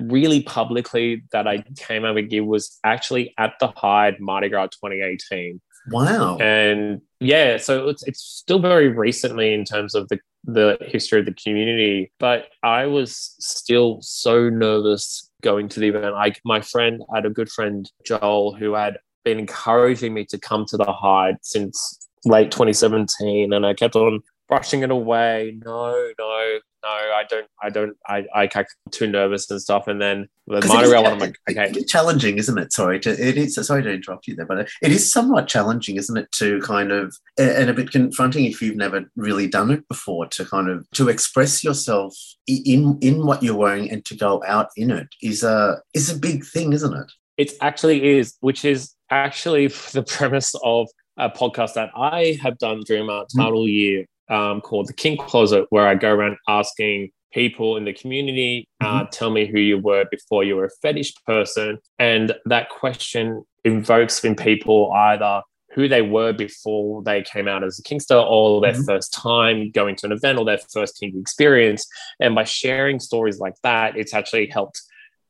really 0.00 0.42
publicly 0.42 1.22
that 1.32 1.46
I 1.46 1.64
came 1.76 2.04
over 2.04 2.20
gear 2.20 2.44
was 2.44 2.78
actually 2.84 3.34
at 3.38 3.54
the 3.60 3.68
Hide 3.68 4.20
Mardi 4.20 4.48
Gras 4.48 4.68
2018. 4.68 5.60
Wow. 5.90 6.36
And 6.38 7.00
yeah, 7.20 7.56
so 7.58 7.88
it's 7.88 8.02
it's 8.04 8.20
still 8.20 8.58
very 8.58 8.88
recently 8.88 9.54
in 9.54 9.64
terms 9.64 9.94
of 9.94 10.08
the 10.08 10.18
the 10.46 10.78
history 10.80 11.20
of 11.20 11.26
the 11.26 11.34
community, 11.34 12.12
but 12.18 12.48
I 12.62 12.86
was 12.86 13.34
still 13.38 13.98
so 14.00 14.48
nervous 14.48 15.30
going 15.42 15.68
to 15.70 15.80
the 15.80 15.88
event. 15.88 16.14
Like 16.14 16.40
my 16.44 16.60
friend, 16.60 17.02
I 17.12 17.18
had 17.18 17.26
a 17.26 17.30
good 17.30 17.50
friend 17.50 17.90
Joel 18.06 18.54
who 18.54 18.74
had 18.74 18.98
been 19.24 19.38
encouraging 19.38 20.14
me 20.14 20.24
to 20.26 20.38
come 20.38 20.64
to 20.66 20.76
the 20.76 20.92
hide 20.92 21.36
since 21.42 21.98
late 22.24 22.50
2017, 22.50 23.52
and 23.52 23.66
I 23.66 23.74
kept 23.74 23.96
on 23.96 24.20
brushing 24.48 24.82
it 24.82 24.90
away. 24.90 25.58
No, 25.64 26.12
no, 26.18 26.58
no, 26.86 26.92
I 26.92 27.24
don't, 27.28 27.46
I 27.62 27.70
don't, 27.70 27.96
I, 28.06 28.26
I 28.34 28.46
get 28.46 28.66
too 28.92 29.06
nervous 29.06 29.50
and 29.50 29.60
stuff. 29.60 29.88
And 29.88 30.00
then 30.00 30.28
the 30.46 30.64
Mardi 30.66 30.88
Gras 30.88 31.02
one, 31.02 31.12
I'm 31.12 31.18
like, 31.18 31.38
okay. 31.50 31.72
Challenging, 31.84 32.38
isn't 32.38 32.58
it? 32.58 32.72
Sorry, 32.72 33.00
to, 33.00 33.10
it 33.10 33.36
is, 33.36 33.54
sorry 33.66 33.82
to 33.82 33.90
interrupt 33.90 34.26
you 34.28 34.36
there, 34.36 34.46
but 34.46 34.68
it 34.82 34.92
is 34.92 35.10
somewhat 35.10 35.48
challenging, 35.48 35.96
isn't 35.96 36.16
it? 36.16 36.30
To 36.32 36.60
kind 36.60 36.92
of, 36.92 37.16
and 37.38 37.68
a 37.68 37.74
bit 37.74 37.90
confronting 37.90 38.44
if 38.44 38.62
you've 38.62 38.76
never 38.76 39.10
really 39.16 39.48
done 39.48 39.70
it 39.70 39.86
before 39.88 40.26
to 40.26 40.44
kind 40.44 40.68
of, 40.68 40.88
to 40.92 41.08
express 41.08 41.64
yourself 41.64 42.14
in, 42.46 42.98
in 43.00 43.26
what 43.26 43.42
you're 43.42 43.56
wearing 43.56 43.90
and 43.90 44.04
to 44.04 44.16
go 44.16 44.42
out 44.46 44.68
in 44.76 44.90
it 44.90 45.08
is 45.22 45.42
a, 45.42 45.80
is 45.92 46.10
a 46.10 46.18
big 46.18 46.44
thing, 46.44 46.72
isn't 46.72 46.94
it? 46.94 47.12
It 47.36 47.52
actually 47.60 48.16
is, 48.16 48.36
which 48.40 48.64
is 48.64 48.94
actually 49.10 49.66
the 49.92 50.04
premise 50.04 50.54
of 50.62 50.88
a 51.18 51.30
podcast 51.30 51.74
that 51.74 51.90
I 51.96 52.38
have 52.42 52.58
done 52.58 52.82
during 52.86 53.06
my 53.06 53.24
mm. 53.24 53.26
title 53.36 53.66
year 53.66 54.06
um, 54.28 54.60
called 54.60 54.88
the 54.88 54.92
Kink 54.92 55.20
Closet, 55.20 55.66
where 55.70 55.86
I 55.86 55.94
go 55.94 56.12
around 56.12 56.36
asking 56.48 57.10
people 57.36 57.76
in 57.76 57.84
the 57.84 57.92
community 57.92 58.66
uh, 58.80 59.02
mm-hmm. 59.02 59.10
tell 59.10 59.30
me 59.30 59.46
who 59.46 59.58
you 59.58 59.78
were 59.78 60.06
before 60.10 60.42
you 60.42 60.56
were 60.56 60.64
a 60.64 60.70
fetish 60.80 61.12
person 61.26 61.78
and 61.98 62.34
that 62.46 62.70
question 62.70 63.44
invokes 63.64 64.24
in 64.24 64.34
people 64.34 64.90
either 64.92 65.42
who 65.74 65.86
they 65.86 66.00
were 66.00 66.32
before 66.32 67.02
they 67.02 67.20
came 67.22 67.46
out 67.46 67.62
as 67.62 67.78
a 67.78 67.82
kinkster 67.82 68.24
or 68.26 68.62
their 68.62 68.72
mm-hmm. 68.72 68.84
first 68.84 69.12
time 69.12 69.70
going 69.72 69.94
to 69.94 70.06
an 70.06 70.12
event 70.12 70.38
or 70.38 70.46
their 70.46 70.58
first 70.72 70.98
kink 70.98 71.14
experience 71.14 71.86
and 72.20 72.34
by 72.34 72.44
sharing 72.44 72.98
stories 72.98 73.38
like 73.38 73.54
that 73.62 73.96
it's 73.98 74.14
actually 74.14 74.46
helped 74.46 74.80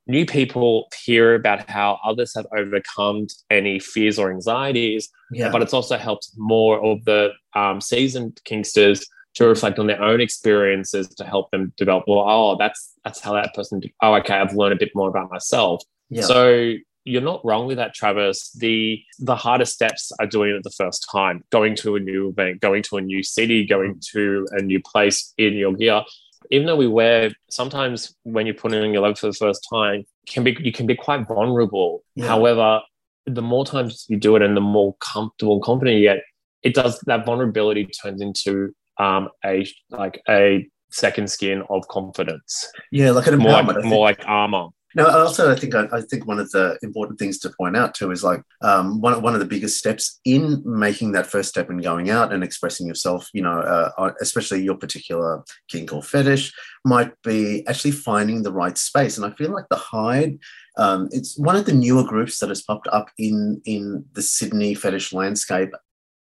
new 0.06 0.24
people 0.24 0.88
hear 1.04 1.34
about 1.34 1.68
how 1.68 1.98
others 2.04 2.32
have 2.34 2.46
overcome 2.56 3.26
any 3.50 3.78
fears 3.78 4.18
or 4.18 4.30
anxieties 4.30 5.08
yeah. 5.32 5.50
but 5.50 5.62
it's 5.62 5.74
also 5.74 5.96
helped 5.96 6.30
more 6.36 6.82
of 6.84 7.04
the 7.04 7.30
um, 7.54 7.80
seasoned 7.80 8.40
kinksters 8.48 9.04
to 9.34 9.46
reflect 9.46 9.78
on 9.78 9.86
their 9.86 10.02
own 10.02 10.20
experiences 10.20 11.08
to 11.08 11.24
help 11.24 11.50
them 11.50 11.72
develop 11.76 12.04
well 12.06 12.24
oh 12.26 12.56
that's 12.58 12.94
that's 13.04 13.20
how 13.20 13.32
that 13.32 13.54
person 13.54 13.80
did. 13.80 13.92
oh 14.02 14.14
okay 14.14 14.34
i've 14.34 14.54
learned 14.54 14.72
a 14.72 14.78
bit 14.78 14.90
more 14.94 15.08
about 15.08 15.30
myself 15.30 15.82
yeah. 16.08 16.22
so 16.22 16.72
you're 17.04 17.22
not 17.22 17.44
wrong 17.44 17.66
with 17.66 17.76
that 17.76 17.94
travis 17.94 18.50
the 18.52 19.00
the 19.20 19.36
hardest 19.36 19.72
steps 19.72 20.10
are 20.20 20.26
doing 20.26 20.54
it 20.54 20.62
the 20.64 20.70
first 20.70 21.06
time 21.10 21.42
going 21.50 21.74
to 21.74 21.96
a 21.96 22.00
new 22.00 22.28
event 22.28 22.60
going 22.60 22.82
to 22.82 22.96
a 22.96 23.00
new 23.00 23.22
city 23.22 23.64
going 23.64 23.98
to 24.00 24.46
a 24.52 24.62
new 24.62 24.80
place 24.82 25.32
in 25.38 25.54
your 25.54 25.72
gear 25.72 26.02
even 26.50 26.66
though 26.66 26.76
we 26.76 26.86
wear 26.86 27.30
sometimes 27.50 28.14
when 28.24 28.46
you're 28.46 28.54
putting 28.54 28.82
on 28.82 28.92
your 28.92 29.02
legs 29.02 29.20
for 29.20 29.26
the 29.26 29.32
first 29.32 29.66
time 29.68 30.04
can 30.26 30.44
be 30.44 30.56
you 30.60 30.72
can 30.72 30.86
be 30.86 30.94
quite 30.94 31.26
vulnerable 31.26 32.02
yeah. 32.14 32.26
however 32.26 32.80
the 33.26 33.42
more 33.42 33.64
times 33.64 34.06
you 34.08 34.16
do 34.16 34.36
it 34.36 34.42
and 34.42 34.56
the 34.56 34.60
more 34.60 34.94
comfortable 35.00 35.54
and 35.54 35.62
confident 35.62 35.96
you 35.96 36.04
get 36.04 36.18
it 36.62 36.74
does 36.74 36.98
that 37.06 37.24
vulnerability 37.26 37.86
turns 37.86 38.20
into 38.20 38.72
um, 38.98 39.28
a 39.44 39.66
like 39.90 40.20
a 40.28 40.66
second 40.90 41.30
skin 41.30 41.62
of 41.68 41.86
confidence. 41.88 42.70
Yeah, 42.90 43.10
like 43.10 43.26
an 43.26 43.38
more 43.38 43.62
like, 43.62 43.84
more 43.84 44.04
like 44.04 44.22
armor. 44.26 44.68
Now, 44.96 45.08
also, 45.10 45.52
I 45.52 45.56
think 45.56 45.74
I, 45.74 46.00
think 46.00 46.26
one 46.26 46.38
of 46.38 46.50
the 46.52 46.78
important 46.82 47.18
things 47.18 47.38
to 47.40 47.50
point 47.50 47.76
out 47.76 47.94
too 47.94 48.12
is 48.12 48.24
like 48.24 48.42
um, 48.62 49.02
one 49.02 49.20
one 49.20 49.34
of 49.34 49.40
the 49.40 49.46
biggest 49.46 49.76
steps 49.76 50.20
in 50.24 50.62
making 50.64 51.12
that 51.12 51.26
first 51.26 51.50
step 51.50 51.68
and 51.68 51.82
going 51.82 52.08
out 52.08 52.32
and 52.32 52.42
expressing 52.42 52.86
yourself. 52.86 53.28
You 53.34 53.42
know, 53.42 53.60
uh, 53.60 54.12
especially 54.22 54.62
your 54.62 54.76
particular 54.78 55.44
kink 55.68 55.92
or 55.92 56.02
fetish, 56.02 56.50
might 56.86 57.12
be 57.22 57.62
actually 57.66 57.90
finding 57.90 58.42
the 58.42 58.54
right 58.54 58.78
space. 58.78 59.18
And 59.18 59.26
I 59.26 59.36
feel 59.36 59.52
like 59.52 59.66
the 59.68 59.76
Hide, 59.76 60.38
um, 60.78 61.10
it's 61.12 61.38
one 61.38 61.56
of 61.56 61.66
the 61.66 61.74
newer 61.74 62.04
groups 62.04 62.38
that 62.38 62.48
has 62.48 62.62
popped 62.62 62.88
up 62.88 63.10
in 63.18 63.60
in 63.66 64.02
the 64.14 64.22
Sydney 64.22 64.74
fetish 64.74 65.12
landscape. 65.12 65.72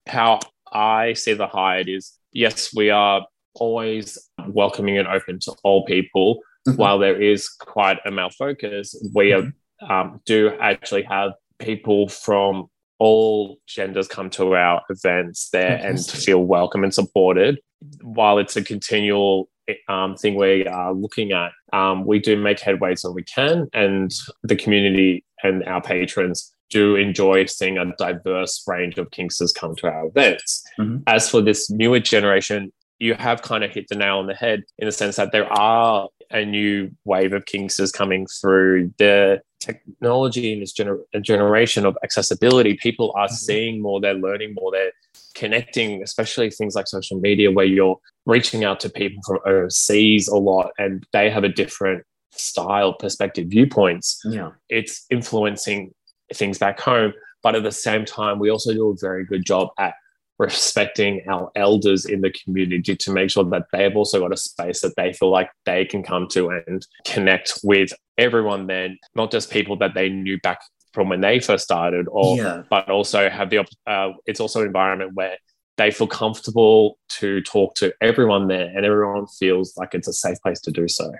How 0.07 0.39
I 0.71 1.11
see 1.11 1.33
the 1.33 1.47
Hide 1.47 1.89
is 1.89 2.17
yes, 2.31 2.73
we 2.73 2.89
are 2.89 3.27
always 3.53 4.17
welcoming 4.47 4.97
and 4.97 5.09
open 5.09 5.39
to 5.39 5.55
all 5.65 5.85
people. 5.85 6.39
While 6.75 6.99
there 6.99 7.19
is 7.19 7.49
quite 7.49 7.97
a 8.05 8.11
male 8.11 8.29
focus, 8.29 8.95
we 9.13 9.33
are, 9.33 9.51
um, 9.89 10.21
do 10.25 10.51
actually 10.59 11.03
have 11.03 11.31
people 11.59 12.07
from 12.07 12.67
all 12.99 13.57
genders 13.67 14.07
come 14.07 14.29
to 14.29 14.53
our 14.55 14.81
events 14.89 15.49
there 15.49 15.79
and 15.83 16.03
feel 16.05 16.43
welcome 16.43 16.83
and 16.83 16.93
supported. 16.93 17.59
While 18.01 18.37
it's 18.37 18.55
a 18.55 18.63
continual 18.63 19.49
um, 19.89 20.15
thing 20.15 20.35
we 20.35 20.67
are 20.67 20.93
looking 20.93 21.31
at, 21.31 21.51
um, 21.73 22.05
we 22.05 22.19
do 22.19 22.37
make 22.37 22.59
headways 22.59 23.03
when 23.03 23.15
we 23.15 23.23
can, 23.23 23.67
and 23.73 24.11
the 24.43 24.55
community 24.55 25.25
and 25.43 25.63
our 25.63 25.81
patrons 25.81 26.53
do 26.69 26.95
enjoy 26.95 27.45
seeing 27.45 27.77
a 27.77 27.93
diverse 27.97 28.63
range 28.67 28.97
of 28.97 29.09
kinksters 29.09 29.53
come 29.53 29.75
to 29.75 29.87
our 29.87 30.05
events. 30.05 30.63
Mm-hmm. 30.79 30.97
As 31.07 31.29
for 31.29 31.41
this 31.41 31.69
newer 31.69 31.99
generation, 31.99 32.71
you 33.01 33.15
have 33.15 33.41
kind 33.41 33.63
of 33.63 33.71
hit 33.71 33.87
the 33.89 33.95
nail 33.95 34.19
on 34.19 34.27
the 34.27 34.35
head 34.35 34.63
in 34.77 34.85
the 34.85 34.91
sense 34.91 35.15
that 35.15 35.31
there 35.31 35.51
are 35.51 36.07
a 36.29 36.45
new 36.45 36.91
wave 37.03 37.33
of 37.33 37.45
kinksters 37.45 37.91
coming 37.91 38.27
through. 38.27 38.93
The 38.99 39.41
technology 39.59 40.53
in 40.53 40.59
this 40.59 40.71
gener- 40.71 41.01
generation 41.21 41.83
of 41.85 41.97
accessibility, 42.03 42.75
people 42.75 43.11
are 43.15 43.25
mm-hmm. 43.25 43.33
seeing 43.33 43.81
more, 43.81 43.99
they're 43.99 44.13
learning 44.13 44.53
more, 44.53 44.71
they're 44.71 44.91
connecting, 45.33 46.03
especially 46.03 46.51
things 46.51 46.75
like 46.75 46.87
social 46.87 47.19
media, 47.19 47.49
where 47.51 47.65
you're 47.65 47.97
reaching 48.27 48.63
out 48.63 48.79
to 48.81 48.89
people 48.89 49.21
from 49.25 49.39
overseas 49.47 50.27
a 50.27 50.37
lot 50.37 50.69
and 50.77 51.03
they 51.11 51.31
have 51.31 51.43
a 51.43 51.49
different 51.49 52.03
style, 52.33 52.93
perspective, 52.93 53.47
viewpoints. 53.47 54.21
Yeah. 54.25 54.51
It's 54.69 55.07
influencing 55.09 55.91
things 56.33 56.59
back 56.59 56.79
home. 56.79 57.13
But 57.41 57.55
at 57.55 57.63
the 57.63 57.71
same 57.71 58.05
time, 58.05 58.37
we 58.37 58.51
also 58.51 58.71
do 58.71 58.89
a 58.89 58.95
very 59.01 59.25
good 59.25 59.43
job 59.43 59.69
at 59.79 59.95
respecting 60.41 61.21
our 61.29 61.51
elders 61.55 62.05
in 62.05 62.21
the 62.21 62.31
community 62.31 62.95
to 62.95 63.11
make 63.11 63.29
sure 63.29 63.43
that 63.43 63.65
they've 63.71 63.95
also 63.95 64.19
got 64.19 64.33
a 64.33 64.37
space 64.37 64.81
that 64.81 64.95
they 64.97 65.13
feel 65.13 65.29
like 65.29 65.49
they 65.65 65.85
can 65.85 66.03
come 66.03 66.27
to 66.29 66.49
and 66.49 66.85
connect 67.05 67.59
with 67.63 67.93
everyone 68.17 68.67
then, 68.67 68.97
not 69.15 69.31
just 69.31 69.51
people 69.51 69.77
that 69.77 69.93
they 69.93 70.09
knew 70.09 70.39
back 70.41 70.59
from 70.93 71.09
when 71.09 71.21
they 71.21 71.39
first 71.39 71.63
started, 71.63 72.07
or 72.09 72.35
yeah. 72.35 72.63
but 72.69 72.89
also 72.89 73.29
have 73.29 73.49
the 73.49 73.59
uh, 73.87 74.09
it's 74.25 74.39
also 74.39 74.61
an 74.61 74.67
environment 74.67 75.11
where 75.13 75.37
they 75.77 75.91
feel 75.91 76.07
comfortable 76.07 76.97
to 77.19 77.41
talk 77.41 77.75
to 77.75 77.93
everyone 78.01 78.47
there 78.47 78.71
and 78.75 78.85
everyone 78.85 79.25
feels 79.27 79.77
like 79.77 79.93
it's 79.93 80.07
a 80.07 80.13
safe 80.13 80.37
place 80.43 80.59
to 80.61 80.71
do 80.71 80.87
so. 80.87 81.11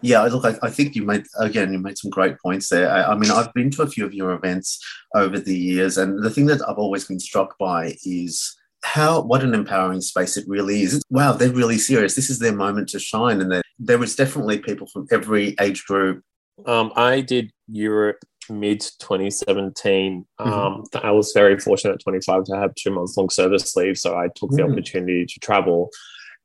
Yeah, 0.00 0.22
look, 0.22 0.44
I, 0.44 0.66
I, 0.66 0.70
think 0.70 0.96
you 0.96 1.04
made 1.04 1.26
again, 1.38 1.72
you 1.72 1.78
made 1.78 1.98
some 1.98 2.10
great 2.10 2.38
points 2.40 2.68
there. 2.68 2.90
I, 2.90 3.12
I, 3.12 3.14
mean, 3.16 3.30
I've 3.30 3.52
been 3.54 3.70
to 3.72 3.82
a 3.82 3.86
few 3.86 4.04
of 4.04 4.14
your 4.14 4.32
events 4.32 4.82
over 5.14 5.38
the 5.38 5.56
years, 5.56 5.96
and 5.98 6.22
the 6.22 6.30
thing 6.30 6.46
that 6.46 6.66
I've 6.68 6.78
always 6.78 7.04
been 7.04 7.20
struck 7.20 7.56
by 7.58 7.96
is 8.04 8.55
how 8.86 9.20
what 9.20 9.42
an 9.42 9.52
empowering 9.52 10.00
space 10.00 10.36
it 10.36 10.44
really 10.46 10.82
is. 10.82 11.02
wow, 11.10 11.32
they're 11.32 11.50
really 11.50 11.76
serious. 11.76 12.14
This 12.14 12.30
is 12.30 12.38
their 12.38 12.54
moment 12.54 12.88
to 12.90 13.00
shine, 13.00 13.40
and 13.40 13.62
there 13.78 13.98
was 13.98 14.14
definitely 14.14 14.58
people 14.60 14.86
from 14.86 15.06
every 15.10 15.56
age 15.60 15.84
group. 15.84 16.22
Um, 16.64 16.92
I 16.94 17.20
did 17.20 17.50
Europe 17.68 18.18
mid 18.48 18.80
2017. 18.80 20.24
Mm-hmm. 20.40 20.50
Um, 20.50 20.84
I 21.02 21.10
was 21.10 21.32
very 21.32 21.58
fortunate 21.58 21.94
at 21.94 22.00
25 22.00 22.44
to 22.44 22.56
have 22.56 22.74
two 22.76 22.92
months 22.92 23.16
long 23.16 23.28
service 23.28 23.74
leave, 23.74 23.98
so 23.98 24.16
I 24.16 24.28
took 24.34 24.50
the 24.50 24.62
mm. 24.62 24.72
opportunity 24.72 25.26
to 25.26 25.40
travel. 25.40 25.90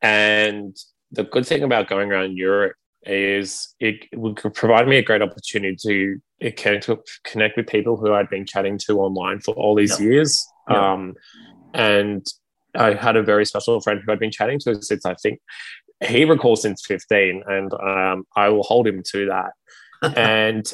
And 0.02 0.76
the 1.12 1.24
good 1.24 1.46
thing 1.46 1.62
about 1.62 1.88
going 1.88 2.12
around 2.12 2.38
Europe 2.38 2.76
is 3.04 3.76
it 3.80 4.08
would 4.14 4.36
provide 4.54 4.88
me 4.88 4.98
a 4.98 5.04
great 5.04 5.22
opportunity 5.22 5.76
to 5.84 6.52
connect 6.52 6.88
with, 6.88 7.00
connect 7.24 7.56
with 7.58 7.68
people 7.68 7.98
who 7.98 8.14
I'd 8.14 8.30
been 8.30 8.46
chatting 8.46 8.80
to 8.88 9.00
online 9.00 9.40
for 9.42 9.54
all 9.56 9.76
these 9.76 10.00
yeah. 10.00 10.08
years. 10.08 10.48
Yeah. 10.70 10.94
Um, 10.94 11.14
and 11.74 12.26
I 12.76 12.94
had 12.94 13.16
a 13.16 13.24
very 13.24 13.46
special 13.46 13.80
friend 13.82 14.02
who 14.04 14.12
I'd 14.12 14.20
been 14.20 14.32
chatting 14.32 14.60
to 14.60 14.82
since 14.82 15.06
I 15.06 15.16
think 15.16 15.40
he 16.04 16.26
recalls 16.26 16.62
since 16.64 16.84
15, 16.86 17.44
and 17.48 17.74
um, 17.74 18.26
I 18.36 18.50
will 18.50 18.64
hold 18.64 18.88
him 18.88 19.04
to 19.12 19.28
that. 19.28 19.52
and 20.18 20.72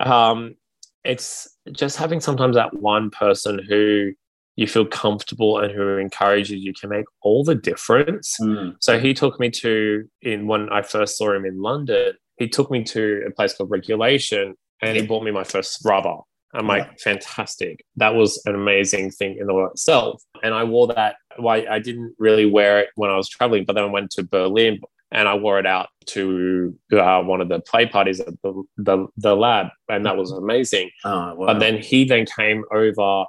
um, 0.00 0.56
it's 1.04 1.48
just 1.72 1.96
having 1.96 2.20
sometimes 2.20 2.56
that 2.56 2.74
one 2.74 3.10
person 3.10 3.60
who 3.68 4.12
you 4.56 4.66
feel 4.66 4.84
comfortable 4.84 5.60
and 5.60 5.72
who 5.72 5.96
encourages 5.98 6.50
you 6.50 6.72
can 6.74 6.90
make 6.90 7.04
all 7.22 7.44
the 7.44 7.54
difference. 7.54 8.36
Mm. 8.40 8.74
So 8.80 8.98
he 8.98 9.14
took 9.14 9.38
me 9.38 9.50
to 9.50 10.08
in 10.22 10.48
when 10.48 10.68
I 10.70 10.82
first 10.82 11.16
saw 11.16 11.32
him 11.32 11.44
in 11.44 11.62
London, 11.62 12.14
he 12.38 12.48
took 12.48 12.68
me 12.68 12.82
to 12.84 13.22
a 13.26 13.30
place 13.30 13.54
called 13.54 13.70
Regulation 13.70 14.56
and 14.82 14.96
he 14.96 15.06
bought 15.06 15.22
me 15.22 15.30
my 15.30 15.44
first 15.44 15.84
rubber. 15.84 16.16
I'm 16.54 16.66
yeah. 16.66 16.72
like, 16.72 16.98
fantastic. 17.00 17.84
That 17.96 18.14
was 18.14 18.40
an 18.46 18.54
amazing 18.54 19.10
thing 19.10 19.36
in 19.38 19.46
the 19.46 19.54
world 19.54 19.72
itself. 19.72 20.22
And 20.42 20.54
I 20.54 20.64
wore 20.64 20.86
that. 20.88 21.16
Why 21.36 21.66
I 21.70 21.78
didn't 21.78 22.14
really 22.18 22.46
wear 22.46 22.80
it 22.80 22.88
when 22.96 23.10
I 23.10 23.16
was 23.16 23.28
traveling, 23.28 23.64
but 23.64 23.74
then 23.74 23.84
I 23.84 23.88
went 23.88 24.10
to 24.12 24.22
Berlin 24.24 24.80
and 25.10 25.28
I 25.28 25.34
wore 25.34 25.58
it 25.58 25.66
out 25.66 25.88
to 26.06 26.74
uh, 26.92 27.22
one 27.22 27.40
of 27.40 27.48
the 27.48 27.60
play 27.60 27.86
parties 27.86 28.20
at 28.20 28.34
the, 28.42 28.62
the, 28.76 29.06
the 29.16 29.36
lab, 29.36 29.68
and 29.88 30.04
that 30.04 30.16
was 30.16 30.32
amazing. 30.32 30.90
Oh, 31.04 31.34
wow. 31.34 31.46
But 31.46 31.60
then 31.60 31.78
he 31.78 32.04
then 32.04 32.26
came 32.26 32.64
over 32.72 33.24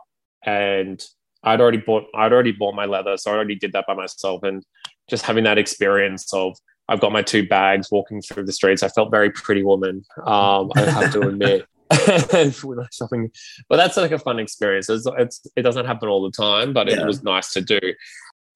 and 0.45 1.03
I'd 1.43 1.61
already 1.61 1.77
bought 1.77 2.05
I'd 2.15 2.33
already 2.33 2.51
bought 2.51 2.75
my 2.75 2.85
leather, 2.85 3.17
so 3.17 3.31
I 3.31 3.35
already 3.35 3.55
did 3.55 3.73
that 3.73 3.85
by 3.87 3.93
myself. 3.93 4.43
And 4.43 4.63
just 5.09 5.25
having 5.25 5.43
that 5.45 5.57
experience 5.57 6.33
of 6.33 6.57
I've 6.87 6.99
got 6.99 7.11
my 7.11 7.21
two 7.21 7.47
bags 7.47 7.89
walking 7.91 8.21
through 8.21 8.45
the 8.45 8.51
streets, 8.51 8.83
I 8.83 8.89
felt 8.89 9.11
very 9.11 9.31
pretty 9.31 9.63
woman. 9.63 10.03
Um, 10.25 10.71
I 10.75 10.81
have 10.81 11.13
to 11.13 11.21
admit. 11.21 11.65
with 12.63 12.79
shopping, 12.93 13.31
but 13.67 13.77
that's 13.77 13.97
like 13.97 14.11
a 14.11 14.19
fun 14.19 14.39
experience. 14.39 14.89
It's, 14.89 15.07
it's, 15.17 15.41
it 15.55 15.63
doesn't 15.63 15.85
happen 15.85 16.09
all 16.09 16.21
the 16.23 16.31
time, 16.31 16.73
but 16.73 16.89
it 16.89 17.05
was 17.05 17.23
nice 17.23 17.51
to 17.53 17.61
do. 17.61 17.79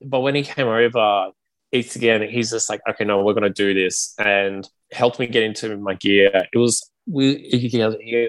But 0.01 0.19
when 0.19 0.35
he 0.35 0.43
came 0.43 0.67
over, 0.67 1.31
it's 1.71 1.95
again, 1.95 2.21
he's 2.29 2.51
just 2.51 2.69
like, 2.69 2.81
okay, 2.87 3.03
no, 3.05 3.23
we're 3.23 3.33
gonna 3.33 3.49
do 3.49 3.73
this, 3.73 4.13
and 4.19 4.67
helped 4.91 5.19
me 5.19 5.27
get 5.27 5.43
into 5.43 5.75
my 5.77 5.95
gear. 5.95 6.45
It 6.53 6.57
was 6.57 6.87
we 7.07 7.49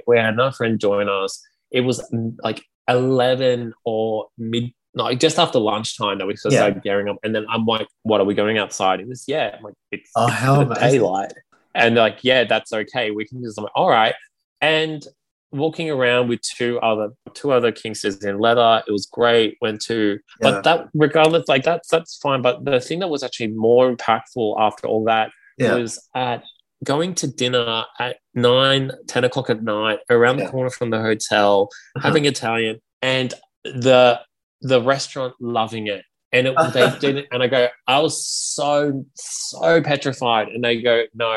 we 0.06 0.16
had 0.16 0.32
another 0.32 0.52
friend 0.52 0.80
join 0.80 1.08
us. 1.08 1.42
It 1.70 1.82
was 1.82 2.00
mm, 2.12 2.34
like 2.42 2.64
11 2.88 3.74
or 3.84 4.28
mid 4.38 4.72
no, 4.94 5.12
just 5.14 5.38
after 5.38 5.58
lunchtime 5.58 6.18
that 6.18 6.26
we 6.26 6.36
sort 6.36 6.52
of 6.52 6.54
yeah. 6.54 6.58
started 6.60 6.82
gearing 6.82 7.08
up. 7.08 7.16
And 7.24 7.34
then 7.34 7.46
I'm 7.50 7.66
like, 7.66 7.88
what 8.02 8.20
are 8.20 8.24
we 8.24 8.34
going 8.34 8.58
outside? 8.58 9.00
It 9.00 9.08
was, 9.08 9.24
yeah. 9.26 9.56
I'm 9.56 9.64
like, 9.64 9.74
it's 9.90 10.10
oh, 10.14 10.28
how 10.28 10.62
daylight. 10.64 11.32
And 11.74 11.96
like, 11.96 12.20
yeah, 12.22 12.44
that's 12.44 12.72
okay. 12.72 13.10
We 13.10 13.26
can 13.26 13.42
just, 13.42 13.58
I'm 13.58 13.64
like, 13.64 13.72
all 13.74 13.90
right. 13.90 14.14
And 14.64 15.06
walking 15.52 15.88
around 15.90 16.28
with 16.28 16.40
two 16.42 16.80
other 16.80 17.10
two 17.34 17.52
other 17.52 17.70
kinksters 17.80 18.24
in 18.24 18.38
leather, 18.38 18.82
it 18.88 18.92
was 18.92 19.06
great. 19.06 19.56
Went 19.60 19.80
to, 19.82 20.18
yeah. 20.40 20.44
but 20.46 20.64
that 20.64 20.88
regardless, 20.94 21.46
like 21.48 21.64
that's 21.64 21.88
that's 21.88 22.16
fine. 22.24 22.40
But 22.42 22.64
the 22.64 22.80
thing 22.80 22.98
that 23.00 23.08
was 23.08 23.22
actually 23.22 23.48
more 23.68 23.84
impactful 23.94 24.48
after 24.58 24.86
all 24.88 25.04
that 25.04 25.30
Yeah. 25.58 25.74
was 25.74 25.90
at 26.14 26.40
going 26.82 27.14
to 27.20 27.26
dinner 27.42 27.84
at 27.98 28.16
nine, 28.34 28.90
10 29.06 29.24
o'clock 29.24 29.48
at 29.50 29.62
night 29.62 30.00
around 30.10 30.38
Yeah. 30.38 30.44
the 30.46 30.50
corner 30.50 30.70
from 30.70 30.90
the 30.90 31.00
hotel, 31.00 31.68
Uh-huh. 31.96 32.08
having 32.08 32.24
Italian, 32.24 32.80
and 33.02 33.32
the 33.64 34.20
the 34.72 34.80
restaurant 34.80 35.34
loving 35.40 35.86
it. 35.96 36.02
And 36.32 36.48
it, 36.48 36.54
they 36.72 36.86
didn't, 37.04 37.26
and 37.32 37.42
I 37.42 37.48
go, 37.56 37.68
I 37.86 37.98
was 38.00 38.14
so 38.26 39.04
so 39.14 39.80
petrified, 39.82 40.48
and 40.52 40.60
they 40.64 40.80
go, 40.82 40.96
no, 41.14 41.34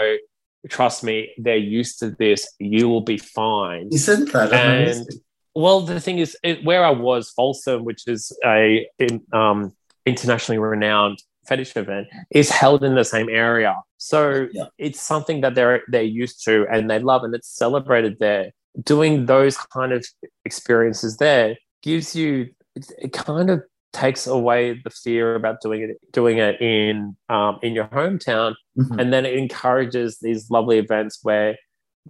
trust 0.69 1.03
me, 1.03 1.31
they're 1.37 1.55
used 1.57 1.99
to 1.99 2.11
this. 2.11 2.47
You 2.59 2.89
will 2.89 3.01
be 3.01 3.17
fine. 3.17 3.89
Isn't 3.91 4.31
that 4.33 4.53
And 4.53 4.81
amazing? 4.83 5.21
well, 5.55 5.81
the 5.81 5.99
thing 5.99 6.19
is, 6.19 6.37
it, 6.43 6.63
where 6.63 6.83
I 6.85 6.91
was, 6.91 7.29
Folsom, 7.31 7.83
which 7.83 8.07
is 8.07 8.31
a 8.45 8.87
in, 8.99 9.21
um, 9.33 9.73
internationally 10.05 10.59
renowned 10.59 11.19
fetish 11.47 11.75
event, 11.75 12.07
is 12.31 12.49
held 12.49 12.83
in 12.83 12.95
the 12.95 13.05
same 13.05 13.29
area. 13.29 13.75
So 13.97 14.47
Yeah. 14.51 14.65
it's 14.77 15.01
something 15.01 15.41
that 15.41 15.55
they're 15.55 15.81
they're 15.87 16.03
used 16.03 16.43
to 16.45 16.65
and 16.71 16.89
they 16.89 16.99
love, 16.99 17.23
and 17.23 17.33
it's 17.33 17.49
celebrated 17.49 18.17
there. 18.19 18.51
Doing 18.83 19.25
those 19.25 19.57
kind 19.57 19.91
of 19.91 20.05
experiences 20.45 21.17
there 21.17 21.57
gives 21.81 22.15
you 22.15 22.49
it, 22.75 22.91
it 22.99 23.13
kind 23.13 23.49
of 23.49 23.63
takes 23.93 24.27
away 24.27 24.79
the 24.83 24.89
fear 24.91 25.33
about 25.35 25.61
doing 25.61 25.81
it 25.81 25.97
doing 26.11 26.37
it 26.37 26.61
in 26.61 27.15
um, 27.29 27.57
in 27.63 27.73
your 27.73 27.85
hometown 27.87 28.53
Mhm. 28.77 28.99
and 28.99 29.11
then 29.13 29.25
it 29.25 29.33
encourages 29.35 30.19
these 30.19 30.49
lovely 30.51 30.77
events 30.77 31.19
where 31.23 31.55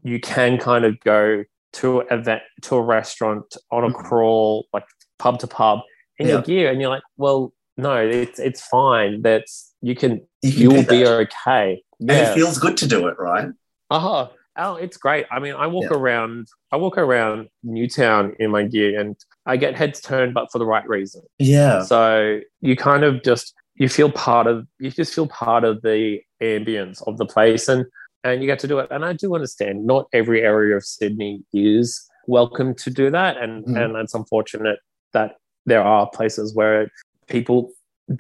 you 0.04 0.20
can 0.20 0.58
kind 0.58 0.86
of 0.86 1.00
go 1.00 1.44
to 1.74 2.02
an 2.02 2.08
event 2.20 2.42
to 2.64 2.76
a 2.76 2.82
restaurant 2.82 3.56
on 3.72 3.84
a 3.84 3.90
Mhm. 3.90 3.94
crawl 3.96 4.66
like 4.74 4.86
pub 5.20 5.40
to 5.40 5.48
pub 5.48 5.80
in 6.20 6.28
your 6.28 6.42
gear 6.42 6.70
and 6.72 6.80
you're 6.82 6.90
like 6.90 7.04
well 7.18 7.54
no 7.78 7.96
it's 7.98 8.40
it's 8.40 8.62
fine 8.68 9.22
that's 9.22 9.74
you 9.82 9.96
can 9.96 10.22
you 10.42 10.52
you'll 10.72 10.84
be 10.86 11.06
okay 11.06 11.82
And 12.00 12.10
yeah 12.10 12.32
it 12.32 12.36
feels 12.36 12.58
good 12.58 12.78
to 12.78 12.88
do 12.88 13.08
it, 13.08 13.16
right? 13.20 13.50
uh-huh. 13.92 14.28
oh 14.58 14.76
it's 14.76 14.98
great 14.98 15.26
i 15.32 15.40
mean 15.40 15.54
i 15.54 15.68
walk 15.68 15.86
Yeah. 15.92 15.98
around 15.98 16.48
i 16.72 16.76
walk 16.78 16.98
around 16.98 17.48
newtown 17.64 18.36
in 18.40 18.50
my 18.52 18.64
gear 18.64 19.00
and 19.00 19.16
i 19.46 19.58
get 19.58 19.76
heads 19.76 20.02
turned 20.02 20.34
but 20.34 20.52
for 20.52 20.58
the 20.60 20.66
right 20.66 20.88
reason 20.88 21.22
Yeah. 21.40 21.84
so 21.84 22.40
you 22.62 22.76
kind 22.76 23.04
of 23.04 23.24
just 23.24 23.54
you 23.78 23.88
feel 23.88 24.12
part 24.12 24.48
of 24.48 24.68
you 24.80 24.90
just 24.92 25.14
feel 25.14 25.28
part 25.28 25.64
of 25.64 25.82
the 25.82 26.20
ambience 26.42 27.02
of 27.08 27.18
the 27.18 27.26
place 27.26 27.68
and 27.68 27.86
and 28.24 28.42
you 28.42 28.48
get 28.48 28.60
to 28.60 28.68
do 28.68 28.80
it. 28.80 28.88
And 28.92 29.06
I 29.06 29.14
do 29.14 29.36
understand 29.36 29.86
not 29.86 30.08
every 30.12 30.42
area 30.42 30.76
of 30.76 30.84
Sydney 30.84 31.44
is 31.54 32.10
welcome 32.26 32.74
to 32.76 32.90
do 32.90 33.10
that. 33.12 33.38
And 33.38 33.64
Mhm. 33.66 33.78
and 33.86 33.96
it's 33.98 34.14
unfortunate 34.16 34.80
that 35.14 35.36
there 35.66 35.82
are 35.84 36.10
places 36.10 36.56
where 36.56 36.90
people 37.28 37.72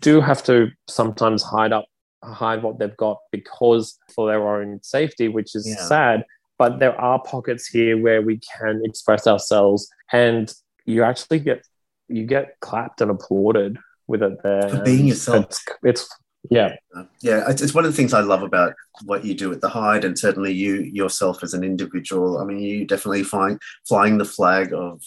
do 0.01 0.21
have 0.21 0.43
to 0.43 0.69
sometimes 0.87 1.43
hide 1.43 1.73
up 1.73 1.85
hide 2.23 2.61
what 2.63 2.77
they've 2.79 2.97
got 2.97 3.17
because 3.31 3.97
for 4.13 4.27
their 4.27 4.47
own 4.47 4.79
safety, 4.83 5.27
which 5.27 5.55
is 5.55 5.67
Yeah. 5.67 5.75
sad. 5.93 6.25
But 6.57 6.79
there 6.79 6.99
are 6.99 7.21
pockets 7.21 7.67
here 7.67 7.95
where 8.01 8.21
we 8.21 8.39
can 8.57 8.81
express 8.83 9.27
ourselves 9.27 9.89
and 10.11 10.53
you 10.85 11.03
actually 11.03 11.39
get 11.39 11.65
you 12.09 12.23
get 12.25 12.59
clapped 12.61 13.01
and 13.01 13.11
applauded 13.11 13.77
with 14.07 14.23
it 14.23 14.41
there. 14.43 14.69
For 14.69 14.81
being 14.83 15.07
yourself. 15.07 15.45
It's, 15.45 15.65
it's 15.83 16.09
yeah. 16.49 16.75
Yeah, 17.21 17.49
it's, 17.49 17.61
it's 17.61 17.73
one 17.73 17.85
of 17.85 17.91
the 17.91 17.97
things 17.97 18.13
I 18.13 18.21
love 18.21 18.43
about 18.43 18.73
what 19.05 19.25
you 19.25 19.33
do 19.33 19.51
at 19.51 19.61
the 19.61 19.69
Hide, 19.69 20.05
and 20.05 20.17
certainly 20.17 20.53
you 20.53 20.81
yourself 20.81 21.43
as 21.43 21.53
an 21.53 21.63
individual. 21.63 22.39
I 22.39 22.45
mean, 22.45 22.59
you 22.59 22.85
definitely 22.85 23.23
flying 23.23 23.59
flying 23.87 24.17
the 24.17 24.25
flag 24.25 24.73
of, 24.73 25.01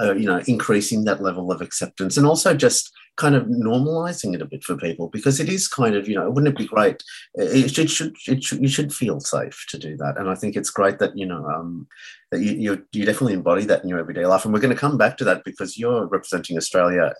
uh, 0.00 0.14
you 0.14 0.26
know, 0.26 0.42
increasing 0.46 1.04
that 1.04 1.22
level 1.22 1.50
of 1.50 1.60
acceptance, 1.60 2.16
and 2.16 2.26
also 2.26 2.54
just 2.54 2.92
kind 3.16 3.34
of 3.34 3.44
normalizing 3.44 4.34
it 4.34 4.42
a 4.42 4.46
bit 4.46 4.64
for 4.64 4.76
people 4.76 5.08
because 5.08 5.38
it 5.38 5.48
is 5.48 5.68
kind 5.68 5.94
of, 5.94 6.08
you 6.08 6.14
know, 6.14 6.30
wouldn't 6.30 6.52
it 6.54 6.58
be 6.58 6.66
great? 6.66 7.02
It 7.34 7.70
should, 7.70 7.90
should, 7.90 8.16
it 8.26 8.42
should 8.42 8.60
you 8.60 8.68
should 8.68 8.92
feel 8.92 9.20
safe 9.20 9.64
to 9.70 9.78
do 9.78 9.96
that, 9.98 10.16
and 10.18 10.28
I 10.28 10.34
think 10.34 10.56
it's 10.56 10.70
great 10.70 10.98
that 10.98 11.16
you 11.16 11.26
know 11.26 11.44
um, 11.46 11.86
that 12.32 12.40
you, 12.40 12.52
you 12.52 12.86
you 12.92 13.04
definitely 13.04 13.34
embody 13.34 13.64
that 13.66 13.82
in 13.82 13.88
your 13.88 14.00
everyday 14.00 14.26
life, 14.26 14.44
and 14.44 14.52
we're 14.52 14.60
going 14.60 14.74
to 14.74 14.80
come 14.80 14.98
back 14.98 15.16
to 15.18 15.24
that 15.24 15.44
because 15.44 15.78
you're 15.78 16.06
representing 16.06 16.56
Australia 16.56 17.12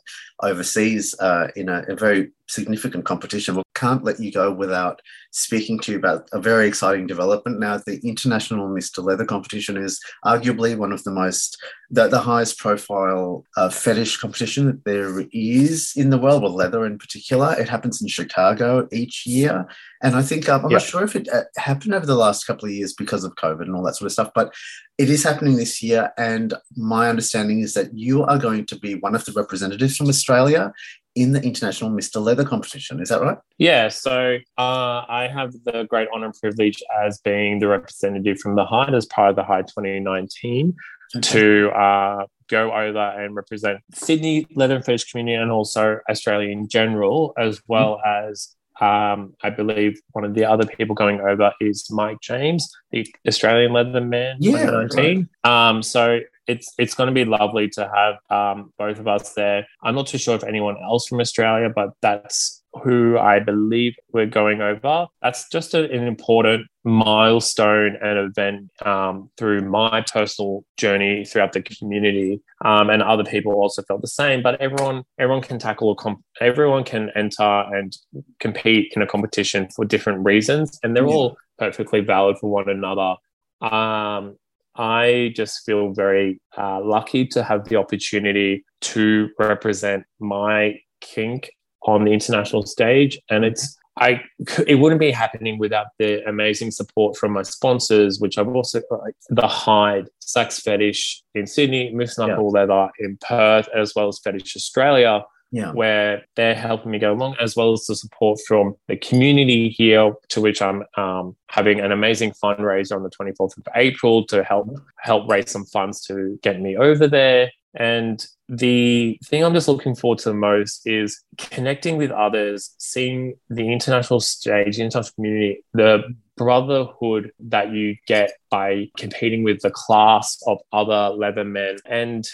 overseas 0.43 1.15
uh, 1.21 1.49
in 1.55 1.69
a, 1.69 1.85
a 1.89 1.95
very 1.95 2.33
significant 2.49 3.05
competition. 3.05 3.57
We 3.57 3.63
can't 3.75 4.05
let 4.05 4.21
you 4.21 4.33
go 4.33 4.53
without 4.53 5.01
speaking 5.33 5.79
to 5.81 5.93
you 5.93 5.99
about 5.99 6.29
a 6.33 6.41
very 6.41 6.67
exciting 6.67 7.07
development. 7.07 7.59
Now, 7.59 7.79
the 7.79 8.01
International 8.05 8.69
Mr. 8.69 9.03
Leather 9.03 9.25
competition 9.25 9.77
is 9.77 10.01
arguably 10.25 10.77
one 10.77 10.93
of 10.93 11.03
the 11.05 11.11
most, 11.11 11.57
the, 11.91 12.09
the 12.09 12.21
highest 12.21 12.59
profile 12.59 13.45
uh, 13.57 13.71
fetish 13.71 14.19
competition 14.19 14.67
that 14.67 14.85
there 14.85 15.25
is 15.33 15.93
in 15.97 16.11
the 16.11 16.19
world, 16.19 16.43
well, 16.43 16.55
leather 16.55 16.85
in 16.85 16.99
particular. 16.99 17.55
It 17.59 17.69
happens 17.69 18.01
in 18.03 18.09
Chicago 18.09 18.89
each 18.93 19.27
year. 19.27 19.67
And 20.03 20.17
I 20.17 20.23
think, 20.23 20.49
um, 20.49 20.65
I'm 20.65 20.71
Yeah. 20.71 20.79
not 20.79 20.87
sure 20.87 21.05
if 21.05 21.15
it 21.15 21.29
uh, 21.33 21.45
happened 21.57 21.95
over 21.95 22.07
the 22.07 22.17
last 22.17 22.45
couple 22.45 22.67
of 22.67 22.73
years 22.75 22.93
because 22.93 23.25
of 23.25 23.35
COVID 23.37 23.63
and 23.63 23.75
all 23.77 23.83
that 23.85 23.95
sort 23.97 24.07
of 24.07 24.13
stuff, 24.13 24.31
but 24.35 24.53
it 24.99 25.09
is 25.09 25.23
happening 25.23 25.57
this 25.57 25.83
year. 25.83 26.11
And 26.19 26.55
my 26.77 27.09
understanding 27.09 27.61
is 27.61 27.75
that 27.75 27.97
you 27.97 28.25
are 28.25 28.39
going 28.39 28.67
to 28.67 28.79
be 28.79 28.97
one 28.97 29.15
of 29.15 29.25
the 29.25 29.33
representatives 29.33 29.97
from 29.97 30.09
Australia 30.09 30.73
in 31.15 31.33
the 31.33 31.43
International 31.43 31.91
Mr. 31.91 32.23
Leather 32.23 32.45
competition. 32.45 33.01
Is 33.01 33.11
that 33.11 33.21
right? 33.21 33.37
Yeah, 33.59 33.89
so 33.89 34.39
uh, 34.59 35.05
I 35.09 35.29
have 35.33 35.53
the 35.65 35.85
great 35.85 36.09
honor 36.13 36.27
and 36.27 36.35
privilege 36.35 36.83
as 37.05 37.19
being 37.19 37.59
the 37.59 37.69
representative 37.69 38.39
from 38.39 38.57
the 38.57 38.65
Hide 38.65 38.95
as 38.95 39.07
part 39.07 39.31
of 39.31 39.37
the 39.37 39.45
Hide 39.45 39.69
2019 39.69 40.75
to 41.21 41.71
uh, 41.71 42.25
go 42.49 42.73
over 42.73 42.99
and 42.99 43.37
represent 43.37 43.81
Sydney 43.93 44.47
leather 44.55 44.77
and 44.77 44.85
fetish 44.85 45.11
community 45.11 45.35
and 45.35 45.51
also 45.51 45.99
Australia 46.09 46.49
in 46.51 46.69
general, 46.69 47.35
as 47.39 47.61
well 47.69 48.01
as 48.07 48.57
um, 48.81 49.35
I 49.43 49.51
believe 49.51 50.01
one 50.13 50.25
of 50.25 50.35
the 50.35 50.45
other 50.45 50.67
people 50.67 50.95
going 50.95 51.21
over 51.21 51.53
is 51.61 51.89
Mike 51.91 52.19
James, 52.23 52.69
the 52.91 53.07
Australian 53.27 53.73
Leatherman 53.73 54.37
Yeah, 54.39 54.65
2019. 54.65 55.29
Um, 55.45 55.83
so 55.83 56.21
it's 56.47 56.73
it's 56.79 56.95
going 56.95 57.09
to 57.09 57.15
be 57.15 57.25
lovely 57.25 57.69
to 57.71 57.91
have 57.95 58.17
um, 58.31 58.73
both 58.79 58.99
of 58.99 59.07
us 59.07 59.35
there. 59.35 59.67
I'm 59.83 59.95
not 59.95 60.07
too 60.07 60.19
sure 60.19 60.35
if 60.35 60.45
anyone 60.45 60.77
else 60.83 61.07
from 61.07 61.21
Australia, 61.21 61.71
but 61.75 61.91
that's 62.01 62.62
who 62.83 63.19
I 63.19 63.39
believe 63.39 63.95
we're 64.13 64.27
going 64.27 64.61
over. 64.63 65.07
That's 65.21 65.49
just 65.51 65.75
a- 65.75 65.91
an 65.91 66.05
important 66.07 66.67
milestone 66.85 67.97
and 68.03 68.19
event 68.19 68.71
um, 68.85 69.31
through 69.37 69.61
my 69.69 70.03
personal 70.13 70.65
journey 70.77 71.25
throughout 71.25 71.53
the 71.53 71.63
community, 71.63 72.41
um, 72.65 72.91
and 72.91 73.03
other 73.03 73.25
people 73.25 73.53
also 73.53 73.83
felt 73.83 74.01
the 74.01 74.09
same. 74.09 74.43
But 74.43 74.61
everyone 74.61 75.05
everyone 75.19 75.43
can 75.43 75.59
tackle 75.59 75.93
a 75.93 75.97
comp- 75.97 76.25
everyone 76.41 76.85
can 76.85 77.11
enter 77.15 77.43
and 77.43 77.95
compete 78.41 78.93
in 78.97 79.03
a 79.03 79.07
competition 79.07 79.69
for 79.75 79.85
different 79.85 80.25
reasons, 80.25 80.79
and 80.83 80.97
they're 80.97 81.07
Yeah. 81.07 81.15
all 81.15 81.37
perfectly 81.59 82.01
valid 82.01 82.39
for 82.39 82.51
one 82.51 82.69
another. 82.69 83.17
Um, 83.61 84.37
I 84.75 85.33
just 85.37 85.65
feel 85.67 85.93
very 85.93 86.41
uh, 86.57 86.81
lucky 86.83 87.27
to 87.27 87.43
have 87.43 87.69
the 87.69 87.77
opportunity 87.77 88.65
to 88.81 89.29
represent 89.39 90.05
my 90.19 90.81
kink 91.01 91.51
on 91.87 92.05
the 92.05 92.13
international 92.13 92.65
stage, 92.65 93.19
and 93.31 93.45
it's 93.45 93.79
I 93.99 94.23
it 94.67 94.77
wouldn't 94.77 95.01
be 95.01 95.11
happening 95.11 95.59
without 95.59 95.89
the 95.99 96.25
amazing 96.29 96.71
support 96.71 97.17
from 97.17 97.33
my 97.33 97.43
sponsors, 97.43 98.21
which 98.21 98.39
I've 98.39 98.49
also 98.49 98.81
like 98.91 99.15
the 99.29 99.47
Hide, 99.47 100.09
Sax 100.21 100.61
Fetish 100.61 101.23
in 101.35 101.47
Sydney, 101.47 101.93
Moose 101.95 102.19
Knuckle 102.19 102.51
Leather 102.51 102.89
in 102.99 103.19
Perth, 103.21 103.69
as 103.75 103.93
well 103.95 104.09
as 104.09 104.19
Fetish 104.25 104.57
Australia 104.57 105.25
Yeah. 105.51 105.73
where 105.73 106.23
they're 106.37 106.55
helping 106.55 106.91
me 106.93 106.99
go 106.99 107.13
along, 107.13 107.37
as 107.39 107.55
well 107.55 107.73
as 107.75 107.85
the 107.85 107.95
support 107.95 108.41
from 108.49 108.75
the 108.89 108.97
community 108.97 109.69
here, 109.69 110.15
to 110.31 110.41
which 110.41 110.63
I'm 110.63 110.85
um, 110.97 111.37
having 111.51 111.79
an 111.81 111.93
amazing 111.93 112.33
fundraiser 112.43 112.97
on 112.97 113.03
the 113.03 113.11
24th 113.11 113.59
of 113.59 113.65
April 113.77 114.25
to 114.29 114.43
help 114.43 114.69
help 115.01 115.29
raise 115.29 115.51
some 115.51 115.67
funds 115.67 116.01
to 116.07 116.39
get 116.43 116.59
me 116.63 116.79
over 116.79 117.07
there. 117.07 117.51
And 117.75 118.25
the 118.49 119.19
thing 119.25 119.43
I'm 119.43 119.55
just 119.55 119.69
looking 119.69 119.95
forward 119.95 120.19
to 120.21 120.31
the 120.31 120.35
most 120.35 120.87
is 120.87 121.23
connecting 121.39 121.97
with 121.97 122.11
others, 122.11 122.75
seeing 122.79 123.35
the 123.49 123.73
international 123.73 124.21
stage, 124.21 124.77
the 124.77 124.83
international 124.83 125.15
community, 125.15 125.65
the 125.73 126.15
brotherhood 126.37 127.31
that 127.39 127.73
you 127.73 127.97
get 128.07 128.33
by 128.51 128.89
competing 128.97 129.43
with 129.43 129.61
the 129.61 129.71
class 129.71 130.43
of 130.47 130.59
other 130.73 131.15
leather 131.15 131.45
men 131.45 131.77
and 131.87 132.27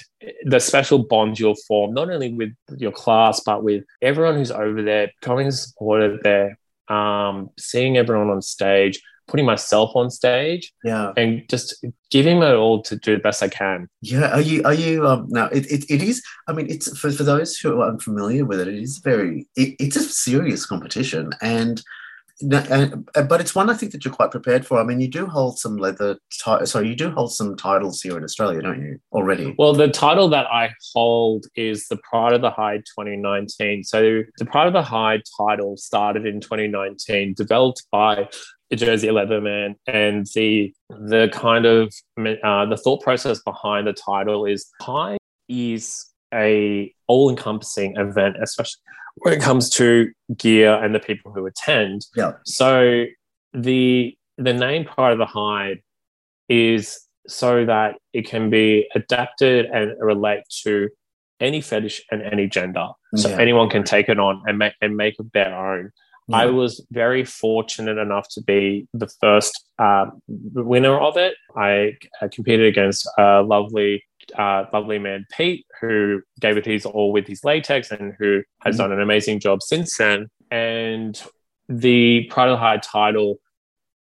the 0.45 0.59
special 0.59 0.99
bond 0.99 1.39
you'll 1.39 1.55
form, 1.67 1.95
not 1.95 2.11
only 2.11 2.33
with 2.33 2.53
your 2.77 2.93
class, 2.93 3.41
but 3.41 3.63
with 3.63 3.85
everyone 4.03 4.37
who's 4.37 4.51
over 4.51 4.83
there, 4.83 5.13
coming 5.23 5.47
to 5.47 5.53
support 5.53 6.03
it 6.03 6.23
there, 6.23 6.59
um, 6.89 7.51
seeing 7.59 7.97
everyone 7.97 8.31
on 8.31 8.43
stage, 8.43 9.01
putting 9.29 9.47
myself 9.47 9.93
on 9.95 10.11
stage, 10.11 10.73
Yeah. 10.83 11.13
and 11.17 11.49
just 11.49 11.85
giving 12.11 12.41
my 12.41 12.55
all 12.55 12.83
to 12.83 12.97
do 12.97 13.15
the 13.17 13.23
best 13.23 13.43
I 13.43 13.49
can. 13.49 13.89
Yeah, 14.01 14.35
are 14.35 14.41
you? 14.41 14.63
Are 14.65 14.75
you? 14.75 15.07
Um, 15.07 15.27
now, 15.29 15.47
it, 15.49 15.71
it, 15.71 15.85
it 15.91 16.03
is. 16.03 16.23
I 16.49 16.53
mean, 16.53 16.67
it's 16.69 16.97
for, 16.99 17.13
for 17.13 17.23
those 17.23 17.57
who 17.57 17.81
are 17.81 17.89
unfamiliar 17.91 18.45
with 18.45 18.61
it. 18.61 18.69
It 18.69 18.83
is 18.83 18.99
very. 18.99 19.47
It, 19.55 19.77
it's 19.79 19.97
a 19.97 20.03
serious 20.03 20.65
competition, 20.67 21.31
and, 21.43 21.83
and 22.51 23.09
but 23.29 23.41
it's 23.41 23.55
one 23.55 23.69
I 23.69 23.75
think 23.75 23.93
that 23.93 24.05
you're 24.05 24.15
quite 24.15 24.31
prepared 24.31 24.65
for. 24.67 24.79
I 24.81 24.85
mean, 24.85 25.01
you 25.01 25.09
do 25.09 25.27
hold 25.27 25.59
some 25.59 25.77
leather. 25.77 26.17
Ti- 26.31 26.67
sorry, 26.67 26.89
you 26.89 26.95
do 26.97 27.11
hold 27.11 27.33
some 27.35 27.57
titles 27.57 28.01
here 28.01 28.17
in 28.17 28.25
Australia, 28.25 28.63
don't 28.63 28.81
you? 28.81 28.99
Already. 29.13 29.55
Well, 29.59 29.75
the 29.75 29.89
title 29.89 30.29
that 30.31 30.47
I 30.47 30.71
hold 30.95 31.47
is 31.57 31.89
the 31.89 31.99
Pride 32.09 32.33
of 32.33 32.41
the 32.41 32.51
Hide 32.51 32.85
2019. 32.99 33.85
So 33.85 34.23
the 34.39 34.47
Pride 34.47 34.69
of 34.69 34.73
the 34.73 34.83
Hide 34.83 35.23
title 35.37 35.77
started 35.77 36.27
in 36.27 36.41
2019, 36.41 37.35
developed 37.35 37.83
by 37.91 38.29
Jersey 38.77 39.09
Leatherman, 39.09 39.77
and 39.87 40.27
the 40.35 40.73
the 40.91 41.29
kind 41.33 41.65
of 41.67 41.93
uh, 42.19 42.67
the 42.67 42.77
thought 42.77 43.03
process 43.03 43.41
behind 43.43 43.87
the 43.87 43.93
title 43.93 44.45
is 44.45 44.69
Hide 44.83 45.19
is 45.49 46.05
a 46.35 46.93
all 47.07 47.31
encompassing 47.31 47.97
event, 47.97 48.37
especially 48.43 48.81
when 49.17 49.35
it 49.35 49.41
comes 49.41 49.71
to 49.71 50.11
gear 50.37 50.75
and 50.75 50.95
the 50.95 51.01
people 51.01 51.33
who 51.33 51.47
attend. 51.47 52.07
Yeah. 52.15 52.33
So 52.45 53.05
the 53.55 54.15
the 54.37 54.53
name 54.53 54.85
part 54.85 55.13
of 55.13 55.19
the 55.19 55.27
hide 55.27 55.83
is 56.49 57.01
so 57.27 57.65
that 57.65 57.97
it 58.13 58.27
can 58.27 58.51
be 58.51 58.89
adapted 58.95 59.67
and 59.67 59.93
relate 60.01 60.43
to 60.63 60.89
any 61.41 61.61
fetish 61.61 62.03
and 62.11 62.23
any 62.23 62.47
gender. 62.47 62.89
So 63.17 63.29
Yeah. 63.29 63.39
anyone 63.39 63.69
can 63.71 63.85
take 63.85 64.09
it 64.09 64.19
on 64.19 64.43
and 64.47 64.59
make 64.59 64.75
and 64.81 64.97
make 64.97 65.15
it 65.19 65.33
their 65.33 65.55
own. 65.55 65.91
I 66.31 66.47
was 66.47 66.85
very 66.91 67.25
fortunate 67.25 67.99
enough 67.99 68.29
to 68.31 68.43
be 68.43 68.87
the 68.93 69.09
first 69.21 69.65
uh, 69.79 70.07
winner 70.27 70.99
of 70.99 71.17
it. 71.17 71.35
I 71.57 71.97
competed 72.33 72.67
against 72.67 73.09
a 73.19 73.43
lovely, 73.43 74.05
uh, 74.37 74.65
lovely 74.73 74.99
man 74.99 75.27
Pete, 75.33 75.67
who 75.81 76.23
gave 76.41 76.57
it 76.57 76.67
his 76.67 76.85
all 76.85 77.13
with 77.13 77.27
his 77.27 77.45
latex, 77.45 77.91
and 77.91 78.15
who 78.19 78.43
has 78.61 78.75
Mhm. 78.75 78.79
done 78.79 78.93
an 78.93 79.01
amazing 79.01 79.41
job 79.41 79.63
since 79.63 79.97
then. 79.97 80.29
And 80.51 81.21
the 81.69 82.27
Pride 82.31 82.49
of 82.49 82.53
the 82.53 82.59
Hide 82.59 82.83
title 82.83 83.39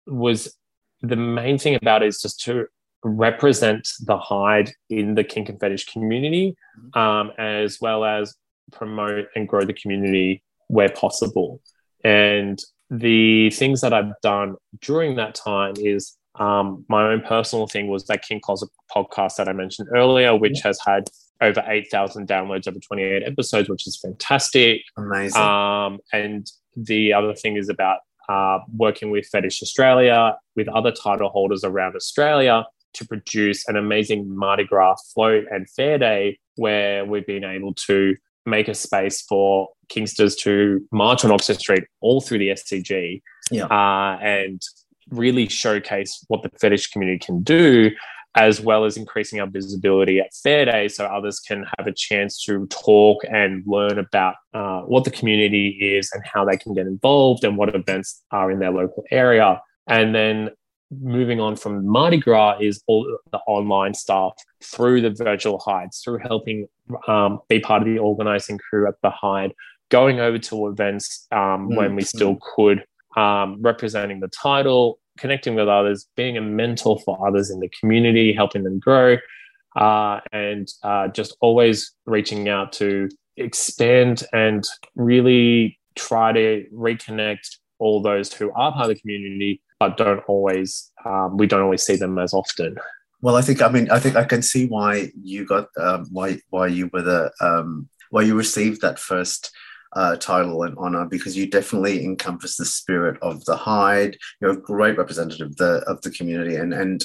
was 0.07 0.57
the 1.01 1.15
main 1.15 1.57
thing 1.57 1.75
about 1.75 2.01
it 2.03 2.07
is 2.07 2.21
just 2.21 2.39
to 2.45 2.67
represent 3.03 3.87
the 4.03 4.17
hide 4.17 4.71
in 4.89 5.13
the 5.13 5.23
kink 5.23 5.47
and 5.49 5.59
fetish 5.59 5.85
community, 5.85 6.55
um, 6.95 7.31
as 7.37 7.79
well 7.79 8.03
as 8.03 8.35
promote 8.71 9.27
and 9.35 9.47
grow 9.47 9.63
the 9.63 9.73
community 9.73 10.41
where 10.67 10.89
possible. 10.89 11.61
And 12.05 12.61
the 12.91 13.49
things 13.49 13.81
that 13.81 13.91
I've 13.91 14.13
done 14.21 14.55
during 14.79 15.15
that 15.15 15.33
time 15.33 15.73
is 15.77 16.15
um, 16.35 16.85
my 16.87 17.07
own 17.07 17.21
personal 17.21 17.65
thing 17.65 17.87
was 17.87 18.05
that 18.05 18.21
Kink 18.21 18.43
Closet 18.43 18.69
podcast 18.95 19.37
that 19.37 19.49
I 19.49 19.53
mentioned 19.53 19.89
earlier, 19.95 20.35
which 20.35 20.59
has 20.63 20.79
had 20.85 21.05
over 21.41 21.63
8,000 21.65 22.27
downloads 22.27 22.67
over 22.67 22.79
28 22.79 23.23
episodes, 23.25 23.69
which 23.69 23.87
is 23.87 23.97
fantastic. 23.97 24.81
Amazing. 24.97 25.41
Um, 25.41 25.99
and 26.13 26.49
the 26.77 27.11
other 27.11 27.33
thing 27.33 27.57
is 27.57 27.69
about 27.69 27.99
uh, 28.29 28.59
working 28.75 29.09
with 29.09 29.25
Fetish 29.27 29.63
Australia, 29.63 30.37
with 30.55 30.67
other 30.69 30.91
title 30.91 31.29
holders 31.29 31.63
around 31.63 31.95
Australia 31.95 32.65
to 32.93 33.07
produce 33.07 33.67
an 33.67 33.75
amazing 33.75 34.35
Mardi 34.35 34.63
Gras 34.63 34.95
float 35.13 35.45
and 35.51 35.69
fair 35.69 35.97
day 35.97 36.37
where 36.55 37.03
we've 37.03 37.25
been 37.25 37.43
able 37.43 37.73
to 37.73 38.15
make 38.45 38.67
a 38.67 38.73
space 38.73 39.21
for 39.21 39.69
Kinksters 39.89 40.37
to 40.39 40.85
march 40.91 41.23
on 41.25 41.31
Oxford 41.31 41.59
Street 41.59 41.83
all 42.01 42.21
through 42.21 42.39
the 42.39 42.49
SCG 42.49 43.21
Yeah. 43.51 43.65
uh, 43.65 44.17
and 44.21 44.61
really 45.11 45.47
showcase 45.47 46.23
what 46.27 46.41
the 46.43 46.49
fetish 46.59 46.87
community 46.87 47.19
can 47.19 47.43
do 47.43 47.91
as 48.35 48.59
well 48.59 48.83
as 48.83 48.97
increasing 48.97 49.39
our 49.39 49.47
visibility 49.47 50.19
at 50.19 50.33
Fair 50.43 50.65
Day 50.65 50.89
so 50.89 51.05
others 51.05 51.39
can 51.39 51.65
have 51.77 51.87
a 51.87 51.93
chance 51.93 52.43
to 52.43 52.67
talk 52.67 53.23
and 53.29 53.63
learn 53.65 53.97
about 53.97 54.35
uh, 54.53 54.81
what 54.81 55.05
the 55.05 55.11
community 55.11 55.69
is 55.79 56.11
and 56.13 56.21
how 56.25 56.43
they 56.43 56.57
can 56.57 56.73
get 56.73 56.85
involved 56.85 57.45
and 57.45 57.55
what 57.57 57.73
events 57.73 58.23
are 58.31 58.51
in 58.51 58.59
their 58.59 58.71
local 58.71 59.05
area. 59.09 59.61
And 59.87 60.13
then 60.13 60.49
moving 61.01 61.39
on 61.39 61.55
from 61.55 61.85
Mardi 61.85 62.17
Gras 62.17 62.57
is 62.59 62.83
all 62.87 63.17
the 63.31 63.39
online 63.47 63.93
stuff 63.93 64.33
through 64.63 65.01
the 65.01 65.11
virtual 65.11 65.59
hides, 65.59 66.01
through 66.03 66.19
helping 66.19 66.67
um, 67.07 67.39
be 67.49 67.59
part 67.59 67.81
of 67.81 67.87
the 67.87 67.97
organizing 67.97 68.57
crew 68.57 68.87
at 68.87 68.95
the 69.01 69.09
hide, 69.09 69.53
going 69.89 70.19
over 70.19 70.37
to 70.37 70.67
events 70.67 71.27
um, 71.31 71.69
Mm, 71.69 71.75
when 71.75 71.95
we 71.95 72.03
still 72.03 72.37
could, 72.55 72.83
um, 73.15 73.61
representing 73.61 74.19
the 74.19 74.27
title, 74.29 74.99
connecting 75.17 75.55
with 75.55 75.67
others, 75.67 76.07
being 76.15 76.37
a 76.37 76.41
mentor 76.41 76.99
for 77.05 77.27
others 77.27 77.49
in 77.49 77.59
the 77.59 77.69
community, 77.79 78.33
helping 78.33 78.63
them 78.63 78.79
grow, 78.79 79.17
uh, 79.75 80.19
and 80.31 80.67
uh, 80.83 81.07
just 81.09 81.35
always 81.41 81.93
reaching 82.05 82.49
out 82.49 82.71
to 82.73 83.09
expand 83.37 84.23
and 84.33 84.63
really 84.95 85.77
try 85.95 86.31
to 86.31 86.65
reconnect 86.73 87.57
all 87.79 88.01
those 88.01 88.33
who 88.33 88.51
are 88.51 88.71
part 88.71 88.89
of 88.89 88.95
the 88.95 89.01
community 89.01 89.61
but 89.79 89.97
don't 89.97 90.23
always 90.27 90.91
um, 91.05 91.37
we 91.37 91.47
don't 91.47 91.61
always 91.61 91.83
see 91.83 91.95
them 91.95 92.17
as 92.17 92.33
often 92.33 92.77
Well, 93.25 93.37
I 93.37 93.41
think 93.41 93.61
I 93.63 93.69
mean 93.69 93.89
I 93.89 93.99
think 93.99 94.15
I 94.15 94.23
can 94.23 94.43
see 94.43 94.67
why 94.67 95.11
you 95.19 95.47
got 95.47 95.69
um, 95.79 96.05
why 96.11 96.39
why 96.51 96.67
you 96.67 96.91
were 96.93 97.01
the 97.01 97.31
um, 97.41 97.89
why 98.11 98.21
you 98.21 98.35
received 98.35 98.81
that 98.81 98.99
first 98.99 99.51
uh, 99.95 100.15
title 100.17 100.61
and 100.61 100.77
honor 100.77 101.05
because 101.05 101.35
you 101.35 101.49
definitely 101.49 102.05
encompass 102.05 102.57
the 102.57 102.65
spirit 102.65 103.17
of 103.23 103.43
the 103.45 103.55
Hide. 103.55 104.15
You're 104.39 104.51
a 104.51 104.61
great 104.61 104.97
representative 104.99 105.47
of 105.47 105.55
the 105.55 105.83
of 105.87 106.01
the 106.01 106.11
community, 106.11 106.55
and 106.55 106.71
and 106.71 107.03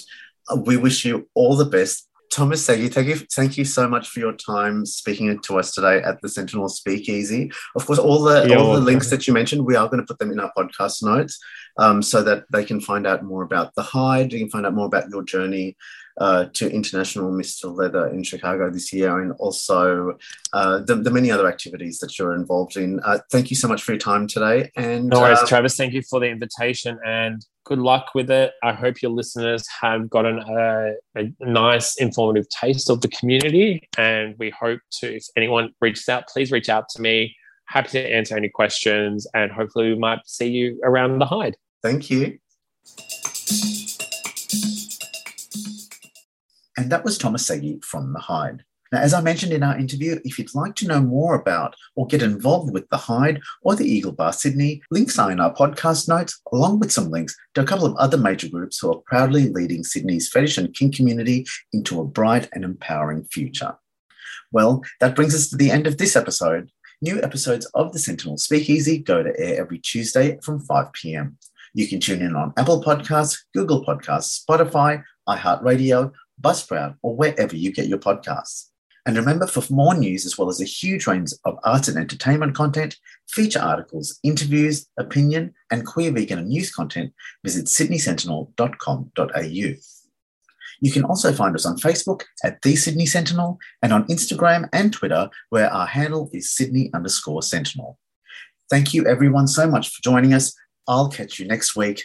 we 0.67 0.77
wish 0.77 1.07
you 1.07 1.27
all 1.35 1.57
the 1.57 1.65
best. 1.65 2.07
Thomas 2.31 2.65
Seggie, 2.65 2.93
thank 2.93 3.09
you, 3.09 3.17
thank 3.17 3.59
you 3.59 3.65
so 3.65 3.89
much 3.89 4.09
for 4.09 4.21
your 4.21 4.33
time 4.33 4.87
speaking 4.87 5.37
to 5.41 5.59
us 5.59 5.75
today 5.75 6.01
at 6.01 6.23
the 6.23 6.29
Sentinel 6.29 6.69
Speakeasy. 6.69 7.51
Of 7.75 7.87
course, 7.87 7.99
all 7.99 8.23
the 8.23 8.47
You're 8.49 8.59
all 8.59 8.75
the 8.75 8.81
links 8.81 9.11
that 9.11 9.27
you 9.27 9.35
mentioned, 9.35 9.67
we 9.67 9.75
are 9.75 9.89
going 9.89 9.99
to 10.01 10.07
put 10.07 10.21
them 10.21 10.31
in 10.31 10.39
our 10.39 10.53
podcast 10.57 11.03
notes 11.03 11.41
um, 11.77 12.03
so 12.03 12.23
that 12.23 12.45
they 12.53 12.65
can 12.65 12.81
find 12.81 13.05
out 13.05 13.25
more 13.25 13.43
about 13.43 13.75
the 13.75 13.83
Hide, 13.83 14.31
They 14.31 14.39
can 14.39 14.51
find 14.51 14.65
out 14.65 14.75
more 14.75 14.87
about 14.87 15.09
your 15.11 15.25
journey 15.25 15.77
uh, 16.21 16.47
to 16.55 16.71
International 16.71 17.33
Mr. 17.33 17.75
Leather 17.75 18.09
in 18.09 18.23
Chicago 18.23 18.71
this 18.71 18.93
year, 18.93 19.21
and 19.21 19.33
also 19.39 20.17
uh, 20.53 20.79
the, 20.81 20.97
the 20.97 21.11
many 21.11 21.31
other 21.31 21.49
activities 21.49 21.99
that 21.99 22.19
you're 22.19 22.35
involved 22.35 22.77
in. 22.77 23.01
Uh, 23.01 23.19
thank 23.33 23.51
you 23.51 23.57
so 23.57 23.67
much 23.67 23.83
for 23.83 23.93
your 23.93 23.99
time 23.99 24.27
today. 24.27 24.71
And 24.77 25.07
no 25.07 25.21
worries 25.21 25.39
uh, 25.39 25.47
travis 25.47 25.77
thank 25.77 25.93
you 25.93 26.03
for 26.03 26.21
the 26.21 26.27
invitation 26.27 26.99
and 27.05 27.45
good 27.65 27.79
luck 27.79 28.11
with 28.15 28.31
it 28.31 28.53
i 28.63 28.73
hope 28.73 29.03
your 29.03 29.11
listeners 29.11 29.67
have 29.81 30.09
gotten 30.09 30.39
a, 30.39 30.93
a 31.17 31.33
nice 31.41 31.97
informative 31.97 32.49
taste 32.49 32.91
of 32.91 33.01
the 33.01 33.09
community 33.09 33.87
and 33.99 34.35
we 34.39 34.51
hope 34.51 34.81
to 34.91 35.15
if 35.15 35.27
anyone 35.37 35.71
reaches 35.81 36.09
out 36.09 36.27
please 36.29 36.51
reach 36.51 36.69
out 36.69 36.89
to 36.89 37.01
me 37.01 37.35
happy 37.67 37.89
to 37.89 38.13
answer 38.13 38.37
any 38.37 38.49
questions 38.49 39.27
and 39.35 39.53
hopefully 39.53 39.93
we 39.93 39.99
might 39.99 40.21
see 40.27 40.49
you 40.49 40.81
around 40.85 41.19
the 41.19 41.27
hide 41.27 41.57
Thank 41.83 42.11
you. 42.11 42.39
And 46.81 46.91
that 46.91 47.05
was 47.05 47.19
Thomas 47.19 47.47
Seggie 47.47 47.85
from 47.85 48.15
The 48.15 48.21
Hide. 48.21 48.65
Now, 48.91 49.01
as 49.01 49.13
I 49.13 49.21
mentioned 49.21 49.53
in 49.53 49.63
our 49.63 49.77
interview, 49.77 50.19
if 50.25 50.39
you'd 50.39 50.55
like 50.55 50.75
to 50.77 50.87
know 50.87 51.03
more 51.03 51.35
about 51.35 51.77
or 51.95 52.07
get 52.07 52.23
involved 52.23 52.73
with 52.73 52.89
The 52.89 52.97
Hide 52.97 53.39
or 53.61 53.77
the 53.77 53.85
Eagle 53.85 54.13
Bar 54.13 54.33
Sydney, 54.33 54.81
links 54.91 55.19
are 55.19 55.31
in 55.31 55.41
our 55.41 55.53
podcast 55.55 56.09
notes, 56.09 56.41
along 56.55 56.81
with 56.81 56.91
some 56.91 57.11
links 57.11 57.37
to 57.53 57.61
a 57.61 57.67
couple 57.67 57.85
of 57.85 57.95
other 57.97 58.17
major 58.17 58.49
groups 58.49 58.79
who 58.79 58.91
are 58.91 59.03
proudly 59.05 59.51
leading 59.51 59.85
Sydney's 59.85 60.31
fetish 60.31 60.57
and 60.57 60.75
kink 60.75 60.97
community 60.97 61.45
into 61.75 62.01
a 62.01 62.05
bright 62.07 62.49
and 62.55 62.65
empowering 62.65 63.25
future. 63.25 63.77
Well, 64.51 64.83
that 65.01 65.15
brings 65.15 65.35
us 65.35 65.51
to 65.51 65.59
the 65.59 65.71
end 65.71 65.87
of 65.87 65.99
this 65.99 66.17
episode. 66.17 66.71
New 67.03 67.21
episodes 67.23 67.67
of 67.75 67.93
the 67.93 67.99
Sentinel 67.99 68.39
Speakeasy 68.39 68.97
go 68.97 69.23
to 69.23 69.39
air 69.39 69.61
every 69.61 69.81
Tuesday 69.81 70.39
from 70.43 70.61
5 70.61 70.95
p.m. 70.95 71.37
You 71.75 71.87
can 71.87 72.01
tune 72.01 72.23
in 72.23 72.35
on 72.35 72.55
Apple 72.57 72.83
Podcasts, 72.83 73.37
Google 73.55 73.85
Podcasts, 73.85 74.43
Spotify, 74.43 75.05
iHeartRadio, 75.29 76.13
Buzzsprout, 76.41 76.97
or 77.03 77.17
wherever 77.17 77.57
you 77.57 77.73
get 77.73 77.89
your 77.89 77.99
podcasts. 77.99 78.71
And 79.07 79.17
remember, 79.17 79.47
for 79.47 79.63
more 79.73 79.95
news 79.95 80.27
as 80.27 80.37
well 80.37 80.49
as 80.49 80.61
a 80.61 80.65
huge 80.65 81.07
range 81.07 81.33
of 81.45 81.59
arts 81.65 81.89
and 81.89 81.97
entertainment 81.97 82.55
content, 82.55 82.97
feature 83.29 83.61
articles, 83.61 84.19
interviews, 84.23 84.87
opinion, 84.99 85.55
and 85.71 85.87
queer 85.87 86.13
vegan 86.13 86.39
and 86.39 86.49
news 86.49 86.71
content, 86.71 87.13
visit 87.43 87.67
sydneysentinel.com.au. 87.67 89.75
You 90.83 90.91
can 90.91 91.05
also 91.05 91.33
find 91.33 91.55
us 91.55 91.67
on 91.67 91.77
Facebook 91.77 92.23
at 92.45 92.61
The 92.63 92.77
Sydney 92.77 93.07
Sentinel 93.07 93.59
and 93.83 93.93
on 93.93 94.07
Instagram 94.07 94.69
and 94.73 94.93
Twitter, 94.93 95.31
where 95.51 95.71
our 95.71 95.87
handle 95.87 96.31
is 96.33 96.51
Sydney 96.51 96.91
underscore 96.95 97.43
Sentinel. 97.43 97.99
Thank 98.71 98.95
you, 98.95 99.07
everyone, 99.07 99.49
so 99.49 99.67
much 99.67 99.89
for 99.89 100.03
joining 100.03 100.33
us. 100.33 100.55
I'll 100.89 101.09
catch 101.09 101.39
you 101.39 101.47
next 101.47 101.77
week. 101.77 102.05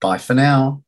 Bye 0.00 0.18
for 0.18 0.34
now. 0.34 0.82